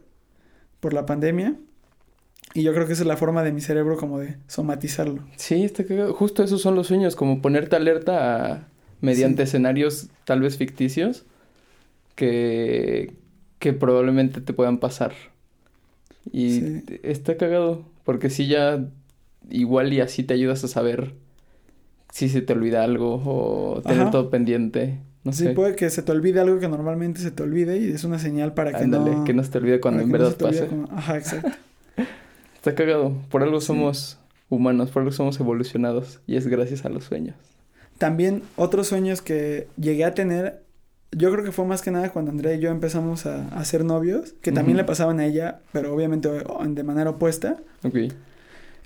por 0.81 0.93
la 0.95 1.07
pandemia. 1.07 1.55
Y 2.55 2.63
yo 2.63 2.73
creo 2.75 2.87
que 2.87 2.95
esa 2.95 3.03
es 3.03 3.07
la 3.09 3.17
forma 3.17 3.45
de 3.45 3.53
mi 3.53 3.61
cerebro 3.61 3.97
como 3.97 4.19
de 4.19 4.37
somatizarlo. 4.49 5.23
Sí, 5.37 5.63
está 5.65 5.85
cagado. 5.85 6.13
Justo 6.15 6.43
esos 6.43 6.61
son 6.61 6.75
los 6.75 6.89
sueños, 6.89 7.15
como 7.15 7.41
ponerte 7.41 7.77
alerta 7.77 8.55
a- 8.55 8.69
mediante 9.01 9.45
Sí. 9.47 9.51
escenarios 9.51 10.09
tal 10.25 10.41
vez 10.41 10.57
ficticios 10.59 11.25
que, 12.17 13.15
que 13.59 13.73
probablemente 13.73 14.41
te 14.41 14.53
puedan 14.53 14.79
pasar. 14.79 15.13
Y 16.33 16.51
Sí. 16.61 16.83
está 17.03 17.37
cagado, 17.37 17.85
porque 18.05 18.31
si 18.31 18.47
ya 18.49 18.85
igual 19.49 19.93
y 19.93 20.01
así 20.01 20.23
te 20.23 20.35
ayudas 20.35 20.63
a 20.65 20.69
saber 20.69 21.15
si 22.13 22.29
se 22.29 22.43
te 22.43 22.53
olvida 22.53 22.83
algo 22.85 23.23
o 23.25 23.81
tener 23.83 24.03
Ajá. 24.03 24.11
todo 24.11 24.31
pendiente. 24.31 24.99
No 25.25 25.33
sí, 25.33 25.45
sé. 25.45 25.51
puede 25.51 25.77
que 25.77 25.91
se 25.91 26.03
te 26.03 26.13
olvide 26.13 26.41
algo 26.41 26.59
que 26.61 26.69
normalmente 26.69 27.21
se 27.21 27.31
te 27.31 27.43
olvide 27.43 27.77
y 27.79 27.93
es 27.93 28.05
una 28.05 28.19
señal 28.19 28.55
para 28.55 28.71
que 28.73 28.85
Ándale, 28.85 29.11
no... 29.17 29.25
que 29.25 29.35
no 29.35 29.45
se 29.45 29.51
te 29.51 29.59
olvide 29.59 29.79
cuando 29.81 30.01
en 30.03 30.09
no 30.09 30.13
verdad 30.13 30.29
olvide 30.41 30.61
pase. 30.61 30.67
como- 30.67 30.89
Ajá, 30.91 31.17
exacto. 31.19 31.51
Está 32.57 32.75
cagado. 32.75 33.15
Por 33.31 33.43
algo 33.43 33.61
somos 33.61 34.19
humanos, 34.49 34.91
por 34.91 35.01
algo 35.03 35.13
somos 35.13 35.39
evolucionados. 35.41 36.21
Y 36.27 36.37
es 36.37 36.47
gracias 36.47 36.85
a 36.85 36.89
los 36.89 37.05
sueños. 37.05 37.37
También 37.99 38.43
otros 38.57 38.87
sueños 38.89 39.21
que 39.23 39.67
llegué 39.79 40.05
a 40.05 40.15
tener, 40.15 40.63
yo 41.13 41.31
creo 41.33 41.45
que 41.45 41.53
fue 41.53 41.67
más 41.67 41.83
que 41.83 41.91
nada 41.91 42.11
cuando 42.11 42.31
Andrea 42.31 42.55
y 42.55 42.61
yo 42.61 42.71
empezamos 42.71 43.27
a, 43.27 43.47
a 43.49 43.65
ser 43.67 43.85
novios, 43.85 44.35
que 44.41 44.53
también 44.53 44.77
le 44.79 44.85
pasaban 44.85 45.21
a 45.21 45.27
ella, 45.27 45.61
pero 45.73 45.95
obviamente 45.95 46.31
de 46.31 46.83
manera 46.83 47.11
opuesta, 47.11 47.57
Ok. 47.85 47.97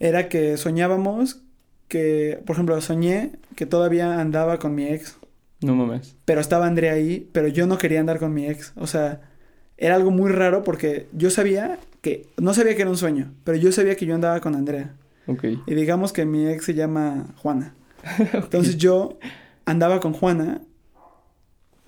era 0.00 0.28
que 0.28 0.56
soñábamos 0.56 1.42
que, 1.86 2.40
por 2.44 2.54
ejemplo, 2.56 2.80
soñé 2.80 3.32
que 3.54 3.66
todavía 3.66 4.20
andaba 4.20 4.58
con 4.58 4.74
mi 4.74 4.86
ex, 4.88 5.16
No 5.60 5.74
mames. 5.74 6.16
pero 6.24 6.40
estaba 6.40 6.66
Andrea 6.66 6.92
ahí, 6.92 7.28
pero 7.32 7.48
yo 7.48 7.66
no 7.66 7.78
quería 7.78 8.00
andar 8.00 8.18
con 8.18 8.34
mi 8.34 8.46
ex, 8.46 8.72
o 8.76 8.86
sea, 8.86 9.22
era 9.76 9.94
algo 9.94 10.10
muy 10.10 10.30
raro 10.30 10.62
porque 10.62 11.08
yo 11.12 11.30
sabía 11.30 11.78
que, 12.00 12.28
no 12.36 12.54
sabía 12.54 12.76
que 12.76 12.82
era 12.82 12.90
un 12.90 12.96
sueño, 12.96 13.32
pero 13.44 13.56
yo 13.56 13.72
sabía 13.72 13.96
que 13.96 14.06
yo 14.06 14.14
andaba 14.14 14.40
con 14.40 14.54
Andrea. 14.54 14.94
Ok. 15.26 15.44
Y 15.66 15.74
digamos 15.74 16.12
que 16.12 16.26
mi 16.26 16.46
ex 16.46 16.66
se 16.66 16.74
llama 16.74 17.28
Juana. 17.36 17.74
Entonces 18.32 18.76
yo 18.76 19.18
andaba 19.64 20.00
con 20.00 20.12
Juana. 20.12 20.60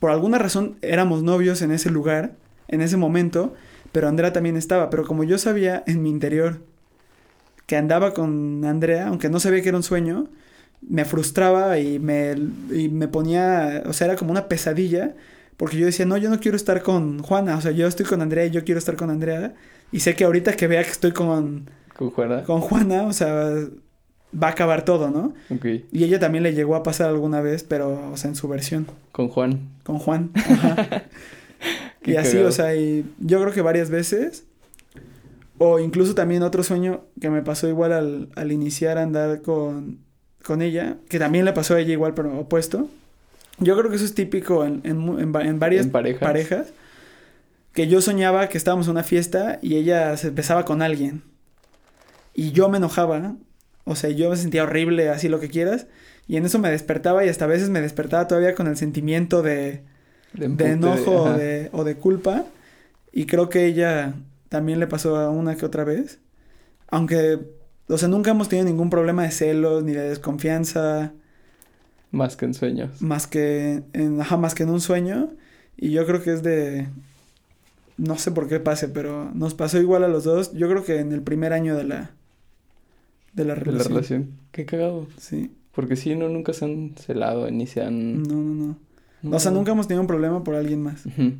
Por 0.00 0.10
alguna 0.10 0.38
razón 0.38 0.76
éramos 0.82 1.22
novios 1.22 1.62
en 1.62 1.70
ese 1.70 1.90
lugar, 1.90 2.36
en 2.68 2.80
ese 2.80 2.96
momento, 2.96 3.54
pero 3.92 4.08
Andrea 4.08 4.32
también 4.32 4.56
estaba. 4.56 4.90
Pero 4.90 5.04
como 5.04 5.24
yo 5.24 5.38
sabía 5.38 5.84
en 5.86 6.02
mi 6.02 6.10
interior 6.10 6.62
que 7.66 7.76
andaba 7.76 8.14
con 8.14 8.64
Andrea, 8.64 9.08
aunque 9.08 9.28
no 9.28 9.40
sabía 9.40 9.62
que 9.62 9.68
era 9.68 9.78
un 9.78 9.82
sueño, 9.82 10.28
me 10.80 11.04
frustraba 11.04 11.78
y 11.78 11.98
me, 11.98 12.34
y 12.72 12.88
me 12.88 13.08
ponía, 13.08 13.82
o 13.86 13.92
sea, 13.92 14.06
era 14.08 14.16
como 14.16 14.30
una 14.30 14.48
pesadilla, 14.48 15.14
porque 15.56 15.76
yo 15.78 15.86
decía, 15.86 16.06
no, 16.06 16.16
yo 16.16 16.30
no 16.30 16.38
quiero 16.40 16.56
estar 16.56 16.82
con 16.82 17.20
Juana, 17.22 17.56
o 17.56 17.60
sea, 17.60 17.72
yo 17.72 17.86
estoy 17.86 18.06
con 18.06 18.20
Andrea 18.22 18.46
y 18.46 18.50
yo 18.50 18.64
quiero 18.64 18.78
estar 18.78 18.96
con 18.96 19.10
Andrea. 19.10 19.54
Y 19.92 20.00
sé 20.00 20.14
que 20.14 20.24
ahorita 20.24 20.54
que 20.54 20.66
vea 20.66 20.82
que 20.84 20.90
estoy 20.90 21.12
con, 21.12 21.70
¿Con 21.96 22.10
Juana? 22.10 22.42
con 22.44 22.60
Juana, 22.60 23.04
o 23.04 23.12
sea, 23.12 23.52
va 24.34 24.48
a 24.48 24.50
acabar 24.50 24.84
todo, 24.84 25.10
¿no? 25.10 25.34
Y 25.92 26.04
ella 26.04 26.18
también 26.18 26.42
le 26.44 26.52
llegó 26.54 26.76
a 26.76 26.82
pasar 26.82 27.08
alguna 27.08 27.40
vez, 27.40 27.64
pero, 27.64 28.10
o 28.12 28.16
sea, 28.16 28.28
en 28.30 28.36
su 28.36 28.48
versión, 28.48 28.86
Con 29.12 29.28
Juan. 29.28 29.60
con 29.84 29.98
Juan. 29.98 30.30
Ajá. 30.34 31.04
Y 32.04 32.14
así, 32.14 32.32
cagado. 32.32 32.48
o 32.50 32.52
sea, 32.52 32.76
y 32.76 33.04
yo 33.18 33.40
creo 33.40 33.52
que 33.52 33.62
varias 33.62 33.90
veces. 33.90 34.44
O 35.58 35.80
incluso 35.80 36.14
también 36.14 36.42
otro 36.42 36.62
sueño 36.62 37.00
que 37.20 37.30
me 37.30 37.42
pasó 37.42 37.66
igual 37.66 37.92
al, 37.92 38.28
al 38.36 38.52
iniciar 38.52 38.98
a 38.98 39.02
andar 39.02 39.42
con, 39.42 39.98
con 40.46 40.62
ella, 40.62 40.96
que 41.08 41.18
también 41.18 41.44
le 41.44 41.52
pasó 41.52 41.74
a 41.74 41.80
ella 41.80 41.92
igual, 41.92 42.14
pero 42.14 42.38
opuesto. 42.38 42.88
Yo 43.58 43.76
creo 43.76 43.90
que 43.90 43.96
eso 43.96 44.04
es 44.04 44.14
típico 44.14 44.64
en, 44.64 44.80
en, 44.84 45.00
en 45.18 45.34
va- 45.34 45.44
en 45.44 45.58
varias 45.58 45.86
parejas. 45.86 46.20
parejas. 46.22 46.66
Que 47.72 47.88
yo 47.88 48.00
soñaba 48.00 48.48
que 48.48 48.56
estábamos 48.58 48.86
en 48.86 48.92
una 48.92 49.02
fiesta 49.02 49.58
y 49.62 49.76
ella 49.76 50.16
se 50.16 50.30
besaba 50.30 50.64
con 50.64 50.80
alguien. 50.82 51.22
Y 52.34 52.52
yo 52.52 52.68
me 52.68 52.78
enojaba. 52.78 53.34
O 53.84 53.96
sea, 53.96 54.10
yo 54.10 54.30
me 54.30 54.36
sentía 54.36 54.62
horrible, 54.64 55.08
así 55.10 55.28
lo 55.28 55.40
que 55.40 55.48
quieras. 55.48 55.86
Y 56.28 56.36
en 56.36 56.44
eso 56.46 56.58
me 56.58 56.70
despertaba 56.70 57.24
y 57.24 57.28
hasta 57.28 57.44
a 57.44 57.48
veces 57.48 57.68
me 57.70 57.80
despertaba 57.80 58.26
todavía 58.28 58.54
con 58.54 58.66
el 58.66 58.76
sentimiento 58.76 59.42
de, 59.42 59.82
De, 60.32 60.48
de 60.48 60.70
enojo 60.72 61.22
o 61.22 61.32
de, 61.32 61.68
o 61.72 61.84
de 61.84 61.96
culpa. 61.96 62.44
Y 63.12 63.26
creo 63.26 63.48
que 63.48 63.66
ella 63.66 64.14
también 64.48 64.80
le 64.80 64.86
pasó 64.86 65.16
a 65.16 65.30
una 65.30 65.56
que 65.56 65.64
otra 65.66 65.84
vez. 65.84 66.18
Aunque, 66.88 67.38
o 67.88 67.98
sea, 67.98 68.08
nunca 68.08 68.30
hemos 68.30 68.48
tenido 68.48 68.66
ningún 68.68 68.90
problema 68.90 69.22
de 69.22 69.30
celos 69.30 69.82
ni 69.84 69.92
de 69.92 70.08
desconfianza. 70.08 71.12
Más 72.10 72.36
que 72.36 72.44
en 72.46 72.54
sueños. 72.54 73.02
Más 73.02 73.26
que 73.26 73.82
en, 73.92 74.20
ajá, 74.20 74.36
más 74.36 74.54
que 74.54 74.62
en 74.62 74.70
un 74.70 74.80
sueño. 74.80 75.30
Y 75.76 75.90
yo 75.90 76.06
creo 76.06 76.22
que 76.22 76.32
es 76.32 76.42
de. 76.42 76.88
no 77.98 78.16
sé 78.18 78.30
por 78.30 78.48
qué 78.48 78.60
pase, 78.60 78.88
pero 78.88 79.30
nos 79.34 79.54
pasó 79.54 79.78
igual 79.80 80.04
a 80.04 80.08
los 80.08 80.24
dos. 80.24 80.52
Yo 80.54 80.68
creo 80.68 80.84
que 80.84 81.00
en 81.00 81.12
el 81.12 81.22
primer 81.22 81.52
año 81.52 81.76
de 81.76 81.84
la, 81.84 82.10
de 83.34 83.44
la 83.44 83.54
De 83.54 83.60
relación. 83.60 83.78
la 83.78 83.84
relación. 84.00 84.30
Qué 84.52 84.64
cagado. 84.66 85.06
Sí. 85.18 85.50
Porque 85.72 85.96
sí, 85.96 86.14
no, 86.16 86.28
nunca 86.30 86.54
se 86.54 86.64
han 86.64 86.94
celado 86.96 87.50
ni 87.50 87.66
se 87.66 87.82
han... 87.82 88.22
No, 88.22 88.34
no, 88.34 88.76
no. 89.22 89.36
O 89.36 89.38
sea, 89.38 89.50
nunca 89.50 89.72
hemos 89.72 89.86
tenido 89.86 90.00
un 90.00 90.06
problema 90.06 90.42
por 90.42 90.54
alguien 90.54 90.82
más. 90.82 91.04
Ujú. 91.04 91.32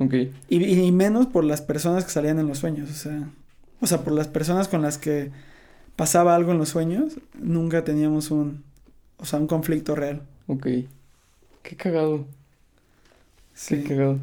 Ok. 0.00 0.14
Y, 0.50 0.62
y 0.64 0.92
menos 0.92 1.26
por 1.28 1.44
las 1.44 1.62
personas 1.62 2.04
que 2.04 2.10
salían 2.10 2.38
en 2.38 2.46
los 2.46 2.58
sueños. 2.58 2.90
O 2.90 2.94
sea, 2.94 3.30
o 3.80 3.86
sea, 3.86 4.02
por 4.04 4.12
las 4.12 4.28
personas 4.28 4.68
con 4.68 4.82
las 4.82 4.98
que 4.98 5.30
pasaba 5.96 6.34
algo 6.34 6.52
en 6.52 6.58
los 6.58 6.70
sueños, 6.70 7.18
nunca 7.40 7.84
teníamos 7.84 8.30
un, 8.30 8.64
o 9.18 9.24
sea, 9.24 9.38
un 9.38 9.46
conflicto 9.46 9.94
real. 9.94 10.22
Ok. 10.46 10.66
Qué 11.62 11.76
cagado. 11.76 12.26
Sí. 13.54 13.82
Qué 13.82 13.88
cagado. 13.88 14.18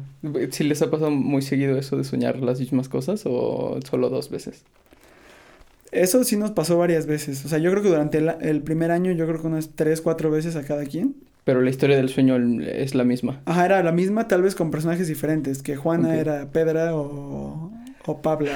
¿Sí 0.50 0.64
les 0.64 0.82
ha 0.82 0.90
pasado 0.90 1.10
muy 1.10 1.42
seguido 1.42 1.76
eso 1.76 1.96
de 1.96 2.04
soñar 2.04 2.38
las 2.40 2.60
mismas 2.60 2.88
cosas 2.88 3.22
o 3.24 3.78
solo 3.88 4.10
dos 4.10 4.30
veces? 4.30 4.64
Eso 5.90 6.24
sí 6.24 6.36
nos 6.36 6.52
pasó 6.52 6.78
varias 6.78 7.06
veces. 7.06 7.44
O 7.44 7.48
sea, 7.48 7.58
yo 7.58 7.70
creo 7.70 7.82
que 7.82 7.88
durante 7.88 8.18
el, 8.18 8.32
el 8.40 8.62
primer 8.62 8.90
año, 8.90 9.12
yo 9.12 9.26
creo 9.26 9.40
que 9.40 9.46
unas 9.46 9.70
tres, 9.74 10.00
cuatro 10.00 10.30
veces 10.30 10.56
a 10.56 10.64
cada 10.64 10.84
quien. 10.84 11.16
Pero 11.44 11.60
la 11.60 11.70
historia 11.70 11.96
del 11.96 12.08
sueño 12.08 12.36
es 12.62 12.94
la 12.94 13.04
misma. 13.04 13.40
Ajá, 13.46 13.66
era 13.66 13.82
la 13.82 13.92
misma, 13.92 14.28
tal 14.28 14.42
vez 14.42 14.54
con 14.54 14.70
personajes 14.70 15.08
diferentes. 15.08 15.62
Que 15.62 15.76
Juana 15.76 16.16
era 16.16 16.50
Pedra 16.50 16.94
o, 16.94 17.72
o 18.06 18.22
Pabla 18.22 18.52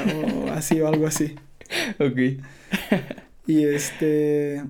o 0.47 0.53
así 0.53 0.81
o 0.81 0.89
algo 0.89 1.07
así. 1.07 1.35
Ok. 1.99 2.41
Y 3.47 3.65
este. 3.65 4.65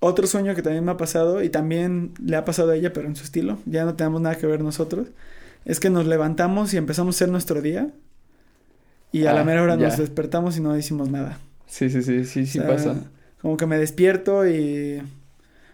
Otro 0.00 0.26
sueño 0.26 0.54
que 0.54 0.62
también 0.62 0.84
me 0.84 0.92
ha 0.92 0.96
pasado, 0.96 1.42
y 1.42 1.48
también 1.48 2.12
le 2.24 2.36
ha 2.36 2.44
pasado 2.44 2.70
a 2.72 2.76
ella, 2.76 2.92
pero 2.92 3.08
en 3.08 3.16
su 3.16 3.24
estilo, 3.24 3.58
ya 3.64 3.84
no 3.84 3.94
tenemos 3.96 4.20
nada 4.20 4.36
que 4.36 4.46
ver 4.46 4.60
nosotros, 4.62 5.08
es 5.64 5.80
que 5.80 5.88
nos 5.90 6.06
levantamos 6.06 6.74
y 6.74 6.76
empezamos 6.76 7.14
a 7.14 7.18
hacer 7.18 7.30
nuestro 7.30 7.62
día, 7.62 7.90
y 9.12 9.26
a 9.26 9.32
la 9.32 9.42
Ah, 9.42 9.44
mera 9.44 9.62
hora 9.62 9.76
ya. 9.76 9.88
nos 9.88 9.96
despertamos 9.96 10.56
y 10.56 10.60
no 10.60 10.76
hicimos 10.76 11.08
nada. 11.10 11.38
Sí, 11.66 11.88
sí, 11.90 12.02
sí, 12.02 12.24
sí, 12.24 12.46
sí 12.46 12.58
O 12.58 12.62
sea, 12.62 12.66
pasa. 12.66 13.10
Como 13.40 13.56
que 13.56 13.66
me 13.66 13.78
despierto 13.78 14.46
y. 14.48 15.02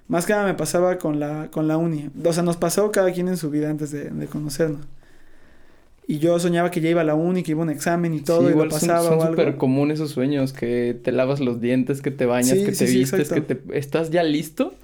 Más 0.08 0.26
que 0.26 0.32
nada 0.32 0.44
me 0.44 0.54
pasaba 0.54 0.98
con 0.98 1.20
la, 1.20 1.50
con 1.50 1.68
la 1.68 1.76
uni. 1.76 2.10
O 2.24 2.32
sea, 2.32 2.42
nos 2.42 2.56
pasó 2.56 2.90
cada 2.92 3.12
quien 3.12 3.28
en 3.28 3.36
su 3.36 3.50
vida 3.50 3.70
antes 3.70 3.90
de, 3.92 4.10
de 4.10 4.26
conocernos. 4.26 4.86
Y 6.06 6.18
yo 6.18 6.38
soñaba 6.40 6.70
que 6.72 6.80
ya 6.80 6.90
iba 6.90 7.02
a 7.02 7.04
la 7.04 7.14
uni, 7.14 7.42
que 7.44 7.52
iba 7.52 7.60
a 7.60 7.64
un 7.64 7.70
examen 7.70 8.14
y 8.14 8.20
todo, 8.20 8.38
sí, 8.40 8.44
y 8.44 8.48
lo 8.48 8.52
igual 8.52 8.68
pasaba 8.68 9.08
son 9.08 9.18
o 9.20 9.26
súper 9.30 9.56
comunes 9.56 9.94
esos 10.00 10.10
sueños, 10.10 10.52
que 10.52 10.98
te 11.00 11.12
lavas 11.12 11.38
los 11.40 11.60
dientes, 11.60 12.02
que 12.02 12.10
te 12.10 12.26
bañas, 12.26 12.58
Sí, 12.58 12.64
que 12.64 12.72
te 12.72 12.84
vistes, 12.86 13.28
que 13.28 13.40
te 13.40 13.60
estás 13.78 14.10
ya 14.10 14.22
listo 14.24 14.74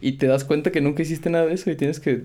y 0.00 0.12
te 0.12 0.26
das 0.26 0.44
cuenta 0.44 0.72
que 0.72 0.80
nunca 0.80 1.02
hiciste 1.02 1.30
nada 1.30 1.46
de 1.46 1.54
eso 1.54 1.70
y 1.70 1.76
tienes 1.76 2.00
que 2.00 2.24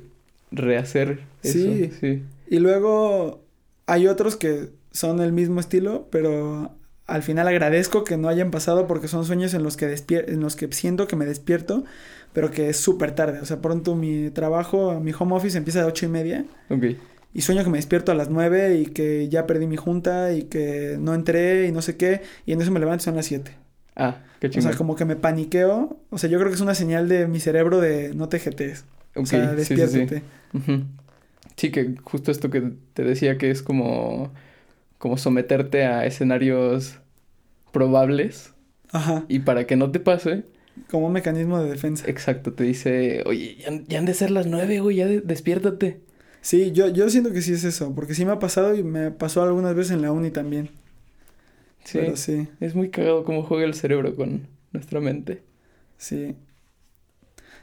rehacer 0.51 1.19
eso. 1.43 1.53
Sí. 1.53 1.91
Sí. 1.99 2.23
Y 2.49 2.59
luego 2.59 3.41
hay 3.85 4.07
otros 4.07 4.35
que 4.35 4.69
son 4.91 5.21
el 5.21 5.31
mismo 5.31 5.59
estilo, 5.59 6.07
pero 6.11 6.71
al 7.05 7.21
final 7.23 7.47
agradezco 7.47 8.03
que 8.03 8.17
no 8.17 8.29
hayan 8.29 8.49
pasado 8.51 8.87
porque 8.87 9.07
son 9.07 9.25
sueños 9.25 9.53
en 9.53 9.61
los 9.63 9.77
que 9.77 9.87
despier- 9.87 10.25
en 10.29 10.39
los 10.39 10.55
que 10.55 10.71
siento 10.71 11.07
que 11.07 11.15
me 11.15 11.25
despierto, 11.25 11.83
pero 12.31 12.49
que 12.49 12.69
es 12.69 12.77
súper 12.77 13.13
tarde. 13.13 13.39
O 13.41 13.45
sea, 13.45 13.61
pronto 13.61 13.95
mi 13.95 14.29
trabajo, 14.31 14.99
mi 14.99 15.11
home 15.17 15.35
office 15.35 15.57
empieza 15.57 15.83
a 15.83 15.85
ocho 15.87 16.05
y 16.05 16.09
media 16.09 16.45
Ok. 16.69 16.83
Y 17.33 17.41
sueño 17.41 17.63
que 17.63 17.69
me 17.69 17.77
despierto 17.77 18.11
a 18.11 18.15
las 18.15 18.29
nueve 18.29 18.77
y 18.79 18.85
que 18.85 19.27
ya 19.29 19.45
perdí 19.47 19.67
mi 19.67 19.77
junta 19.77 20.33
y 20.33 20.43
que 20.43 20.97
no 20.99 21.13
entré 21.13 21.67
y 21.67 21.71
no 21.71 21.81
sé 21.81 21.97
qué, 21.97 22.21
y 22.45 22.53
en 22.53 22.61
eso 22.61 22.71
me 22.71 22.79
levanto 22.79 23.01
y 23.01 23.05
son 23.05 23.15
las 23.15 23.25
siete. 23.25 23.51
Ah, 23.95 24.17
qué 24.39 24.47
O 24.47 24.49
chingón. 24.49 24.69
sea, 24.69 24.77
como 24.77 24.95
que 24.95 25.05
me 25.05 25.15
paniqueo. 25.15 25.97
O 26.09 26.17
sea, 26.17 26.29
yo 26.29 26.37
creo 26.39 26.49
que 26.49 26.55
es 26.55 26.61
una 26.61 26.73
señal 26.75 27.07
de 27.09 27.27
mi 27.27 27.39
cerebro 27.39 27.79
de 27.79 28.13
no 28.15 28.27
te 28.29 28.39
jetees. 28.39 28.85
O 29.15 29.25
sea, 29.25 29.51
sí, 29.57 29.65
sí, 29.65 29.65
sí. 29.65 29.75
despiértate. 29.75 30.23
Que 31.55 31.95
justo 32.03 32.31
esto 32.31 32.49
que 32.49 32.71
te 32.93 33.03
decía 33.03 33.37
que 33.37 33.51
es 33.51 33.61
como, 33.61 34.33
como 34.97 35.17
someterte 35.17 35.85
a 35.85 36.05
escenarios 36.05 36.99
probables 37.71 38.53
Ajá. 38.91 39.25
y 39.27 39.39
para 39.39 39.65
que 39.65 39.75
no 39.75 39.91
te 39.91 39.99
pase, 39.99 40.43
Como 40.89 41.07
un 41.07 41.13
mecanismo 41.13 41.61
de 41.61 41.69
defensa. 41.69 42.05
exacto, 42.07 42.53
te 42.53 42.63
dice, 42.63 43.23
oye, 43.25 43.57
ya, 43.59 43.67
han- 43.69 43.85
ya 43.87 43.99
han 43.99 44.05
de 44.05 44.13
ser 44.13 44.31
las 44.31 44.47
nueve, 44.47 44.79
güey, 44.79 44.97
ya 44.97 45.05
de- 45.07 45.21
despiértate. 45.21 45.99
Sí, 46.43 46.73
yo, 46.73 46.89
yo 46.89 47.09
siento 47.09 47.31
que 47.31 47.41
sí 47.41 47.53
es 47.53 47.63
eso, 47.63 47.95
porque 47.95 48.13
sí 48.13 48.25
me 48.25 48.33
ha 48.33 48.39
pasado 48.39 48.75
y 48.75 48.83
me 48.83 49.11
pasó 49.11 49.41
algunas 49.43 49.75
veces 49.75 49.93
en 49.93 50.01
la 50.01 50.11
uni 50.11 50.29
también. 50.29 50.69
Sí, 51.85 51.99
Pero 51.99 52.15
sí, 52.17 52.47
es 52.59 52.75
muy 52.75 52.89
cagado 52.89 53.23
cómo 53.23 53.43
juega 53.43 53.65
el 53.65 53.73
cerebro 53.73 54.15
con 54.15 54.47
nuestra 54.73 54.99
mente. 54.99 55.43
sí. 55.97 56.35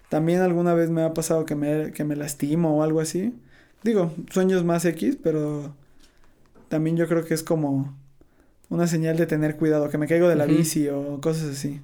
También 0.09 0.41
alguna 0.41 0.75
vez 0.75 0.91
me 0.91 1.03
ha 1.03 1.15
pasado 1.15 1.47
que 1.47 1.55
me, 1.55 1.93
que 1.93 2.05
me 2.05 2.17
lastimo 2.17 2.79
o 2.79 2.83
algo 2.83 3.01
así. 3.01 3.35
Digo, 3.83 4.13
sueños 4.31 4.65
más 4.65 4.85
X, 4.85 5.17
pero 5.23 5.75
también 6.69 6.97
yo 6.97 7.09
creo 7.09 7.25
que 7.25 7.35
es 7.35 7.43
como 7.45 7.97
una 8.71 8.87
señal 8.89 9.17
de 9.17 9.27
tener 9.27 9.57
cuidado, 9.57 9.91
que 9.91 9.99
me 9.99 10.09
caigo 10.09 10.29
de 10.29 10.37
la 10.37 10.47
bici 10.47 10.89
o 10.89 11.21
cosas 11.21 11.51
así. 11.51 11.81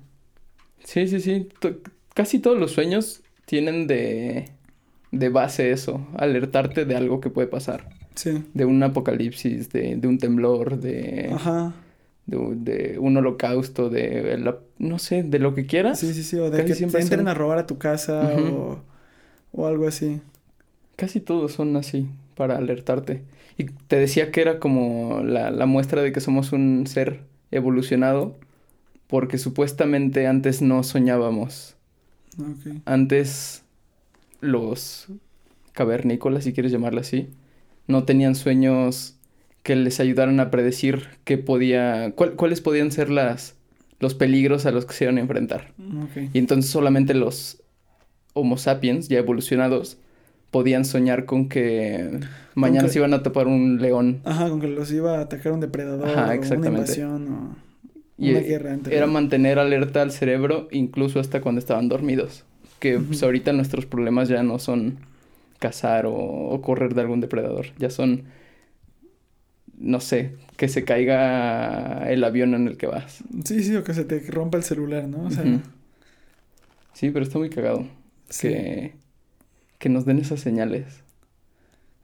Sí, 0.84 1.08
sí, 1.08 1.20
sí, 1.20 1.48
casi 2.14 2.38
todos 2.38 2.58
los 2.58 2.72
sueños 2.72 3.22
tienen 3.44 3.86
de, 3.86 4.52
de 5.18 5.28
base 5.28 5.70
eso, 5.70 6.06
alertarte 6.16 6.84
de 6.84 6.96
algo 6.96 7.20
que 7.20 7.30
puede 7.30 7.48
pasar. 7.48 7.88
Sí. 8.14 8.44
De 8.54 8.64
un 8.64 8.82
apocalipsis, 8.82 9.70
de, 9.70 9.96
de 9.96 10.08
un 10.08 10.18
temblor, 10.18 10.78
de... 10.80 11.30
Ajá. 11.34 11.74
de, 12.26 12.38
de 12.56 12.98
un 12.98 13.16
holocausto, 13.16 13.90
de 13.90 14.36
la- 14.38 14.58
no 14.78 14.98
sé, 14.98 15.22
de 15.22 15.38
lo 15.38 15.54
que 15.54 15.66
quieras. 15.66 15.98
Sí, 16.00 16.12
sí, 16.14 16.22
sí. 16.22 16.36
O 16.38 16.50
de 16.50 16.58
Casi 16.58 16.68
que 16.68 16.74
siempre 16.74 16.98
te 16.98 17.02
entren 17.02 17.20
son- 17.20 17.28
a 17.28 17.34
robar 17.34 17.58
a 17.58 17.66
tu 17.66 17.78
casa 17.78 18.32
o, 18.38 18.78
o 19.52 19.66
algo 19.66 19.86
así. 19.86 20.20
Casi 20.96 21.20
todos 21.20 21.52
son 21.52 21.76
así, 21.76 22.08
para 22.36 22.56
alertarte. 22.56 23.22
Y 23.58 23.64
te 23.64 23.96
decía 23.96 24.30
que 24.30 24.40
era 24.40 24.58
como 24.60 25.22
la, 25.22 25.50
la 25.50 25.66
muestra 25.66 26.02
de 26.02 26.12
que 26.12 26.20
somos 26.20 26.52
un 26.52 26.86
ser 26.86 27.20
evolucionado, 27.50 28.36
porque 29.06 29.38
supuestamente 29.38 30.26
antes 30.26 30.62
no 30.62 30.82
soñábamos. 30.82 31.76
Ok. 32.38 32.80
Antes 32.86 33.62
los 34.40 35.08
cavernícolas, 35.72 36.44
si 36.44 36.52
quieres 36.52 36.72
llamarlo 36.72 37.00
así, 37.00 37.28
no 37.86 38.04
tenían 38.04 38.34
sueños 38.34 39.16
que 39.62 39.76
les 39.76 40.00
ayudaran 40.00 40.40
a 40.40 40.50
predecir 40.50 41.08
qué 41.24 41.38
podía, 41.38 42.12
cuál- 42.14 42.34
cuáles 42.34 42.60
podían 42.60 42.92
ser 42.92 43.10
las, 43.10 43.56
los 44.00 44.14
peligros 44.14 44.66
a 44.66 44.70
los 44.70 44.86
que 44.86 44.94
se 44.94 45.04
iban 45.04 45.18
a 45.18 45.20
enfrentar. 45.20 45.72
Ok. 45.78 46.30
Y 46.32 46.38
entonces 46.38 46.70
solamente 46.70 47.14
los 47.14 47.62
Homo 48.34 48.58
sapiens, 48.58 49.08
ya 49.08 49.18
evolucionados, 49.18 49.98
podían 50.50 50.84
soñar 50.84 51.24
con 51.24 51.48
que 51.48 52.20
mañana 52.54 52.86
que- 52.86 52.92
se 52.92 52.98
iban 52.98 53.14
a 53.14 53.22
tapar 53.22 53.46
un 53.46 53.80
león. 53.80 54.20
Ajá, 54.24 54.48
con 54.48 54.60
que 54.60 54.68
los 54.68 54.92
iba 54.92 55.18
a 55.18 55.22
atacar 55.22 55.52
un 55.52 55.60
depredador 55.60 56.08
Ajá, 56.08 56.20
o 56.20 56.24
una 56.24 56.34
exactamente. 56.34 56.78
invasión 56.80 57.28
o 57.32 57.56
una 58.18 58.40
guerra 58.40 58.74
entre... 58.74 58.96
Era 58.96 59.06
mantener 59.06 59.58
alerta 59.58 60.02
al 60.02 60.10
cerebro 60.12 60.68
incluso 60.70 61.18
hasta 61.18 61.40
cuando 61.40 61.58
estaban 61.58 61.88
dormidos. 61.88 62.44
Que 62.78 62.98
pues, 62.98 63.22
ahorita 63.22 63.52
nuestros 63.52 63.86
problemas 63.86 64.28
ya 64.28 64.42
no 64.42 64.58
son 64.58 64.98
cazar 65.58 66.06
o, 66.06 66.14
o 66.14 66.62
correr 66.62 66.94
de 66.94 67.02
algún 67.02 67.20
depredador. 67.20 67.68
Ya 67.78 67.90
son, 67.90 68.24
no 69.78 70.00
sé, 70.00 70.32
que 70.56 70.68
se 70.68 70.84
caiga 70.84 72.10
el 72.10 72.24
avión 72.24 72.54
en 72.54 72.68
el 72.68 72.76
que 72.76 72.86
vas. 72.86 73.24
Sí, 73.44 73.62
sí, 73.62 73.74
o 73.76 73.84
que 73.84 73.94
se 73.94 74.04
te 74.04 74.20
rompa 74.30 74.58
el 74.58 74.64
celular, 74.64 75.06
¿no? 75.08 75.24
O 75.24 75.30
sea. 75.30 75.62
Sí, 76.92 77.10
pero 77.10 77.24
está 77.24 77.38
muy 77.38 77.50
cagado. 77.50 77.86
sí, 78.28 78.48
Que, 78.48 78.94
que 79.78 79.88
nos 79.90 80.06
den 80.06 80.18
esas 80.20 80.40
señales. 80.40 81.04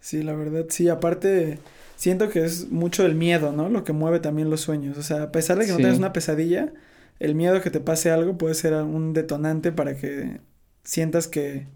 sí, 0.00 0.22
la 0.22 0.34
verdad, 0.34 0.66
sí, 0.68 0.88
aparte 0.88 1.58
siento 1.96 2.28
que 2.28 2.44
es 2.44 2.70
mucho 2.70 3.06
el 3.06 3.14
miedo, 3.14 3.52
¿no? 3.52 3.68
Lo 3.68 3.84
que 3.84 3.92
mueve 3.92 4.20
también 4.20 4.50
los 4.50 4.60
sueños, 4.60 4.98
o 4.98 5.02
sea, 5.02 5.24
a 5.24 5.32
pesar 5.32 5.58
de 5.58 5.66
que 5.66 5.72
no 5.72 5.80
tengas 5.80 5.98
una 5.98 6.12
pesadilla, 6.12 6.72
el 7.18 7.34
miedo 7.34 7.56
a 7.56 7.60
que 7.62 7.70
te 7.70 7.80
pase 7.80 8.10
algo 8.10 8.36
puede 8.38 8.54
ser 8.54 8.74
un 8.74 9.12
detonante 9.12 9.72
para 9.72 9.96
que 9.96 10.40
sientas 10.84 11.28
que 11.28 11.66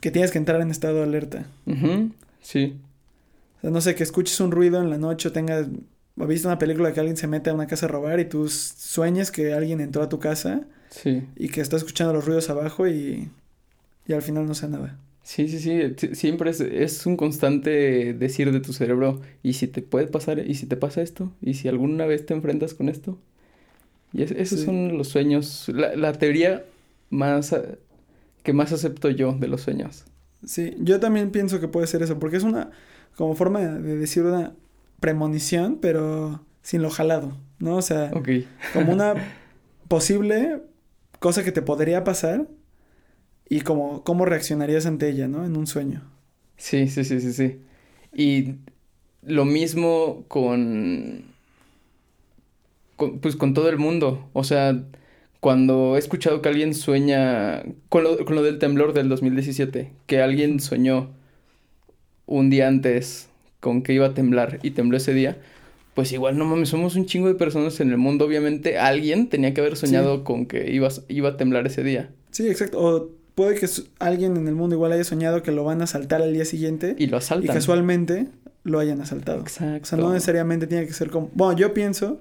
que 0.00 0.10
tienes 0.12 0.30
que 0.30 0.38
entrar 0.38 0.60
en 0.60 0.70
estado 0.70 0.98
de 0.98 1.02
alerta. 1.02 1.46
Sí. 2.40 2.76
O 3.58 3.60
sea, 3.62 3.70
no 3.70 3.80
sé, 3.80 3.94
que 3.96 4.04
escuches 4.04 4.38
un 4.40 4.52
ruido 4.52 4.80
en 4.80 4.90
la 4.90 4.98
noche 4.98 5.28
o 5.28 5.32
tengas 5.32 5.66
o 6.16 6.26
viste 6.26 6.46
una 6.48 6.58
película 6.58 6.92
que 6.92 7.00
alguien 7.00 7.16
se 7.16 7.26
mete 7.26 7.50
a 7.50 7.54
una 7.54 7.66
casa 7.66 7.86
a 7.86 7.88
robar 7.88 8.20
y 8.20 8.24
tú 8.24 8.48
sueñes 8.48 9.30
que 9.32 9.52
alguien 9.52 9.80
entró 9.80 10.02
a 10.02 10.08
tu 10.08 10.18
casa 10.18 10.62
Sí. 10.90 11.22
y 11.36 11.48
que 11.48 11.60
está 11.60 11.76
escuchando 11.76 12.12
los 12.14 12.24
ruidos 12.24 12.48
abajo 12.48 12.88
y, 12.88 13.28
y 14.06 14.12
al 14.12 14.22
final 14.22 14.46
no 14.46 14.54
sé 14.54 14.68
nada. 14.68 14.96
Sí, 15.22 15.46
sí, 15.48 15.58
sí. 15.58 15.80
si- 15.98 16.14
Siempre 16.14 16.50
es, 16.50 16.60
es 16.60 17.04
un 17.04 17.16
constante 17.16 18.14
decir 18.14 18.50
de 18.52 18.60
tu 18.60 18.72
cerebro, 18.72 19.20
¿y 19.42 19.52
si 19.54 19.66
te 19.68 19.82
puede 19.82 20.06
pasar? 20.06 20.38
¿Y 20.38 20.54
si 20.54 20.66
te 20.66 20.76
pasa 20.76 21.02
esto? 21.02 21.30
¿Y 21.42 21.54
si 21.54 21.68
alguna 21.68 22.06
vez 22.06 22.24
te 22.24 22.34
enfrentas 22.34 22.72
con 22.74 22.88
esto? 22.88 23.18
Y 24.12 24.22
es- 24.22 24.30
esos 24.30 24.60
Sí. 24.60 24.64
son 24.66 24.96
los 24.96 25.08
sueños, 25.08 25.68
la, 25.68 25.94
la 25.94 26.12
teoría 26.14 26.64
más 27.10 27.52
ah, 27.52 27.62
que 28.42 28.52
más 28.52 28.72
acepto 28.72 29.10
yo 29.10 29.32
de 29.32 29.48
los 29.48 29.62
sueños. 29.62 30.04
Sí, 30.44 30.74
yo 30.78 31.00
también 31.00 31.30
pienso 31.30 31.60
que 31.60 31.68
puede 31.68 31.86
ser 31.86 32.02
eso, 32.02 32.18
porque 32.18 32.36
es 32.36 32.44
una 32.44 32.70
como 33.16 33.34
forma 33.34 33.60
de 33.60 33.96
decir 33.96 34.22
una 34.22 34.54
premonición, 35.00 35.78
pero 35.80 36.44
sin 36.62 36.82
lo 36.82 36.90
jalado, 36.90 37.36
¿no? 37.58 37.76
O 37.76 37.82
sea, 37.82 38.12
como 38.72 38.92
una 38.92 39.14
posible 39.88 40.62
cosa 41.18 41.42
que 41.42 41.52
te 41.52 41.62
podría 41.62 42.04
pasar 42.04 42.46
y 43.48 43.62
como 43.62 44.04
cómo 44.04 44.24
reaccionarías 44.24 44.86
ante 44.86 45.08
ella, 45.08 45.26
¿no? 45.28 45.44
En 45.44 45.56
un 45.56 45.66
sueño. 45.66 46.02
Sí, 46.56 46.88
sí, 46.88 47.04
sí, 47.04 47.20
sí, 47.20 47.32
sí. 47.32 47.60
Y 48.14 48.54
lo 49.22 49.44
mismo 49.44 50.24
con, 50.28 51.24
con, 52.96 53.18
pues 53.20 53.36
con 53.36 53.54
todo 53.54 53.68
el 53.68 53.78
mundo. 53.78 54.28
O 54.32 54.44
sea, 54.44 54.84
cuando 55.40 55.96
he 55.96 55.98
escuchado 55.98 56.42
que 56.42 56.48
alguien 56.48 56.74
sueña, 56.74 57.62
con 57.88 58.04
lo, 58.04 58.24
con 58.24 58.34
lo 58.34 58.42
del 58.42 58.58
temblor 58.58 58.92
del 58.92 59.08
2017, 59.08 59.92
que 60.06 60.22
alguien 60.22 60.60
soñó 60.60 61.10
un 62.26 62.50
día 62.50 62.68
antes 62.68 63.28
con 63.60 63.82
que 63.82 63.92
iba 63.92 64.06
a 64.06 64.14
temblar 64.14 64.58
y 64.62 64.72
tembló 64.72 64.96
ese 64.96 65.14
día, 65.14 65.38
pues 65.94 66.12
igual 66.12 66.38
no 66.38 66.44
mames, 66.44 66.68
somos 66.68 66.94
un 66.96 67.06
chingo 67.06 67.28
de 67.28 67.34
personas 67.34 67.80
en 67.80 67.90
el 67.90 67.98
mundo, 67.98 68.24
obviamente 68.24 68.78
alguien 68.78 69.28
tenía 69.28 69.52
que 69.54 69.60
haber 69.60 69.76
soñado 69.76 70.22
con 70.22 70.46
que 70.46 70.70
iba, 70.72 70.88
iba 71.08 71.30
a 71.30 71.36
temblar 71.36 71.66
ese 71.66 71.82
día. 71.82 72.10
Sí, 72.30 72.48
exacto. 72.48 72.78
O 72.78 73.08
puede 73.34 73.58
que 73.58 73.66
alguien 73.98 74.36
en 74.36 74.46
el 74.46 74.54
mundo 74.54 74.76
igual 74.76 74.92
haya 74.92 75.04
soñado 75.04 75.42
que 75.42 75.50
lo 75.50 75.64
van 75.64 75.80
a 75.80 75.84
asaltar 75.84 76.22
al 76.22 76.32
día 76.32 76.44
siguiente. 76.44 76.94
Y 76.98 77.06
lo 77.06 77.16
asaltan. 77.16 77.50
Y 77.50 77.54
casualmente 77.54 78.28
lo 78.62 78.78
hayan 78.78 79.00
asaltado. 79.00 79.40
Exacto. 79.40 79.82
O 79.82 79.86
sea, 79.86 79.98
no 79.98 80.12
necesariamente 80.12 80.66
tiene 80.66 80.86
que 80.86 80.92
ser 80.92 81.10
como... 81.10 81.30
Bueno, 81.34 81.58
yo 81.58 81.74
pienso 81.74 82.20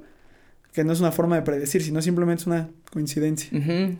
que 0.73 0.83
no 0.83 0.93
es 0.93 0.99
una 0.99 1.11
forma 1.11 1.35
de 1.35 1.41
predecir, 1.41 1.81
sino 1.81 2.01
simplemente 2.01 2.41
es 2.41 2.47
una 2.47 2.69
coincidencia. 2.91 3.49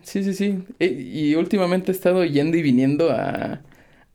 Sí, 0.02 0.22
sí, 0.22 0.34
sí. 0.34 0.64
Y, 0.78 0.84
e, 0.84 0.86
y, 0.86 1.34
últimamente 1.34 1.90
he 1.90 1.94
estado 1.94 2.24
yendo 2.24 2.56
y 2.56 2.62
viniendo 2.62 3.10
a, 3.10 3.62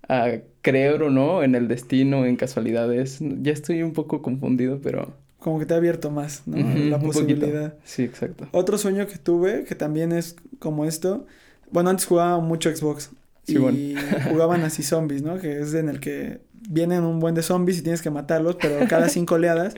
a 0.08 0.32
creer 0.62 1.04
o 1.04 1.10
no 1.10 1.44
en 1.44 1.56
el 1.56 1.68
destino, 1.68 2.26
en 2.26 2.36
casualidades. 2.36 3.20
Ya 3.20 3.52
estoy 3.52 3.84
un 3.84 3.94
poco 3.94 4.22
confundido, 4.22 4.80
pero... 4.82 5.14
Como 5.40 5.60
que 5.60 5.66
te 5.66 5.74
ha 5.74 5.78
abierto 5.78 6.10
más, 6.10 6.44
¿no? 6.46 6.58
La 6.90 7.00
posibilidad. 7.00 7.76
Sí, 7.84 8.04
exacto. 8.04 8.48
Otro 8.54 8.78
sueño 8.78 9.08
que 9.08 9.18
tuve, 9.18 9.66
que 9.66 9.76
también 9.76 10.14
es 10.14 10.38
como 10.60 10.86
esto, 10.86 11.26
bueno, 11.70 11.90
antes 11.90 12.06
jugaba 12.06 12.40
mucho 12.40 12.74
Xbox. 12.74 13.12
y 13.46 13.96
jugaban 14.30 14.62
así 14.62 14.84
zombies, 14.84 15.22
¿no? 15.22 15.38
Que 15.40 15.60
es 15.60 15.74
en 15.74 15.90
el 15.90 16.00
que 16.00 16.40
vienen 16.70 17.04
un 17.04 17.20
buen 17.20 17.36
de 17.36 17.44
zombies 17.44 17.80
y 17.80 17.82
tienes 17.82 18.02
que 18.02 18.10
matarlos, 18.10 18.56
pero 18.56 18.88
cada 18.88 19.10
cinco 19.10 19.36
oleadas 19.36 19.74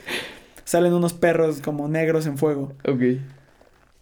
salen 0.65 0.93
unos 0.93 1.13
perros 1.13 1.61
como 1.61 1.87
negros 1.87 2.25
en 2.25 2.37
fuego. 2.37 2.73
Ok. 2.87 3.01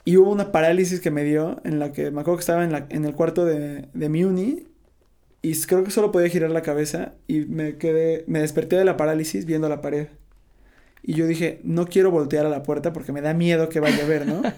Y 0.05 0.17
hubo 0.17 0.31
una 0.31 0.51
parálisis 0.51 0.99
que 0.99 1.11
me 1.11 1.23
dio 1.23 1.61
en 1.63 1.79
la 1.79 1.91
que 1.91 2.11
me 2.11 2.21
acuerdo 2.21 2.37
que 2.37 2.41
estaba 2.41 2.63
en, 2.63 2.71
la, 2.71 2.87
en 2.89 3.05
el 3.05 3.13
cuarto 3.13 3.45
de, 3.45 3.87
de 3.93 4.09
mi 4.09 4.23
uni 4.23 4.65
y 5.41 5.59
creo 5.61 5.83
que 5.83 5.91
solo 5.91 6.11
podía 6.11 6.29
girar 6.29 6.51
la 6.51 6.61
cabeza 6.61 7.13
y 7.27 7.41
me 7.41 7.77
quedé, 7.77 8.23
me 8.27 8.39
desperté 8.39 8.77
de 8.77 8.85
la 8.85 8.97
parálisis 8.97 9.45
viendo 9.45 9.69
la 9.69 9.81
pared. 9.81 10.07
Y 11.03 11.13
yo 11.13 11.27
dije, 11.27 11.59
no 11.63 11.85
quiero 11.85 12.11
voltear 12.11 12.45
a 12.45 12.49
la 12.49 12.63
puerta 12.63 12.93
porque 12.93 13.11
me 13.11 13.21
da 13.21 13.33
miedo 13.33 13.69
que 13.69 13.81
vaya 13.81 14.03
a 14.03 14.07
ver, 14.07 14.25
¿no? 14.25 14.41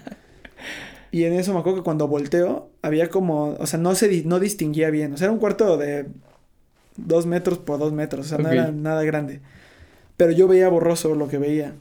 Y 1.12 1.24
en 1.24 1.32
eso 1.32 1.54
me 1.54 1.60
acuerdo 1.60 1.78
que 1.78 1.84
cuando 1.84 2.08
volteo, 2.08 2.68
había 2.82 3.08
como, 3.08 3.54
o 3.58 3.66
sea, 3.66 3.78
no 3.78 3.94
se 3.94 4.24
no 4.24 4.38
distinguía 4.38 4.90
bien. 4.90 5.14
O 5.14 5.16
sea, 5.16 5.26
era 5.26 5.32
un 5.32 5.38
cuarto 5.38 5.78
de 5.78 6.06
dos 6.96 7.24
metros 7.24 7.58
por 7.58 7.78
dos 7.78 7.92
metros, 7.92 8.26
o 8.26 8.28
sea, 8.28 8.38
no 8.38 8.50
era 8.50 8.70
nada 8.70 9.02
grande. 9.04 9.40
Pero 10.16 10.32
yo 10.32 10.48
veía 10.48 10.68
borroso 10.68 11.14
lo 11.14 11.28
que 11.28 11.38
veía. 11.38 11.74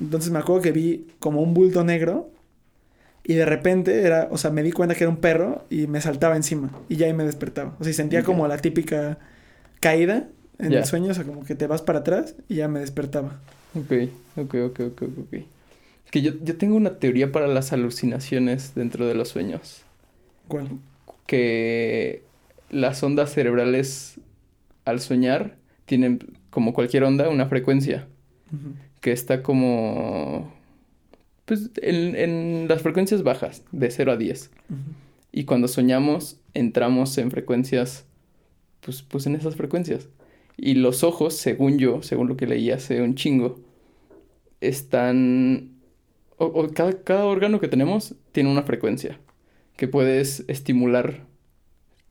Entonces 0.00 0.30
me 0.30 0.38
acuerdo 0.38 0.62
que 0.62 0.72
vi 0.72 1.06
como 1.18 1.42
un 1.42 1.54
bulto 1.54 1.84
negro 1.84 2.30
y 3.24 3.34
de 3.34 3.44
repente 3.44 4.02
era, 4.02 4.28
o 4.30 4.38
sea, 4.38 4.50
me 4.50 4.62
di 4.62 4.72
cuenta 4.72 4.94
que 4.94 5.04
era 5.04 5.10
un 5.10 5.18
perro 5.18 5.64
y 5.68 5.86
me 5.86 6.00
saltaba 6.00 6.36
encima 6.36 6.70
y 6.88 6.96
ya 6.96 7.06
ahí 7.06 7.12
me 7.12 7.24
despertaba. 7.24 7.76
O 7.78 7.84
sea, 7.84 7.90
y 7.90 7.94
sentía 7.94 8.22
como 8.22 8.48
la 8.48 8.58
típica 8.58 9.18
caída 9.80 10.28
en 10.58 10.72
el 10.72 10.84
sueño, 10.84 11.10
o 11.10 11.14
sea, 11.14 11.24
como 11.24 11.44
que 11.44 11.54
te 11.54 11.66
vas 11.66 11.82
para 11.82 12.00
atrás 12.00 12.34
y 12.48 12.56
ya 12.56 12.68
me 12.68 12.80
despertaba. 12.80 13.40
Ok, 13.74 13.92
ok, 14.36 14.54
ok, 14.54 14.80
ok, 14.80 15.02
ok 15.02 15.44
que 16.10 16.22
yo, 16.22 16.32
yo 16.42 16.56
tengo 16.56 16.76
una 16.76 16.98
teoría 16.98 17.32
para 17.32 17.46
las 17.46 17.72
alucinaciones 17.72 18.74
dentro 18.74 19.06
de 19.06 19.14
los 19.14 19.28
sueños. 19.28 19.82
¿Cuál? 20.48 20.68
Que 21.26 22.22
las 22.70 23.02
ondas 23.02 23.32
cerebrales 23.32 24.16
al 24.84 25.00
soñar 25.00 25.56
tienen, 25.86 26.18
como 26.50 26.72
cualquier 26.72 27.04
onda, 27.04 27.28
una 27.28 27.46
frecuencia. 27.46 28.08
Que 29.00 29.12
está 29.12 29.42
como... 29.42 30.52
Pues 31.44 31.70
en, 31.82 32.14
en, 32.14 32.68
las 32.68 32.82
frecuencias 32.82 33.22
bajas, 33.22 33.64
de 33.72 33.90
0 33.90 34.12
a 34.12 34.16
10. 34.16 34.50
Y 35.32 35.44
cuando 35.44 35.66
soñamos, 35.66 36.38
entramos 36.54 37.18
en 37.18 37.30
frecuencias, 37.30 38.04
pues, 38.80 39.02
pues 39.02 39.26
en 39.26 39.34
esas 39.34 39.56
frecuencias. 39.56 40.08
Y 40.56 40.74
los 40.74 41.02
ojos, 41.02 41.34
según 41.34 41.78
yo, 41.78 42.02
según 42.02 42.28
lo 42.28 42.36
que 42.36 42.46
leí 42.46 42.70
hace 42.70 43.02
un 43.02 43.16
chingo, 43.16 43.58
están 44.60 45.80
o, 46.40 46.68
cada, 46.68 47.26
órgano 47.26 47.60
que 47.60 47.68
tenemos 47.68 48.14
tiene 48.32 48.50
una 48.50 48.62
frecuencia 48.62 49.18
que 49.76 49.88
puedes 49.88 50.44
estimular 50.48 51.26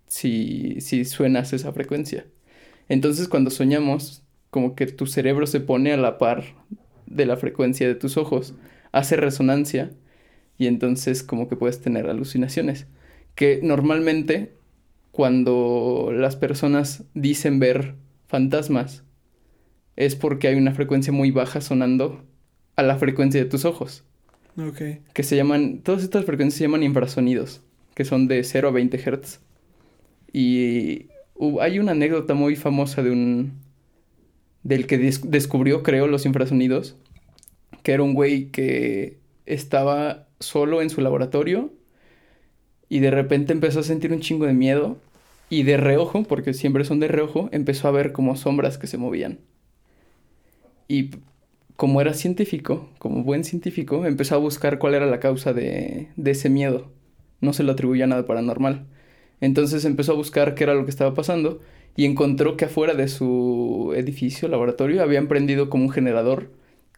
si, 0.08 0.82
si 0.82 1.04
suenas 1.06 1.52
esa 1.54 1.72
frecuencia. 1.74 2.28
Entonces 2.90 3.28
cuando 3.28 3.50
soñamos, 3.50 4.22
como 4.50 4.76
que 4.76 4.88
tu 4.88 5.06
cerebro 5.06 5.47
se 5.47 5.60
pone 5.60 5.93
a 5.93 5.97
la 5.97 6.18
par 6.18 6.43
de 7.06 7.26
la 7.26 7.38
frecuencia 7.38 7.88
de 7.88 7.95
tus 7.95 8.18
ojos, 8.18 8.56
hace 8.91 9.16
resonancia 9.16 9.91
y 10.58 10.68
entonces 10.68 11.24
como 11.24 11.47
que 11.47 11.56
puedes 11.56 11.82
tener 11.82 12.10
alucinaciones. 12.10 12.88
Que 13.36 13.60
normalmente 13.64 14.54
cuando 15.12 16.12
las 16.14 16.36
personas 16.36 17.04
dicen 17.14 17.60
ver 17.60 17.95
fantasmas 18.28 19.04
es 19.95 20.16
porque 20.16 20.47
hay 20.47 20.56
una 20.56 20.74
frecuencia 20.74 21.12
muy 21.12 21.32
baja 21.32 21.62
sonando 21.62 22.24
a 22.76 22.84
la 22.84 22.97
frecuencia 22.97 23.43
de 23.43 23.50
tus 23.50 23.66
ojos. 23.66 24.06
Que 25.14 25.24
se 25.24 25.36
llaman, 25.36 25.80
todas 25.80 26.04
estas 26.04 26.26
frecuencias 26.26 26.58
se 26.58 26.64
llaman 26.66 26.84
infrasonidos, 26.84 27.62
que 27.95 28.06
son 28.06 28.28
de 28.28 28.43
0 28.43 28.70
a 28.70 28.72
20 28.72 28.97
Hz. 28.97 29.39
Y 30.32 31.08
hay 31.60 31.80
una 31.80 31.91
anécdota 31.91 32.34
muy 32.34 32.56
famosa 32.56 33.04
de 33.04 33.12
un... 33.12 33.54
del 34.64 34.88
que 34.88 34.97
descubrió, 34.97 35.84
creo, 35.84 36.07
los 36.07 36.26
infrasonidos, 36.26 36.95
que 37.84 37.93
era 37.93 38.03
un 38.03 38.14
güey 38.14 38.51
que 38.51 39.18
estaba 39.45 40.28
solo 40.39 40.82
en 40.82 40.89
su 40.89 41.01
laboratorio 41.01 41.72
y 42.89 42.99
de 42.99 43.12
repente 43.12 43.53
empezó 43.53 43.80
a 43.80 43.84
sentir 43.84 44.12
un 44.12 44.20
chingo 44.20 44.45
de 44.45 44.53
miedo 44.53 44.97
y 45.49 45.64
de 45.64 45.78
reojo, 45.78 46.24
porque 46.24 46.53
siempre 46.53 46.84
son 46.84 46.99
de 46.99 47.07
reojo, 47.07 47.49
empezó 47.51 47.88
a 47.88 47.91
ver 47.91 48.12
como 48.12 48.36
sombras 48.36 48.78
que 48.78 48.88
se 48.88 48.97
movían. 48.97 49.39
Y 50.88 51.12
como 51.76 52.01
era 52.01 52.14
científico, 52.14 52.89
como 52.99 53.24
buen 53.24 53.43
científico, 53.43 54.05
empezó 54.05 54.36
a 54.36 54.39
buscar 54.39 54.80
cuál 54.80 54.95
era 54.95 55.05
la 55.05 55.20
causa 55.20 55.53
de, 55.53 56.10
ese 56.24 56.49
miedo. 56.49 56.91
No 57.41 57.53
se 57.53 57.64
lo 57.64 57.72
atribuía 57.72 58.05
nada 58.05 58.26
paranormal. 58.26 58.86
Entonces 59.39 59.86
empezó 59.86 60.12
a 60.12 60.16
buscar 60.16 60.55
qué 60.55 60.66
era 60.66 60.74
lo 60.74 60.84
que 60.84 60.91
estaba 60.91 61.14
pasando 61.14 61.62
y 61.96 62.06
encontró 62.06 62.58
que 62.58 62.66
afuera 62.66 62.94
de 62.94 63.08
su 63.08 63.94
edificio, 63.96 64.48
laboratorio, 64.48 65.02
habían 65.02 65.28
prendido 65.28 65.70
como 65.70 65.86
un 65.86 65.90
generador 65.90 66.52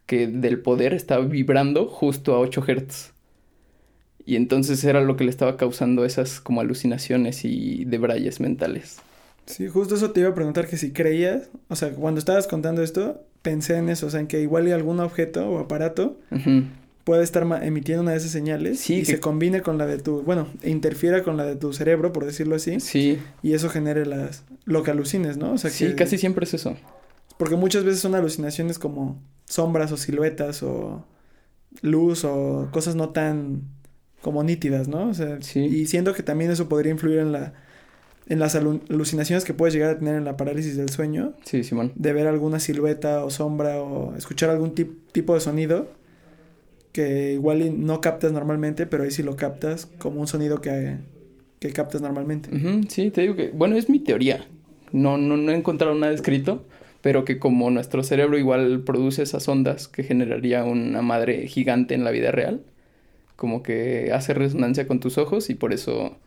que 0.06 0.28
del 0.28 0.60
poder 0.60 0.94
estaba 0.94 1.26
vibrando 1.26 1.88
justo 1.88 2.36
a 2.36 2.39
8 2.39 2.64
Hz. 2.68 3.14
Y 4.26 4.36
entonces 4.36 4.84
era 4.84 5.02
lo 5.02 5.16
que 5.16 5.24
le 5.24 5.30
estaba 5.30 5.58
causando 5.58 6.06
esas 6.06 6.39
como 6.39 6.62
alucinaciones 6.62 7.44
y 7.44 7.86
debrayes 7.86 8.39
mentales. 8.39 9.00
Sí, 9.46 9.68
justo 9.68 9.96
eso 9.96 10.12
te 10.12 10.20
iba 10.22 10.30
a 10.30 10.36
preguntar 10.36 10.68
que 10.68 10.78
si 10.78 10.92
creías, 10.92 11.50
o 11.68 11.76
sea, 11.76 11.92
cuando 11.92 12.20
estabas 12.20 12.48
contando 12.48 12.84
esto, 12.84 13.24
pensé 13.42 13.78
en 13.78 13.89
eso, 13.89 14.08
o 14.08 14.10
sea, 14.10 14.20
en 14.20 14.28
que 14.28 14.42
igual 14.42 14.68
y 14.68 14.72
algún 14.72 15.00
objeto 15.00 15.50
o 15.50 15.60
aparato 15.60 16.20
puede 17.04 17.24
estar 17.24 17.47
emitiendo 17.64 18.04
una 18.04 18.12
de 18.12 18.18
esas 18.18 18.32
señales 18.32 18.89
y 18.89 19.06
se 19.06 19.20
combine 19.20 19.62
con 19.62 19.78
la 19.78 19.86
de 19.86 19.97
tu, 19.97 20.22
bueno, 20.22 20.47
interfiera 20.64 21.24
con 21.24 21.38
la 21.38 21.45
de 21.45 21.56
tu 21.56 21.74
cerebro, 21.74 22.14
por 22.14 22.26
decirlo 22.26 22.56
así. 22.56 22.80
Sí. 22.80 23.20
Y 23.41 23.54
eso 23.54 23.70
genere 23.70 24.06
las, 24.06 24.43
lo 24.66 24.84
que 24.84 24.91
alucines, 24.91 25.38
¿no? 25.38 25.54
O 25.54 25.58
sea, 25.58 25.70
sí, 25.70 25.93
casi 25.95 26.18
siempre 26.18 26.45
es 26.45 26.54
eso. 26.54 26.76
Porque 27.38 27.56
muchas 27.56 27.84
veces 27.84 28.02
son 28.02 28.16
alucinaciones 28.16 28.78
como 28.78 29.22
sombras 29.45 29.91
o 29.91 29.97
siluetas 29.97 30.62
o 30.64 31.06
luz 31.82 32.24
o 32.24 32.70
cosas 32.72 32.95
no 32.95 33.10
tan 33.10 33.64
como 34.22 34.43
nítidas, 34.43 34.88
¿no? 34.88 35.10
O 35.10 35.14
sea, 35.14 35.41
sí. 35.41 35.62
y 35.62 35.88
siento 35.88 36.14
que 36.14 36.22
también 36.22 36.52
eso 36.52 36.70
podría 36.70 36.91
influir 36.91 37.20
en 37.20 37.32
la 37.32 37.54
en 38.28 38.39
las 38.39 38.56
alucinaciones 38.56 39.43
que 39.43 39.54
puedes 39.54 39.74
llegar 39.74 39.89
a 39.89 39.97
tener 39.97 40.16
en 40.16 40.24
la 40.24 40.38
parálisis 40.38 40.78
del 40.78 40.89
sueño. 40.89 41.34
Sí, 41.43 41.64
Simón. 41.64 41.91
De 41.95 42.14
ver 42.14 42.28
alguna 42.28 42.60
silueta 42.60 43.26
o 43.26 43.30
sombra 43.30 43.82
o 43.82 44.16
escuchar 44.16 44.49
algún 44.49 44.74
tipo 44.74 45.34
de 45.34 45.41
sonido 45.41 45.89
que 46.92 47.34
igual 47.34 47.86
no 47.86 48.02
captas 48.02 48.32
normalmente, 48.32 48.86
pero 48.86 49.04
ahí 49.04 49.12
sí 49.12 49.24
lo 49.24 49.36
captas 49.36 49.88
como 49.98 50.20
un 50.20 50.28
sonido 50.28 50.62
que, 50.62 50.98
que 51.60 51.72
captas 51.72 52.02
normalmente. 52.02 52.50
sí, 52.89 53.12
te 53.12 53.22
digo 53.22 53.36
que, 53.36 53.50
bueno, 53.50 53.76
es 53.76 53.89
mi 53.89 54.00
teoría. 54.00 54.46
No, 54.92 55.18
no, 55.18 55.38
no 55.38 55.52
he 55.52 55.56
encontrado 55.56 55.96
nada 55.96 56.14
escrito, 56.14 56.66
pero 57.02 57.24
que 57.24 57.39
como 57.39 57.70
nuestro 57.70 58.04
cerebro 58.04 58.38
igual 58.38 58.82
produce 58.82 59.24
esas 59.24 59.48
ondas 59.48 59.88
que 59.88 60.04
generaría 60.04 60.64
una 60.64 61.02
madre 61.02 61.48
gigante 61.48 61.96
en 61.96 62.04
la 62.04 62.12
vida 62.12 62.32
real, 62.32 62.62
como 63.36 63.64
que 63.64 64.12
hace 64.14 64.34
resonancia 64.34 64.88
con 64.88 65.00
tus 65.00 65.18
ojos 65.18 65.50
y 65.50 65.56
por 65.56 65.74
eso 65.74 66.18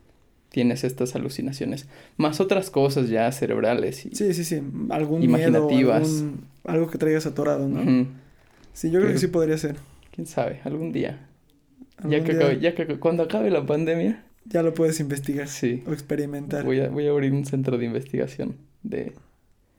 tienes 0.48 0.82
estas 0.84 1.14
alucinaciones. 1.14 1.86
Más 2.16 2.40
otras 2.40 2.70
cosas 2.70 3.08
ya 3.08 3.30
cerebrales. 3.32 4.06
Y 4.06 4.14
sí, 4.14 4.32
sí, 4.32 4.44
sí. 4.44 4.62
Algún 4.88 5.22
imaginativas. 5.22 6.24
algo 6.64 6.88
que 6.88 6.96
traigas 6.96 7.26
atorado, 7.26 7.68
¿no? 7.68 8.06
Sí, 8.72 8.90
yo 8.90 9.00
creo 9.00 9.12
que 9.12 9.18
sí 9.18 9.26
podría 9.26 9.58
ser. 9.58 9.76
Quién 10.14 10.26
sabe, 10.26 10.60
algún 10.64 10.92
día. 10.92 11.26
ya, 12.08 12.22
que 12.22 12.58
ya 12.60 12.74
que 12.74 12.86
cuando 12.98 13.22
acabe 13.24 13.50
la 13.50 13.66
pandemia. 13.66 14.24
Ya 14.46 14.62
lo 14.62 14.74
puedes 14.74 15.00
investigar. 15.00 15.48
Sí. 15.48 15.82
O 15.86 15.92
experimentar. 15.92 16.64
Voy 16.64 16.80
a, 16.80 16.88
voy 16.90 17.06
a 17.06 17.10
abrir 17.10 17.32
un 17.32 17.46
centro 17.46 17.78
de 17.78 17.86
investigación 17.86 18.56
de, 18.82 18.98
de 18.98 19.12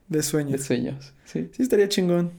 de 0.08 0.22
sueños. 0.22 0.60
sueños. 0.62 1.14
Sí, 1.24 1.48
Sí, 1.52 1.62
estaría 1.62 1.88
chingón. 1.88 2.32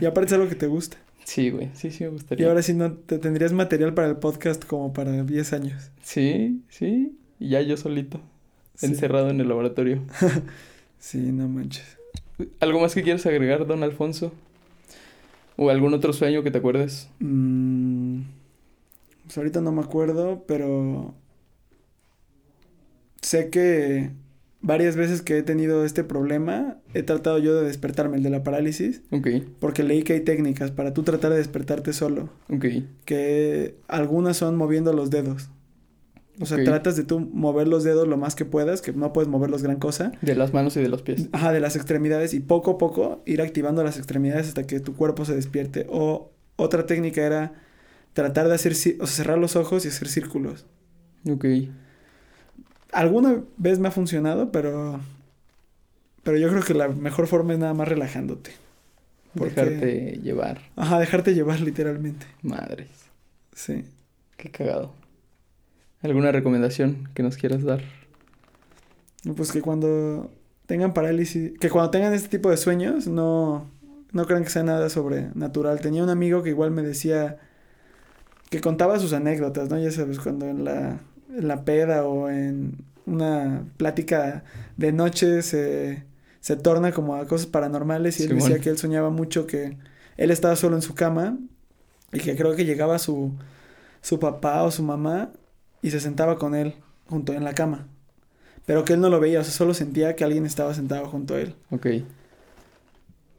Y 0.00 0.06
aparte 0.06 0.28
es 0.28 0.32
algo 0.34 0.48
que 0.48 0.54
te 0.54 0.66
gusta. 0.68 0.96
sí, 1.24 1.50
güey. 1.50 1.70
Sí, 1.74 1.90
sí 1.90 2.04
me 2.04 2.10
Y 2.10 2.12
gustaría. 2.12 2.46
ahora 2.48 2.62
sí 2.62 2.72
no 2.72 2.92
te 2.92 3.18
tendrías 3.18 3.52
material 3.52 3.94
para 3.94 4.08
el 4.08 4.16
podcast 4.16 4.64
como 4.64 4.92
para 4.92 5.24
10 5.24 5.52
años. 5.54 5.90
Sí, 6.02 6.62
sí. 6.68 7.18
Y 7.40 7.48
ya 7.50 7.60
yo 7.62 7.76
solito, 7.76 8.20
Sí. 8.76 8.86
encerrado 8.86 9.28
en 9.30 9.40
el 9.40 9.48
laboratorio. 9.48 10.02
Sí, 10.98 11.18
no 11.32 11.46
manches. 11.48 11.98
¿Algo 12.60 12.80
más 12.80 12.94
que 12.94 13.02
quieras 13.02 13.24
agregar, 13.26 13.66
don 13.66 13.82
Alfonso? 13.82 14.32
¿O 15.56 15.70
algún 15.70 15.94
otro 15.94 16.12
sueño 16.12 16.42
que 16.42 16.50
te 16.50 16.58
acuerdes? 16.58 17.08
Mm, 17.20 18.20
pues 19.24 19.38
ahorita 19.38 19.60
no 19.60 19.72
me 19.72 19.82
acuerdo, 19.82 20.44
pero 20.46 21.14
sé 23.22 23.48
que 23.50 24.10
varias 24.60 24.96
veces 24.96 25.22
que 25.22 25.38
he 25.38 25.42
tenido 25.42 25.84
este 25.84 26.04
problema, 26.04 26.76
he 26.94 27.02
tratado 27.02 27.38
yo 27.38 27.54
de 27.54 27.66
despertarme, 27.66 28.16
el 28.16 28.22
de 28.22 28.30
la 28.30 28.42
parálisis, 28.42 29.02
Ok, 29.10 29.28
porque 29.60 29.82
leí 29.82 30.02
que 30.02 30.14
hay 30.14 30.20
técnicas 30.20 30.70
para 30.70 30.92
tú 30.92 31.02
tratar 31.02 31.30
de 31.32 31.38
despertarte 31.38 31.92
solo, 31.92 32.28
ok. 32.50 32.66
que 33.04 33.76
algunas 33.88 34.36
son 34.36 34.56
moviendo 34.56 34.92
los 34.92 35.10
dedos. 35.10 35.48
O 36.40 36.44
sea, 36.46 36.58
tratas 36.64 36.96
de 36.96 37.04
tú 37.04 37.20
mover 37.20 37.66
los 37.66 37.82
dedos 37.82 38.06
lo 38.06 38.16
más 38.18 38.34
que 38.34 38.44
puedas, 38.44 38.82
que 38.82 38.92
no 38.92 39.12
puedes 39.12 39.28
moverlos 39.28 39.62
gran 39.62 39.78
cosa. 39.78 40.12
De 40.20 40.34
las 40.34 40.52
manos 40.52 40.76
y 40.76 40.82
de 40.82 40.88
los 40.88 41.00
pies. 41.02 41.28
Ajá, 41.32 41.52
de 41.52 41.60
las 41.60 41.76
extremidades 41.76 42.34
y 42.34 42.40
poco 42.40 42.72
a 42.72 42.78
poco 42.78 43.22
ir 43.24 43.40
activando 43.40 43.82
las 43.82 43.96
extremidades 43.96 44.48
hasta 44.48 44.66
que 44.66 44.80
tu 44.80 44.94
cuerpo 44.94 45.24
se 45.24 45.34
despierte. 45.34 45.86
O 45.88 46.30
otra 46.56 46.84
técnica 46.86 47.24
era 47.24 47.54
tratar 48.12 48.48
de 48.48 48.54
hacer, 48.54 48.72
o 48.72 48.74
sea, 48.74 49.06
cerrar 49.06 49.38
los 49.38 49.56
ojos 49.56 49.84
y 49.84 49.88
hacer 49.88 50.08
círculos. 50.08 50.66
Ok. 51.28 51.44
Alguna 52.92 53.42
vez 53.56 53.78
me 53.78 53.88
ha 53.88 53.90
funcionado, 53.90 54.52
pero, 54.52 55.00
pero 56.22 56.38
yo 56.38 56.48
creo 56.48 56.62
que 56.62 56.74
la 56.74 56.88
mejor 56.88 57.26
forma 57.26 57.52
es 57.52 57.58
nada 57.58 57.74
más 57.74 57.88
relajándote. 57.88 58.52
Porque- 59.34 59.54
Dejarte 59.62 60.20
llevar. 60.22 60.60
Ajá, 60.76 60.98
dejarte 60.98 61.34
llevar 61.34 61.60
literalmente. 61.60 62.26
Madres. 62.42 62.88
Sí. 63.54 63.84
Qué 64.36 64.50
cagado. 64.50 64.92
¿Alguna 66.06 66.30
recomendación 66.30 67.08
que 67.14 67.24
nos 67.24 67.36
quieras 67.36 67.64
dar? 67.64 67.82
Pues 69.36 69.50
que 69.50 69.60
cuando 69.60 70.30
tengan 70.66 70.94
parálisis, 70.94 71.58
que 71.58 71.68
cuando 71.68 71.90
tengan 71.90 72.14
este 72.14 72.28
tipo 72.28 72.48
de 72.48 72.56
sueños, 72.56 73.08
no, 73.08 73.68
no 74.12 74.24
crean 74.24 74.44
que 74.44 74.50
sea 74.50 74.62
nada 74.62 74.88
sobrenatural. 74.88 75.80
Tenía 75.80 76.04
un 76.04 76.08
amigo 76.08 76.44
que 76.44 76.50
igual 76.50 76.70
me 76.70 76.82
decía 76.82 77.38
que 78.50 78.60
contaba 78.60 79.00
sus 79.00 79.12
anécdotas, 79.14 79.68
¿no? 79.68 79.80
Ya 79.80 79.90
sabes, 79.90 80.20
cuando 80.20 80.46
en 80.46 80.64
la, 80.64 81.00
en 81.36 81.48
la 81.48 81.64
peda 81.64 82.04
o 82.04 82.30
en 82.30 82.84
una 83.04 83.64
plática 83.76 84.44
de 84.76 84.92
noche 84.92 85.42
se, 85.42 86.04
se 86.38 86.56
torna 86.56 86.92
como 86.92 87.16
a 87.16 87.26
cosas 87.26 87.48
paranormales 87.48 88.20
y 88.20 88.24
él 88.24 88.36
decía 88.36 88.60
que 88.60 88.70
él 88.70 88.78
soñaba 88.78 89.10
mucho 89.10 89.48
que 89.48 89.76
él 90.16 90.30
estaba 90.30 90.54
solo 90.54 90.76
en 90.76 90.82
su 90.82 90.94
cama 90.94 91.36
y 92.12 92.20
que 92.20 92.36
creo 92.36 92.54
que 92.54 92.64
llegaba 92.64 93.00
su, 93.00 93.32
su 94.02 94.20
papá 94.20 94.62
o 94.62 94.70
su 94.70 94.84
mamá 94.84 95.32
y 95.86 95.90
se 95.92 96.00
sentaba 96.00 96.36
con 96.36 96.56
él 96.56 96.74
junto 97.08 97.32
en 97.32 97.44
la 97.44 97.54
cama. 97.54 97.86
Pero 98.64 98.84
que 98.84 98.94
él 98.94 99.00
no 99.00 99.08
lo 99.08 99.20
veía, 99.20 99.38
o 99.38 99.44
sea, 99.44 99.52
solo 99.52 99.72
sentía 99.72 100.16
que 100.16 100.24
alguien 100.24 100.44
estaba 100.44 100.74
sentado 100.74 101.06
junto 101.06 101.36
a 101.36 101.40
él. 101.40 101.54
Ok. 101.70 101.86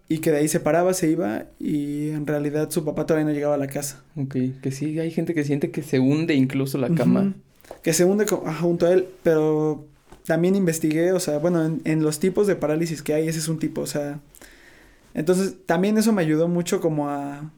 Y 0.08 0.20
que 0.20 0.32
de 0.32 0.38
ahí 0.38 0.48
se 0.48 0.62
paraba, 0.62 0.94
se 0.94 1.10
iba 1.10 1.44
y 1.60 2.12
en 2.12 2.26
realidad 2.26 2.70
su 2.70 2.86
papá 2.86 3.06
todavía 3.06 3.26
no 3.26 3.34
llegaba 3.34 3.56
a 3.56 3.58
la 3.58 3.68
casa. 3.68 4.02
Ok. 4.16 4.38
Que 4.62 4.72
sí, 4.72 4.98
hay 4.98 5.12
gente 5.12 5.34
que 5.34 5.44
siente 5.44 5.72
que 5.72 5.84
se 5.84 6.00
hunde 6.00 6.36
incluso 6.36 6.78
la 6.78 6.88
cama. 6.88 7.34
Que 7.84 7.92
se 7.92 8.06
hunde 8.06 8.26
junto 8.26 8.86
a 8.86 8.94
él, 8.94 9.10
pero 9.24 9.86
también 10.26 10.56
investigué, 10.56 11.12
o 11.12 11.20
sea, 11.20 11.40
bueno, 11.40 11.66
en, 11.66 11.82
en 11.84 12.02
los 12.02 12.20
tipos 12.20 12.48
de 12.48 12.56
parálisis 12.56 13.02
que 13.02 13.14
hay, 13.14 13.28
ese 13.28 13.40
es 13.40 13.50
un 13.50 13.60
tipo, 13.60 13.82
o 13.82 13.88
sea... 13.88 14.22
Entonces, 15.14 15.56
también 15.66 15.98
eso 15.98 16.14
me 16.14 16.22
ayudó 16.22 16.48
mucho 16.48 16.80
como 16.80 17.10
a, 17.10 17.52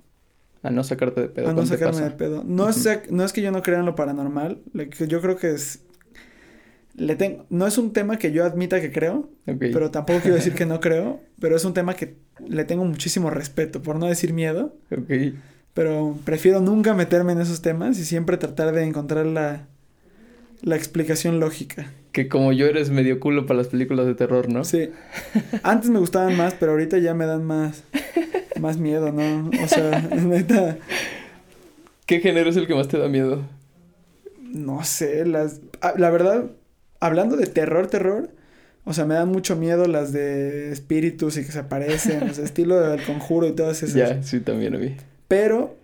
A 0.64 0.72
no 0.72 0.84
sacarte 0.84 1.22
de 1.22 1.28
pedo. 1.30 1.50
a 1.50 1.54
no 1.54 1.66
sacarme 1.66 1.98
de 1.98 2.04
pasa. 2.06 2.18
pedo. 2.18 2.44
No, 2.46 2.64
Ujú. 2.64 2.72
es, 2.72 2.86
sac- 2.86 3.10
no 3.10 3.24
es 3.24 3.32
que 3.34 3.42
yo 3.42 3.52
no 3.52 3.62
crea 3.62 3.80
en 3.80 3.86
lo 3.86 3.96
paranormal, 3.96 4.60
yo 5.08 5.22
creo 5.22 5.38
que 5.38 5.52
es... 5.52 5.82
Le 6.96 7.16
tengo, 7.16 7.46
no 7.50 7.66
es 7.66 7.78
un 7.78 7.94
tema 7.94 8.18
que 8.18 8.34
yo 8.34 8.44
admita 8.44 8.82
que 8.82 8.92
creo, 8.92 9.30
Ok. 9.48 9.58
pero 9.72 9.90
tampoco 9.90 10.20
quiero 10.20 10.36
decir 10.36 10.54
que 10.54 10.66
no 10.66 10.80
creo, 10.82 11.22
pero 11.40 11.56
es 11.56 11.64
un 11.64 11.74
tema 11.74 11.94
que 11.96 12.16
le 12.46 12.66
tengo 12.66 12.84
muchísimo 12.84 13.30
respeto, 13.30 13.82
por 13.82 13.96
no 13.98 14.08
decir 14.08 14.34
miedo, 14.34 14.76
Ok. 14.92 15.34
pero 15.74 16.18
prefiero 16.26 16.60
nunca 16.60 16.94
meterme 16.94 17.32
en 17.32 17.40
esos 17.42 17.62
temas 17.62 17.98
y 18.00 18.04
siempre 18.04 18.36
tratar 18.36 18.74
de 18.74 18.84
encontrar 18.84 19.26
la, 19.28 19.66
la 20.62 20.76
explicación 20.76 21.40
lógica. 21.40 21.90
Que 22.12 22.28
como 22.28 22.52
yo 22.52 22.66
eres 22.66 22.90
medio 22.90 23.22
culo 23.22 23.46
para 23.46 23.60
las 23.60 23.68
películas 23.68 24.06
de 24.06 24.16
terror, 24.16 24.50
¿no? 24.50 24.66
Sí. 24.66 24.90
Antes 25.64 25.90
me 25.92 26.00
gustaban 26.00 26.36
más, 26.36 26.54
pero 26.60 26.74
ahorita 26.74 26.98
ya 26.98 27.14
me 27.14 27.26
dan 27.28 27.46
más, 27.46 27.84
más 28.60 28.78
miedo, 28.78 29.12
¿no? 29.12 29.50
O 29.64 29.68
sea, 29.68 30.02
neta, 30.16 30.78
¿Qué 32.06 32.20
género 32.20 32.50
es 32.50 32.58
el 32.58 32.68
que 32.68 32.76
más 32.76 32.88
te 32.88 32.98
da 32.98 33.08
miedo? 33.08 33.44
no 34.52 34.84
sé, 34.84 35.26
las... 35.26 35.62
ah, 35.82 35.94
La 35.98 36.10
verdad, 36.10 36.46
hablando 37.00 37.38
de 37.38 37.46
terror, 37.46 37.86
terror, 37.88 38.32
o 38.84 38.94
sea, 38.94 39.06
me 39.06 39.14
dan 39.14 39.30
mucho 39.30 39.56
miedo 39.56 39.86
las 39.88 40.12
de 40.12 40.72
espíritus 40.72 41.38
y 41.38 41.46
que 41.46 41.52
se 41.52 41.60
aparecen, 41.60 42.24
o 42.30 42.34
sea, 42.34 42.44
estilo 42.46 42.80
del 42.80 43.04
conjuro 43.04 43.48
y 43.48 43.52
todas 43.52 43.84
esas. 43.84 43.94
Ya, 43.96 44.24
sí, 44.24 44.40
también 44.40 44.74
a 44.76 44.80
mí. 44.80 44.96
Pero, 45.28 45.76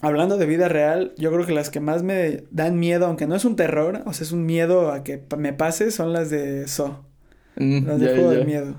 hablando 0.00 0.36
de 0.36 0.46
vida 0.46 0.68
real, 0.68 1.14
yo 1.18 1.32
creo 1.32 1.44
que 1.44 1.52
las 1.52 1.70
que 1.70 1.80
más 1.80 2.04
me 2.04 2.44
dan 2.52 2.78
miedo, 2.78 3.06
aunque 3.06 3.26
no 3.26 3.34
es 3.34 3.44
un 3.44 3.56
terror, 3.56 4.02
o 4.06 4.12
sea, 4.12 4.24
es 4.24 4.30
un 4.30 4.46
miedo 4.46 4.92
a 4.92 5.02
que 5.02 5.20
me 5.36 5.52
pase, 5.52 5.90
son 5.90 6.12
las 6.12 6.30
de 6.30 6.68
So, 6.68 7.04
Mm, 7.56 7.86
las 7.88 7.98
de 7.98 8.06
Juego 8.14 8.30
del 8.30 8.46
Miedo. 8.46 8.76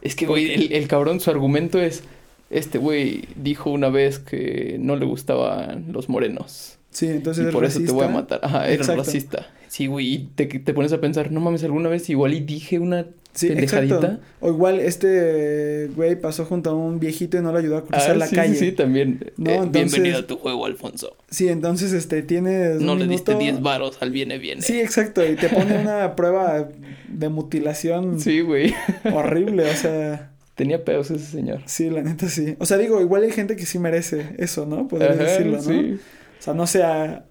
Es 0.00 0.14
que, 0.14 0.26
güey, 0.26 0.52
el, 0.54 0.72
el 0.72 0.86
cabrón, 0.86 1.18
su 1.18 1.30
argumento 1.30 1.80
es... 1.80 2.04
Este 2.50 2.78
güey 2.78 3.24
dijo 3.36 3.70
una 3.70 3.88
vez 3.88 4.18
que 4.18 4.76
no 4.80 4.96
le 4.96 5.06
gustaban 5.06 5.86
los 5.92 6.08
morenos. 6.08 6.78
Sí, 6.90 7.08
entonces 7.08 7.48
y 7.48 7.52
por 7.52 7.64
eso 7.64 7.80
te 7.80 7.90
voy 7.90 8.04
a 8.04 8.08
matar. 8.08 8.40
Ajá, 8.42 8.66
eres 8.66 8.80
Exacto. 8.80 9.02
racista. 9.02 9.46
Sí, 9.66 9.86
güey, 9.88 10.12
y 10.14 10.18
te, 10.36 10.46
te 10.46 10.72
pones 10.74 10.92
a 10.92 11.00
pensar, 11.00 11.32
no 11.32 11.40
mames, 11.40 11.64
alguna 11.64 11.88
vez 11.88 12.08
igual 12.08 12.32
y 12.34 12.40
dije 12.40 12.78
una 12.78 13.06
Sí, 13.32 13.48
pendejadita. 13.48 13.96
exacto. 13.96 14.20
O 14.38 14.48
igual 14.50 14.78
este 14.78 15.90
güey 15.96 16.14
pasó 16.20 16.44
junto 16.44 16.70
a 16.70 16.74
un 16.74 17.00
viejito 17.00 17.36
y 17.36 17.40
no 17.40 17.50
lo 17.50 17.58
ayudó 17.58 17.78
a 17.78 17.84
cruzar 17.84 18.12
Ah, 18.12 18.14
la 18.14 18.26
sí, 18.28 18.36
calle. 18.36 18.54
sí, 18.54 18.66
sí, 18.66 18.72
también. 18.72 19.32
No, 19.36 19.50
Eh, 19.50 19.54
entonces- 19.56 19.92
Bienvenido 19.92 20.20
a 20.20 20.26
tu 20.28 20.36
juego, 20.36 20.66
Alfonso. 20.66 21.16
Sí, 21.30 21.48
entonces 21.48 21.92
este 21.92 22.22
tienes 22.22 22.80
No 22.80 22.92
un 22.92 23.00
le 23.00 23.08
diste 23.08 23.32
minuto- 23.34 23.56
10 23.56 23.62
varos 23.62 23.96
al 24.00 24.12
viene 24.12 24.38
viene. 24.38 24.62
Sí, 24.62 24.78
exacto, 24.80 25.26
y 25.28 25.34
te 25.34 25.48
pone 25.48 25.76
una 25.78 26.14
prueba 26.16 26.68
de 27.08 27.28
mutilación 27.28 28.20
Sí, 28.20 28.40
güey. 28.42 28.72
horrible, 29.12 29.68
o 29.68 29.74
sea, 29.74 30.30
Tenía 30.54 30.84
pedos 30.84 31.10
ese 31.10 31.24
señor. 31.26 31.62
sí, 31.66 31.90
la 31.90 32.02
neta 32.02 32.28
sí. 32.28 32.56
O 32.60 32.66
sea, 32.66 32.76
digo, 32.78 33.00
igual 33.00 33.24
hay 33.24 33.32
gente 33.32 33.56
que 33.56 33.66
sí 33.66 33.78
merece 33.78 34.34
eso, 34.38 34.66
¿no? 34.66 34.86
Podría 34.88 35.10
Ajá, 35.12 35.22
decirlo, 35.24 35.56
¿no? 35.56 35.62
sí. 35.62 35.98
O 36.38 36.42
sea, 36.42 36.54
no 36.54 36.66
sea 36.66 37.24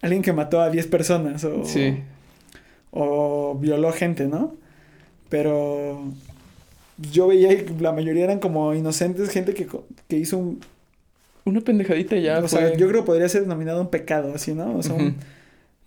alguien 0.00 0.22
que 0.22 0.32
mató 0.32 0.60
a 0.60 0.70
10 0.70 0.86
personas 0.88 1.42
o, 1.44 1.64
Sí. 1.64 1.98
o 2.90 3.56
violó 3.60 3.92
gente, 3.92 4.26
¿no? 4.26 4.54
Pero 5.28 6.02
yo 7.10 7.26
veía 7.28 7.48
que 7.48 7.72
la 7.80 7.92
mayoría 7.92 8.24
eran 8.24 8.38
como 8.38 8.74
inocentes, 8.74 9.30
gente 9.30 9.54
que, 9.54 9.66
que 10.08 10.16
hizo 10.18 10.38
un... 10.38 10.60
Una 11.44 11.60
pendejadita 11.60 12.16
ya 12.16 12.38
o 12.38 12.46
fue... 12.48 12.60
sea, 12.60 12.76
yo 12.76 12.86
creo 12.88 13.00
que 13.02 13.06
podría 13.06 13.28
ser 13.28 13.42
denominado 13.42 13.80
un 13.80 13.88
pecado, 13.90 14.32
así, 14.34 14.54
¿no? 14.54 14.76
O 14.76 14.82
sea, 14.82 14.94
un 14.94 15.16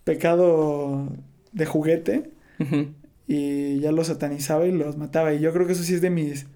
pecado 0.04 1.08
de 1.52 1.64
juguete 1.66 2.30
y 3.26 3.80
ya 3.80 3.92
los 3.92 4.08
satanizaba 4.08 4.66
y 4.66 4.72
los 4.72 4.96
mataba. 4.98 5.32
Y 5.32 5.40
yo 5.40 5.52
creo 5.52 5.66
que 5.66 5.72
eso 5.72 5.82
sí 5.82 5.94
es 5.94 6.00
de 6.02 6.10
mis... 6.10 6.46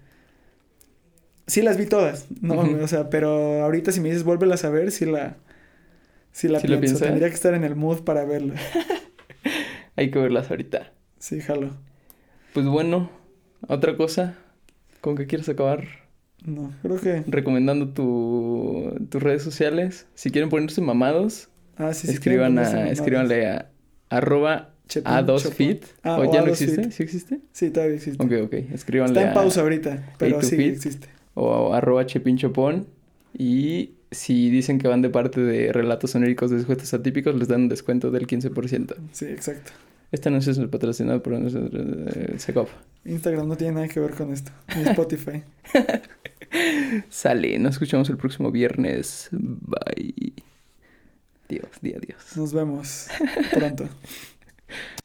Sí 1.51 1.61
las 1.61 1.75
vi 1.75 1.85
todas, 1.85 2.27
¿no? 2.39 2.55
Ujú. 2.61 2.77
O 2.81 2.87
sea, 2.87 3.09
pero 3.09 3.61
ahorita 3.63 3.91
si 3.91 3.99
me 3.99 4.07
dices 4.07 4.23
vuélvelas 4.23 4.63
a 4.63 4.69
ver, 4.69 4.89
sí 4.91 5.05
la... 5.05 5.35
Sí 6.31 6.47
la. 6.47 6.59
Tendría 6.61 7.27
que 7.27 7.35
estar 7.35 7.53
en 7.53 7.65
el 7.65 7.75
mood 7.75 8.03
para 8.05 8.23
verla. 8.23 8.53
Hay 9.97 10.11
que 10.11 10.19
verlas 10.19 10.49
ahorita. 10.49 10.93
Sí, 11.19 11.41
jalo. 11.41 11.71
Pues 12.53 12.65
bueno, 12.67 13.09
otra 13.67 13.97
cosa. 13.97 14.35
¿Con 15.01 15.17
qué 15.17 15.27
quieres 15.27 15.49
acabar? 15.49 15.83
No, 16.45 16.71
creo 16.81 17.01
que... 17.01 17.23
Recomendando 17.27 17.89
tu, 17.89 18.93
tus 19.09 19.21
redes 19.21 19.43
sociales. 19.43 20.07
Si 20.15 20.31
quieren 20.31 20.49
ponerse 20.49 20.79
mamados, 20.79 21.49
Ah, 21.75 21.93
sí, 21.93 22.07
sí. 22.07 22.13
escriban 22.13 22.57
a, 22.59 22.63
mamadas. 22.63 22.91
escríbanle 22.91 23.47
a 23.47 23.71
arroba 24.09 24.73
Chepin, 24.87 25.11
A2Fit. 25.11 25.41
Chopin. 25.41 25.79
Ah, 26.03 26.17
¿O 26.17 26.21
o 26.29 26.33
ya 26.33 26.39
no 26.41 26.47
A2Fit. 26.47 26.51
existe? 26.51 26.91
¿Sí 26.91 27.03
existe? 27.03 27.39
Sí, 27.51 27.71
todavía 27.71 27.95
existe. 27.97 28.23
Ok, 28.23 28.31
ok. 28.45 28.53
Escríbanle 28.73 29.13
Está 29.19 29.23
en 29.23 29.29
a- 29.29 29.33
pausa 29.33 29.61
ahorita, 29.61 30.13
pero 30.17 30.41
sí 30.41 30.55
existe. 30.63 31.07
O 31.33 31.73
arroba 31.73 32.05
chepinchopón. 32.05 32.87
Y 33.37 33.91
si 34.11 34.49
dicen 34.49 34.77
que 34.77 34.87
van 34.87 35.01
de 35.01 35.09
parte 35.09 35.41
de 35.41 35.71
relatos 35.71 36.13
oníricos 36.15 36.51
de 36.51 36.59
sujetos 36.59 36.93
atípicos, 36.93 37.35
les 37.35 37.47
dan 37.47 37.63
un 37.63 37.69
descuento 37.69 38.11
del 38.11 38.27
15%. 38.27 38.95
Sí, 39.11 39.25
exacto. 39.25 39.71
Este 40.11 40.27
anuncio 40.27 40.51
es 40.51 40.59
patrocinado 40.67 41.23
por 41.23 41.33
eh, 41.33 42.35
Secop. 42.37 42.67
Instagram 43.05 43.47
no 43.47 43.55
tiene 43.55 43.75
nada 43.75 43.87
que 43.87 44.01
ver 44.01 44.11
con 44.11 44.33
esto. 44.33 44.51
Ni 44.75 44.83
Spotify. 44.83 45.43
Sale, 47.09 47.57
nos 47.59 47.75
escuchamos 47.75 48.09
el 48.09 48.17
próximo 48.17 48.51
viernes. 48.51 49.29
Bye. 49.31 50.33
Dios, 51.47 51.69
día, 51.81 51.97
adiós. 51.97 52.35
Nos 52.35 52.51
vemos 52.53 53.07
pronto. 53.53 53.87